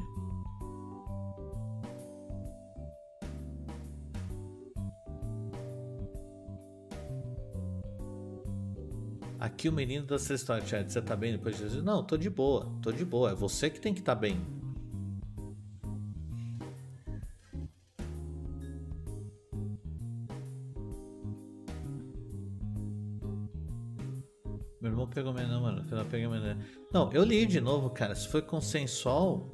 [9.39, 11.83] Aqui o menino da sua história, você tá bem depois de Jesus?
[11.83, 13.31] Não, tô de boa, tô de boa.
[13.31, 14.39] É você que tem que estar tá bem.
[27.13, 28.15] Eu li de novo, cara.
[28.15, 29.51] Se foi consensual,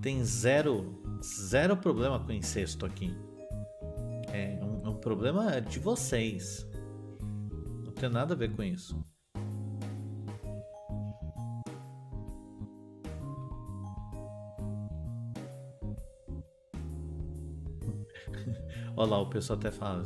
[0.00, 3.14] tem zero, zero problema com incesto aqui.
[4.32, 6.66] É um, um problema de vocês
[8.02, 9.00] tem nada a ver com isso.
[18.96, 20.02] Olha lá, o pessoal até fala.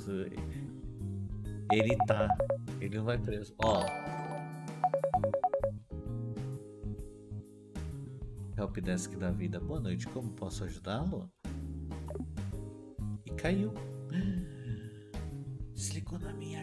[1.73, 2.29] Ele tá.
[2.83, 3.55] Ele não vai preso.
[3.65, 3.83] Ó.
[8.77, 9.59] Helpdesk da vida.
[9.59, 11.33] Boa noite, como posso ajudá-lo?
[13.25, 13.73] E caiu.
[15.73, 16.61] Desligou na minha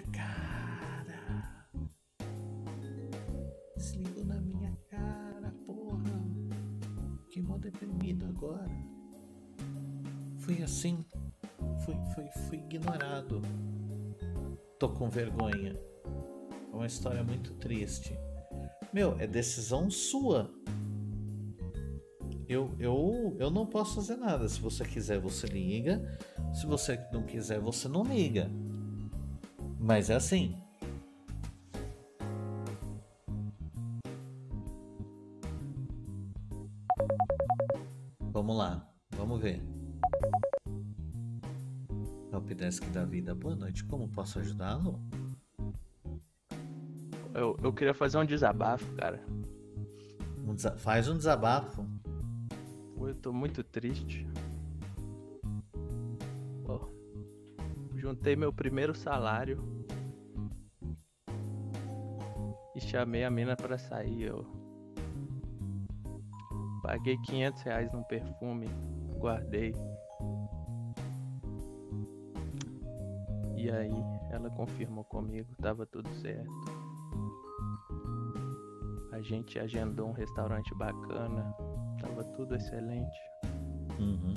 [8.28, 8.70] agora.
[10.38, 11.04] Fui assim.
[11.84, 13.42] Fui, fui, fui ignorado.
[14.78, 15.74] Tô com vergonha.
[16.72, 18.16] É uma história muito triste.
[18.94, 20.54] Meu, é decisão sua.
[22.48, 24.48] Eu, eu, eu não posso fazer nada.
[24.50, 26.02] Se você quiser, você liga.
[26.54, 28.50] Se você não quiser, você não liga.
[29.80, 30.56] Mas é assim.
[38.32, 39.62] Vamos lá, vamos ver.
[42.32, 45.00] Helpdesk da vida, boa noite, como posso ajudá-lo?
[47.34, 49.24] Eu, eu queria fazer um desabafo, cara.
[50.46, 51.86] Um desa faz um desabafo.
[53.08, 54.28] Eu tô muito triste.
[57.96, 59.58] Juntei meu primeiro salário
[62.76, 64.24] e chamei a mina para sair.
[64.24, 64.46] Eu
[66.84, 68.68] Paguei 500 reais num perfume,
[69.18, 69.74] guardei.
[73.56, 76.52] E aí ela confirmou comigo, tava tudo certo.
[79.14, 81.56] A gente agendou um restaurante bacana,
[82.04, 83.20] tava tudo excelente.
[84.00, 84.34] Uhum.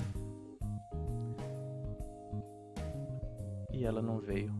[3.71, 4.51] E ela não veio.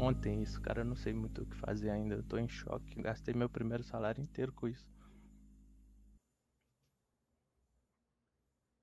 [0.00, 0.80] ontem isso, cara.
[0.80, 2.16] Eu não sei muito o que fazer ainda.
[2.16, 3.00] Eu tô em choque.
[3.00, 4.88] Gastei meu primeiro salário inteiro com isso.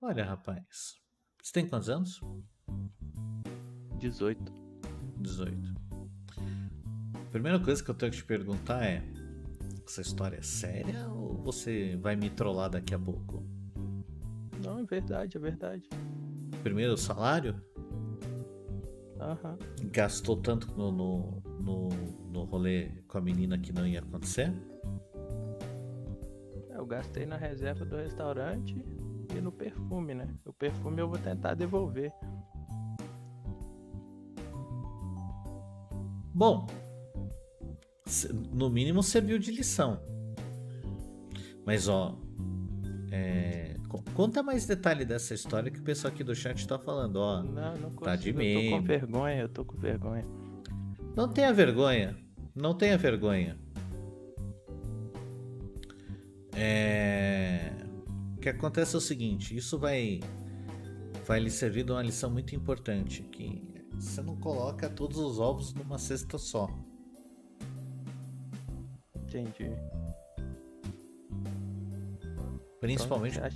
[0.02, 1.02] Olha, rapaz.
[1.42, 2.22] Você tem quantos anos?
[4.00, 4.54] 18.
[5.20, 5.58] 18.
[7.32, 9.02] Primeira coisa que eu tenho que te perguntar é:
[9.88, 13.44] essa história é séria ou você vai me trollar daqui a pouco?
[14.64, 15.90] Não, é verdade, é verdade.
[16.62, 17.56] Primeiro salário?
[19.16, 19.90] Uhum.
[19.90, 21.90] Gastou tanto no, no, no,
[22.32, 24.54] no rolê com a menina que não ia acontecer?
[26.70, 28.76] Eu gastei na reserva do restaurante
[29.36, 30.28] e no perfume, né?
[30.46, 32.12] O perfume eu vou tentar devolver.
[36.34, 36.68] Bom,
[38.54, 40.00] no mínimo serviu de lição.
[41.66, 42.18] Mas ó,
[43.12, 43.78] é,
[44.14, 47.42] Conta mais detalhe dessa história que o pessoal aqui do chat tá falando, ó.
[47.42, 48.66] Não, não consigo, tá de meme.
[48.66, 50.24] Eu tô com vergonha, eu tô com vergonha.
[51.16, 52.18] Não tenha vergonha.
[52.56, 53.58] Não tenha vergonha.
[56.56, 57.72] É...
[58.36, 60.20] O que acontece é o seguinte, isso vai
[61.26, 63.62] vai lhe servir de uma lição muito importante, que
[63.94, 66.70] você não coloca todos os ovos numa cesta só.
[69.28, 69.72] Entendi.
[72.80, 73.38] Principalmente.
[73.38, 73.48] Então,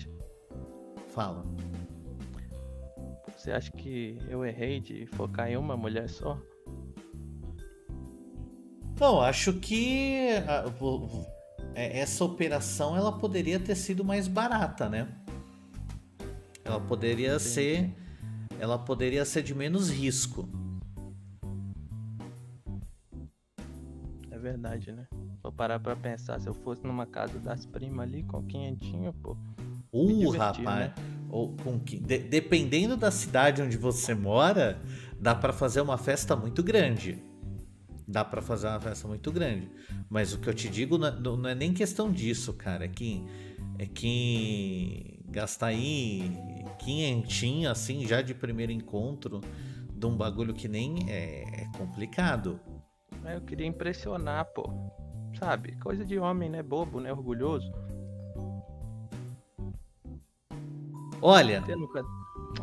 [1.09, 1.45] Fala.
[3.35, 6.37] Você acha que eu errei de focar em uma mulher só?
[8.99, 10.27] Não, acho que
[11.73, 15.07] é, essa operação ela poderia ter sido mais barata, né?
[16.63, 17.43] Ela poderia Entendi.
[17.43, 17.95] ser
[18.59, 20.47] ela poderia ser de menos risco.
[24.51, 25.07] Verdade, né?
[25.41, 29.35] Vou parar pra pensar, se eu fosse numa casa das primas ali com quinhentinho, pô,
[29.93, 30.63] Uh, rapaz.
[30.65, 30.93] Né?
[31.29, 34.81] Ou com que, de, dependendo da cidade onde você mora,
[35.19, 37.21] dá para fazer uma festa muito grande.
[38.07, 39.69] Dá para fazer uma festa muito grande.
[40.09, 42.85] Mas o que eu te digo não, é, não é nem questão disso, cara.
[42.85, 43.23] É que
[43.77, 46.31] é que gastar aí
[46.79, 49.41] quinhentinho, assim, já de primeiro encontro,
[49.93, 52.59] de um bagulho que nem é, é complicado.
[53.25, 54.69] Eu queria impressionar, pô.
[55.37, 55.75] Sabe?
[55.77, 56.61] Coisa de homem, né?
[56.61, 57.11] Bobo, né?
[57.11, 57.71] Orgulhoso.
[61.21, 61.61] Olha.
[61.61, 62.03] Nunca...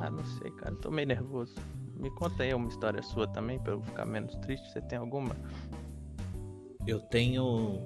[0.01, 0.75] Ah, não sei, cara.
[0.77, 1.55] Tô meio nervoso.
[1.97, 4.71] Me conta aí uma história sua também, pra eu ficar menos triste.
[4.71, 5.37] Você tem alguma?
[6.87, 7.81] Eu tenho.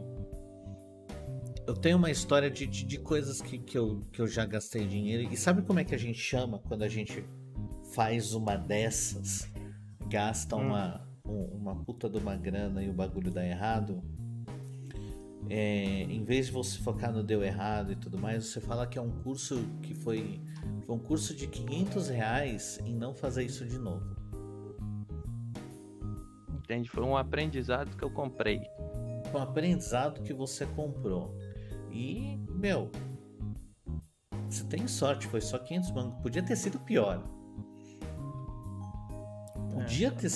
[1.67, 4.87] Eu tenho uma história de, de, de, coisas que, que, eu, que eu já gastei
[4.87, 5.33] dinheiro.
[5.33, 7.25] E sabe como é que a gente chama quando a gente
[7.95, 9.49] faz uma dessas,
[10.09, 10.69] gasta hum.
[10.69, 14.03] uma, um, uma puta de uma grana e o bagulho dá errado?
[15.49, 18.99] É, em vez de você focar no deu errado e tudo mais, você fala que
[18.99, 20.41] é um curso que foi,
[20.87, 24.17] foi um curso de 500 reais em não fazer isso de novo.
[26.55, 26.89] Entende?
[26.89, 28.63] Foi um aprendizado que eu comprei.
[29.31, 31.37] Foi um aprendizado que você comprou.
[31.91, 32.91] E, meu,
[34.47, 36.23] você tem sorte, foi só 500 mangos.
[36.23, 37.23] Podia ter sido pior.
[39.73, 40.11] Podia, é.
[40.11, 40.31] ter,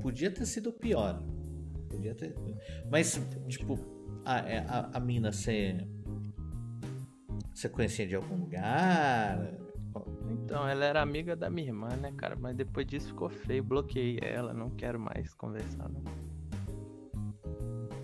[0.00, 1.22] podia ter sido pior.
[1.88, 2.34] Podia ter.
[2.90, 3.78] Mas, tipo,
[4.24, 5.86] a, é, a, a mina você.
[7.52, 9.54] Você conhecia de algum lugar?
[10.28, 12.36] Então, ela era amiga da minha irmã, né, cara?
[12.36, 16.02] Mas depois disso ficou feio, bloqueei ela, não quero mais conversar, não.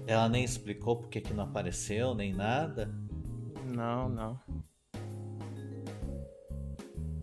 [0.07, 2.93] Ela nem explicou porque que não apareceu, nem nada?
[3.65, 4.41] Não, não.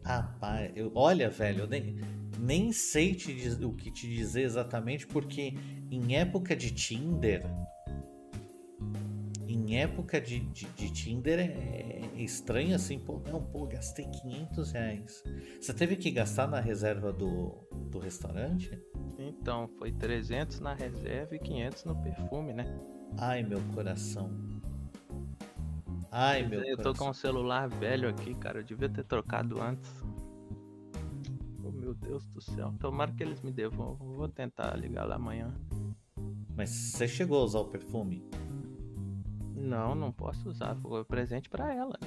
[0.04, 2.00] Rapaz, eu, olha, velho, eu nem,
[2.40, 3.32] nem sei te,
[3.64, 5.54] o que te dizer exatamente, porque
[5.90, 7.44] em época de Tinder,
[9.48, 14.72] em época de, de, de Tinder é, é, estranho assim, pô, não, pô, gastei 500
[14.72, 15.24] reais.
[15.60, 18.82] Você teve que gastar na reserva do, do restaurante?
[19.18, 22.66] Então, foi 300 na reserva e 500 no perfume, né?
[23.18, 24.30] Ai, meu coração.
[26.12, 29.92] Ai, meu Eu tô com um celular velho aqui, cara, eu devia ter trocado antes.
[32.08, 32.74] Deus do céu.
[32.80, 34.14] Tomara que eles me devolvam.
[34.14, 35.54] Vou tentar ligar lá amanhã.
[36.56, 38.24] Mas você chegou a usar o perfume?
[39.54, 40.76] Não, não posso usar.
[40.78, 42.00] Foi presente para ela.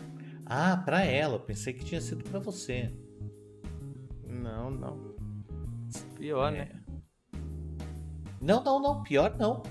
[0.46, 1.34] Ah, para ela.
[1.34, 2.92] Eu pensei que tinha sido para você.
[4.26, 5.14] Não, não.
[6.16, 6.58] Pior, é.
[6.58, 6.82] né?
[8.40, 9.02] Não, não, não.
[9.02, 9.62] Pior não.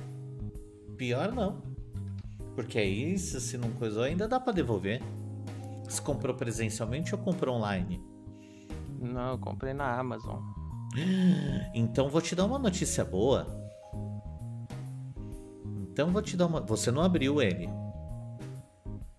[0.95, 1.61] Pior não.
[2.55, 5.01] Porque aí, se não coisou, ainda dá para devolver.
[5.85, 8.08] Você comprou presencialmente ou comprou online?
[8.99, 10.41] Não, eu comprei na Amazon.
[11.73, 13.47] Então vou te dar uma notícia boa.
[15.81, 16.61] Então vou te dar uma.
[16.61, 17.69] Você não abriu ele?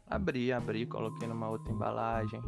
[0.06, 2.40] Abri, abri, coloquei numa outra embalagem.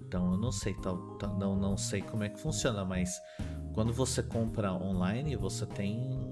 [0.00, 3.18] Então eu não sei, tal, tal, não, não sei como é que funciona, mas
[3.72, 6.30] quando você compra online, você tem,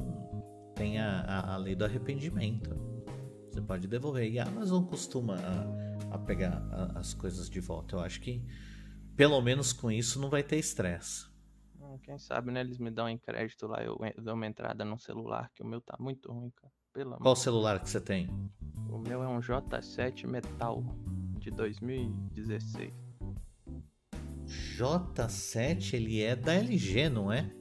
[0.75, 2.75] tem a, a, a lei do arrependimento.
[3.51, 4.31] Você pode devolver.
[4.31, 6.62] E a Amazon costuma a, a pegar
[6.95, 7.97] as coisas de volta.
[7.97, 8.45] Eu acho que
[9.21, 11.29] pelo menos com isso não vai ter estresse.
[12.05, 12.61] Quem sabe, né?
[12.61, 15.83] Eles me dão em crédito lá, eu dou uma entrada no celular, que o meu
[15.83, 16.73] tá muito ruim, cara.
[16.91, 18.31] Pelo Qual celular que você tem?
[18.89, 20.83] O meu é um J7 Metal
[21.39, 22.95] de 2016.
[24.47, 27.55] J7, ele é da LG, não é?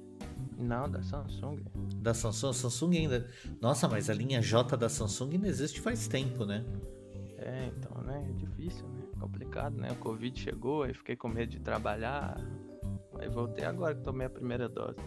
[0.57, 1.61] Não, da Samsung.
[1.98, 2.53] Da Samsung?
[2.53, 3.30] Samsung ainda.
[3.60, 6.64] Nossa, mas a linha J da Samsung não existe faz tempo, né?
[7.38, 8.26] É, então, né?
[8.30, 9.09] É difícil, né?
[9.19, 9.91] Complicado, né?
[9.91, 12.35] O Covid chegou, aí fiquei com medo de trabalhar.
[13.19, 14.99] Aí voltei agora que tomei a primeira dose.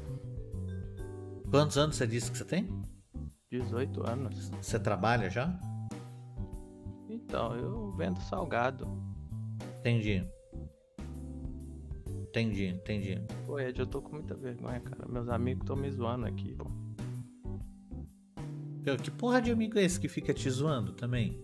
[1.51, 2.69] Quantos anos você disse que você tem?
[3.51, 4.51] 18 anos.
[4.61, 5.59] Você trabalha já?
[7.09, 8.87] Então, eu vendo salgado.
[9.79, 10.23] Entendi.
[12.09, 13.23] Entendi, entendi.
[13.45, 15.07] Pô, Ed, eu tô com muita vergonha, cara.
[15.07, 16.65] Meus amigos estão me zoando aqui, pô.
[19.03, 21.39] Que porra de amigo é esse que fica te zoando também?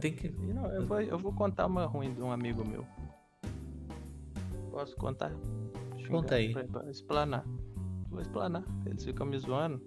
[0.00, 0.28] Tem que...
[0.28, 2.86] Não, eu, vou, eu vou contar uma ruim de um amigo meu.
[4.70, 5.32] Posso contar?
[6.08, 6.52] Conta aí.
[6.52, 7.44] Pra, pra explanar.
[8.08, 8.64] Vou explanar.
[8.86, 9.80] Eles ficam me zoando.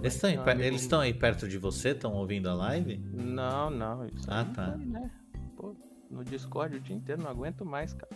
[0.00, 0.62] Eles estão aí, amigo...
[0.62, 1.90] eles aí perto de você?
[1.90, 2.98] Estão ouvindo a live?
[2.98, 4.06] Não, não.
[4.28, 4.74] ah, tá.
[4.74, 5.10] Aí, né?
[5.56, 5.74] Pô,
[6.10, 8.14] no Discord o dia inteiro, não aguento mais, cara.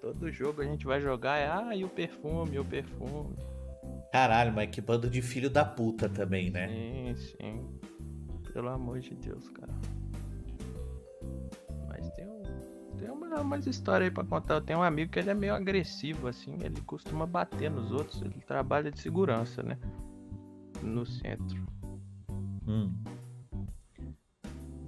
[0.00, 3.36] Todo jogo a gente vai jogar é, ah, e o perfume, o perfume.
[4.12, 6.68] Caralho, mas que bando de filho da puta também, né?
[6.68, 7.80] Sim, sim.
[8.52, 9.72] Pelo amor de Deus, cara.
[13.00, 14.54] Tem uma, umas histórias aí pra contar.
[14.54, 16.54] Eu tenho um amigo que ele é meio agressivo, assim.
[16.60, 18.20] Ele costuma bater nos outros.
[18.20, 19.78] Ele trabalha de segurança, né?
[20.82, 21.66] No centro.
[22.68, 22.92] Hum.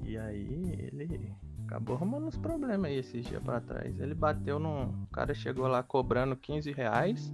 [0.04, 1.32] E aí ele
[1.64, 3.98] acabou arrumando uns problemas aí esses dias pra trás.
[3.98, 5.04] Ele bateu num.
[5.04, 7.32] O cara chegou lá cobrando 15 reais.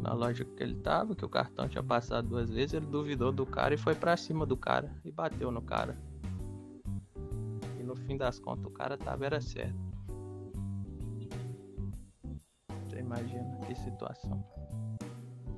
[0.00, 3.44] Na loja que ele tava, que o cartão tinha passado duas vezes, ele duvidou do
[3.44, 5.96] cara e foi para cima do cara e bateu no cara.
[7.78, 9.78] E no fim das contas o cara tava era certo.
[12.84, 14.42] Você imagina que situação.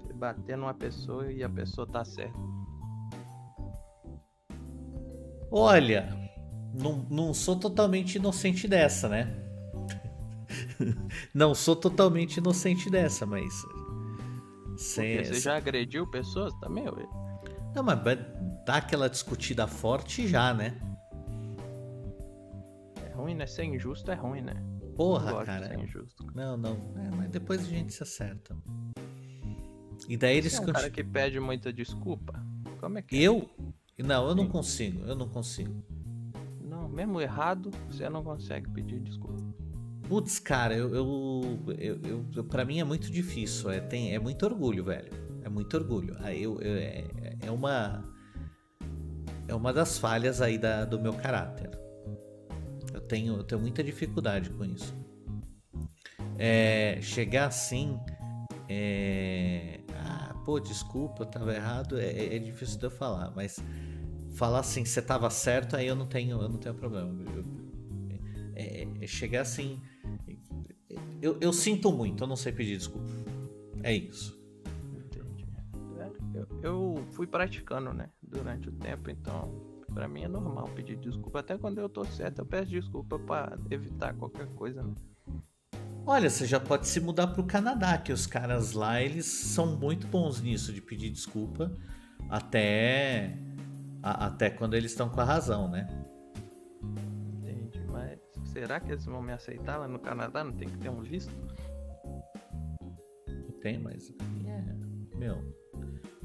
[0.01, 2.39] Você bater numa pessoa e a pessoa tá certa.
[5.51, 6.09] Olha,
[6.75, 9.39] não, não sou totalmente inocente dessa, né?
[11.33, 13.65] não sou totalmente inocente dessa, mas
[14.83, 17.07] você, você já agrediu pessoas também, ué?
[17.75, 17.99] Não, mas
[18.67, 20.79] dá aquela discutida forte já, né?
[23.05, 23.47] É ruim, né?
[23.47, 24.55] Ser injusto é ruim, né?
[24.95, 25.69] Porra, cara.
[25.69, 26.27] Ser injusto.
[26.35, 26.77] Não, não.
[26.97, 28.57] É, mas depois a gente se acerta.
[30.09, 30.53] E daí eles.
[30.53, 32.45] Você é um cara que pede muita desculpa?
[32.79, 33.23] Como é que é?
[33.23, 33.49] Eu?
[33.99, 34.37] Não, eu Sim.
[34.37, 35.05] não consigo.
[35.07, 35.83] Eu não consigo.
[36.61, 39.43] Não, mesmo errado, você não consegue pedir desculpa.
[40.09, 43.71] Putz, cara, eu, eu, eu, eu, pra mim é muito difícil.
[43.71, 45.11] É, tem, é muito orgulho, velho.
[45.43, 46.17] É muito orgulho.
[46.21, 47.05] Aí eu, eu é,
[47.41, 48.03] é uma.
[49.49, 51.71] É uma das falhas aí da, do meu caráter.
[52.93, 54.95] Eu tenho, eu tenho muita dificuldade com isso.
[56.39, 57.99] É, chegar assim.
[58.69, 61.99] É, ah, pô, desculpa, eu tava errado.
[61.99, 63.63] É, é, é difícil de eu falar, mas
[64.35, 67.13] falar assim, você tava certo, aí eu não tenho, eu não tenho problema.
[67.35, 67.45] Eu,
[68.55, 69.81] é, é, chegar assim,
[71.23, 73.07] eu, eu sinto muito, eu não sei pedir desculpa.
[73.83, 74.37] É isso.
[74.93, 75.47] Entendi.
[75.99, 78.11] É, eu, eu fui praticando, né?
[78.21, 81.41] Durante o tempo, então para mim é normal pedir desculpa.
[81.41, 84.95] Até quando eu tô certo, eu peço desculpa para evitar qualquer coisa, né?
[86.05, 90.09] Olha, você já pode se mudar pro Canadá, que os caras lá, eles são muito
[90.09, 91.71] bons nisso, de pedir desculpa
[92.29, 93.39] até,
[94.03, 95.87] a, até quando eles estão com a razão, né?
[98.53, 100.45] Será que eles vão me aceitar lá no Canadá?
[100.45, 101.33] Não tem que ter um visto?
[103.63, 104.13] Tem, mas.
[104.45, 105.43] É, meu.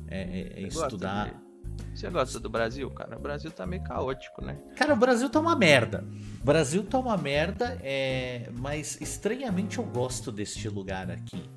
[0.08, 1.30] É, é, é estudar.
[1.30, 1.48] De...
[1.96, 3.18] Você gosta do Brasil, cara?
[3.18, 4.56] O Brasil tá meio caótico, né?
[4.76, 6.04] Cara, o Brasil tá uma merda.
[6.42, 8.50] O Brasil tá uma merda, é...
[8.58, 11.50] mas estranhamente eu gosto deste lugar aqui.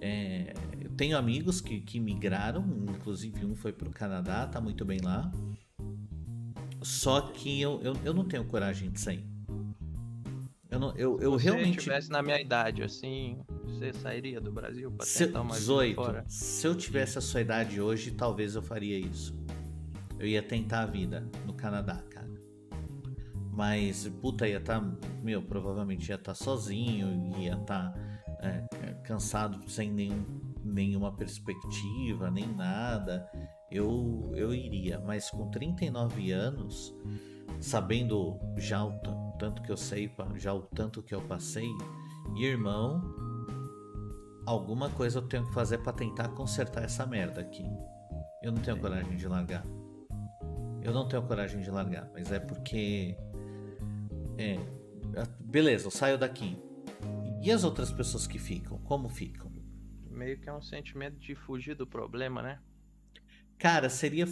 [0.00, 0.52] É...
[0.80, 5.32] Eu tenho amigos que, que migraram, inclusive um foi pro Canadá, tá muito bem lá.
[6.82, 9.31] Só que eu, eu, eu não tenho coragem de sair.
[10.72, 11.74] Eu, não, eu, eu Se realmente.
[11.74, 15.94] Se tivesse na minha idade, assim, você sairia do Brasil pra se, tentar uma 18,
[15.94, 16.24] fora?
[16.26, 19.38] Se eu tivesse a sua idade hoje, talvez eu faria isso.
[20.18, 22.32] Eu ia tentar a vida no Canadá, cara.
[23.52, 24.80] Mas, puta, ia estar.
[24.80, 30.24] Tá, meu, provavelmente ia estar tá sozinho, ia estar tá, é, cansado sem nenhum,
[30.64, 33.30] nenhuma perspectiva, nem nada.
[33.70, 36.94] Eu, eu iria, mas com 39 anos,
[37.60, 38.98] sabendo já o
[39.42, 41.68] tanto que eu sei, já o tanto que eu passei.
[42.36, 43.02] irmão,
[44.46, 47.64] alguma coisa eu tenho que fazer para tentar consertar essa merda aqui.
[48.40, 49.64] Eu não tenho coragem de largar.
[50.80, 53.16] Eu não tenho coragem de largar, mas é porque.
[54.38, 54.58] É.
[55.40, 56.56] Beleza, eu saio daqui.
[57.42, 58.78] E as outras pessoas que ficam?
[58.78, 59.50] Como ficam?
[60.08, 62.60] Meio que é um sentimento de fugir do problema, né?
[63.58, 64.24] Cara, seria,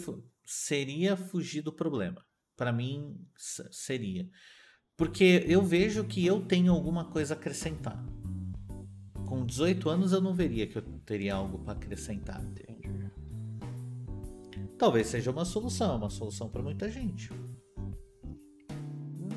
[0.45, 2.25] seria fugir do problema.
[2.55, 4.29] Para mim, seria.
[5.01, 7.99] Porque eu vejo que eu tenho alguma coisa a acrescentar.
[9.25, 12.39] Com 18 anos eu não veria que eu teria algo para acrescentar.
[12.39, 13.09] Entendi.
[14.77, 17.33] Talvez seja uma solução, uma solução para muita gente.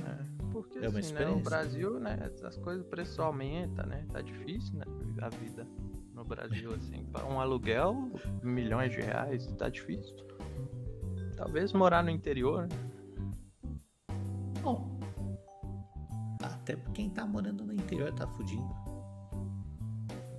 [0.04, 4.04] É, porque é uma assim, né, no Brasil, né, as coisas, o preço aumenta, né?
[4.12, 4.84] Tá difícil, né,
[5.22, 5.66] a vida
[6.12, 8.12] no Brasil assim, para um aluguel,
[8.42, 10.14] milhões de reais, tá difícil.
[11.38, 12.76] Talvez morar no interior, né?
[14.64, 14.93] Bom,
[16.64, 18.74] até quem tá morando no interior tá fudindo.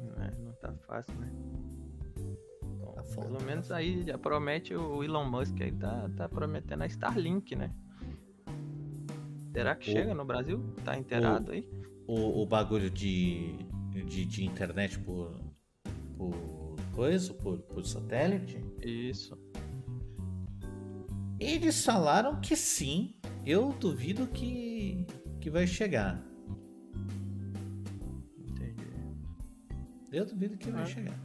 [0.01, 1.31] Não, é, não tá fácil, né?
[2.95, 3.79] tá foda, pelo tá menos foda.
[3.79, 7.71] aí já promete o Elon Musk aí, tá, tá prometendo a Starlink, né?
[9.53, 10.63] Será que o, chega no Brasil?
[10.83, 11.69] Tá inteirado o, aí?
[12.07, 13.55] O, o bagulho de,
[13.91, 15.39] de, de internet por,
[16.17, 18.59] por coisa, por, por satélite?
[18.81, 19.37] Isso.
[21.39, 23.13] Eles falaram que sim.
[23.45, 25.05] Eu duvido que
[25.45, 26.19] que vai chegar.
[28.47, 28.87] Entendi.
[30.11, 30.85] Eu duvido que vai é.
[30.87, 31.19] chegar.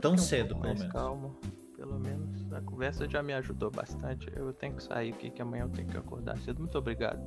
[0.00, 0.92] Tão cedo, um pelo menos.
[0.92, 1.36] Calmo,
[1.76, 2.52] pelo menos.
[2.52, 4.30] A conversa já me ajudou bastante.
[4.36, 6.60] Eu tenho que sair aqui, que amanhã eu tenho que acordar cedo.
[6.60, 7.20] Muito obrigado.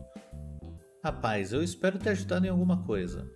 [1.03, 3.29] Rapaz, eu espero ter ajudado em alguma coisa.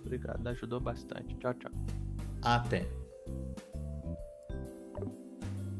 [0.00, 1.36] Obrigado, ajudou bastante.
[1.36, 1.70] Tchau, tchau.
[2.42, 2.88] Até.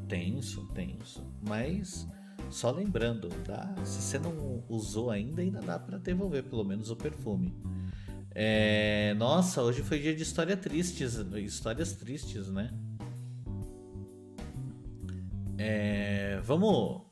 [0.06, 1.26] Tenso, tenso.
[1.42, 2.06] Mas
[2.50, 3.74] só lembrando, tá?
[3.84, 7.54] Se você não usou ainda, ainda dá para devolver pelo menos o perfume.
[8.34, 12.70] É, nossa, hoje foi dia de história tristes, histórias tristes, né?
[15.58, 17.02] É, vamos.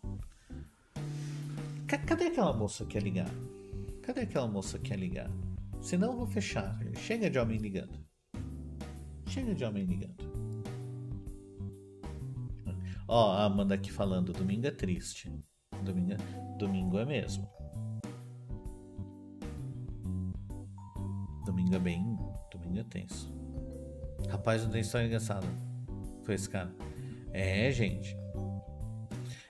[1.87, 3.31] Cadê aquela moça que quer ligar?
[4.03, 5.31] Cadê aquela moça que quer ligar?
[5.81, 6.79] Senão eu vou fechar.
[6.97, 7.99] Chega de homem ligando.
[9.27, 10.17] Chega de homem ligando.
[13.09, 15.33] Ó, a Amanda aqui falando, domingo é triste.
[15.83, 16.17] Domingo, é,
[16.59, 17.49] domingo é mesmo.
[21.45, 22.19] Domingo é bem.
[22.51, 23.33] Domingo é tenso.
[24.29, 25.47] Rapaz, não tem história engraçada.
[26.25, 26.75] Foi esse cara.
[27.33, 28.17] É, gente.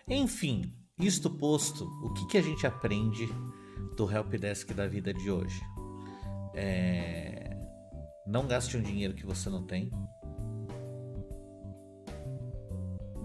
[0.08, 3.26] Enfim, isto posto, o que, que a gente aprende
[3.96, 5.60] do Helpdesk da vida de hoje?
[6.54, 7.58] É...
[8.26, 9.90] Não gaste um dinheiro que você não tem.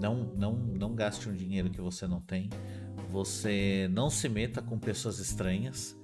[0.01, 2.49] Não, não, não gaste um dinheiro que você não tem.
[3.11, 5.95] Você não se meta com pessoas estranhas.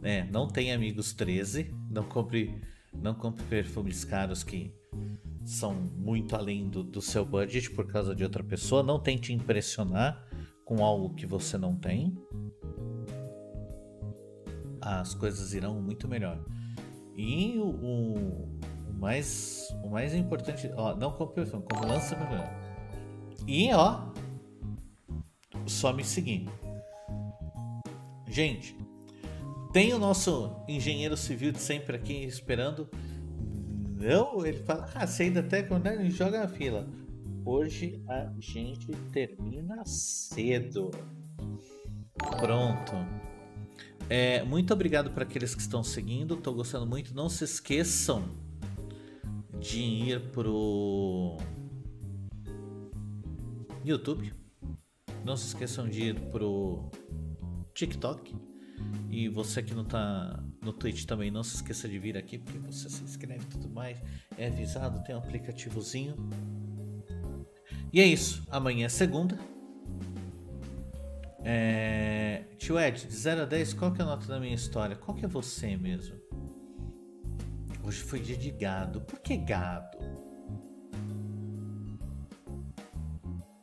[0.00, 0.28] Né?
[0.30, 1.74] Não tenha amigos 13.
[1.90, 2.60] Não compre,
[2.94, 4.72] não compre perfumes caros que
[5.44, 8.84] são muito além do, do seu budget por causa de outra pessoa.
[8.84, 10.24] Não tente impressionar
[10.64, 12.16] com algo que você não tem.
[14.80, 16.40] As coisas irão muito melhor.
[17.16, 22.14] E o, o, mais, o mais importante, ó, não compre perfume, como lança
[23.46, 24.10] E ó,
[25.66, 26.48] só me seguir.
[28.28, 28.76] Gente,
[29.72, 32.88] tem o nosso engenheiro civil de sempre aqui esperando
[34.00, 36.88] não, ele fala, ah, você ainda até quando ele joga na fila.
[37.44, 40.90] Hoje a gente termina cedo.
[42.16, 42.92] Pronto.
[44.08, 46.34] É, muito obrigado para aqueles que estão seguindo.
[46.34, 47.14] Estou gostando muito.
[47.14, 48.24] Não se esqueçam
[49.58, 51.36] de ir pro
[53.84, 54.32] YouTube.
[55.24, 56.90] Não se esqueçam de ir pro
[57.74, 58.34] TikTok.
[59.10, 62.58] E você que não está no Twitch também, não se esqueça de vir aqui, porque
[62.58, 63.98] você se inscreve e tudo mais.
[64.38, 66.14] É avisado, tem um aplicativozinho.
[67.92, 68.46] E é isso.
[68.50, 69.38] Amanhã é segunda.
[71.42, 72.44] É...
[72.58, 74.94] Tio Ed, de 0 a 10, qual que é a nota da minha história?
[74.94, 76.16] Qual que é você mesmo?
[77.82, 79.00] Hoje foi dia de gado.
[79.00, 79.98] Por que gado?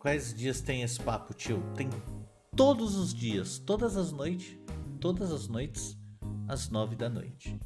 [0.07, 1.61] Quais dias tem esse papo, tio?
[1.75, 1.89] Tem
[2.55, 4.57] todos os dias, todas as noites
[5.01, 5.99] todas as noites
[6.47, 7.59] às nove da noite.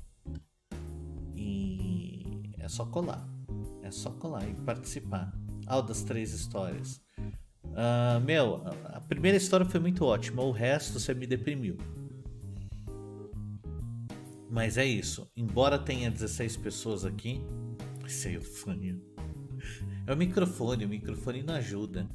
[1.36, 3.30] E é só colar.
[3.84, 5.32] É só colar e participar.
[5.68, 7.00] Ao das três histórias.
[7.64, 11.78] Uh, meu, a primeira história foi muito ótima, o resto você me deprimiu.
[14.50, 15.30] Mas é isso.
[15.38, 17.40] Embora tenha 16 pessoas aqui,
[18.10, 19.00] sei o fone.
[20.08, 22.10] É o microfone, o microfone não ajuda.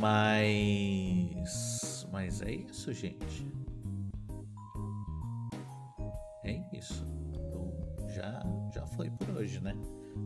[0.00, 2.06] Mas.
[2.12, 3.56] Mas é isso, gente
[6.50, 7.04] é isso.
[7.32, 7.72] Então
[8.08, 8.42] já,
[8.72, 9.76] já foi por hoje, né?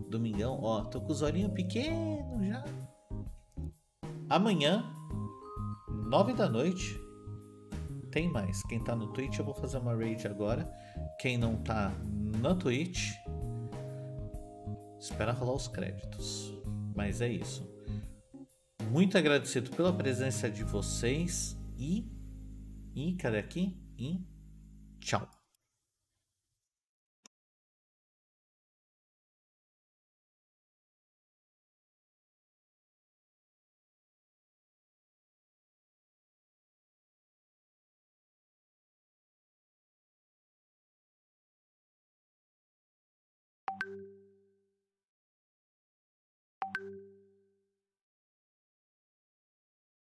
[0.08, 2.64] Domingão, ó, tô com os olhinhos pequenos já.
[4.28, 4.84] Amanhã,
[6.08, 7.00] nove da noite,
[8.10, 8.62] tem mais.
[8.64, 10.70] Quem tá no Twitch, eu vou fazer uma raid agora.
[11.18, 11.92] Quem não tá
[12.40, 13.10] na Twitch,
[15.00, 16.54] espera rolar os créditos.
[16.94, 17.68] Mas é isso.
[18.90, 22.04] Muito agradecido pela presença de vocês e.
[22.92, 23.76] E cadê aqui?
[23.96, 24.20] E
[24.98, 25.39] tchau.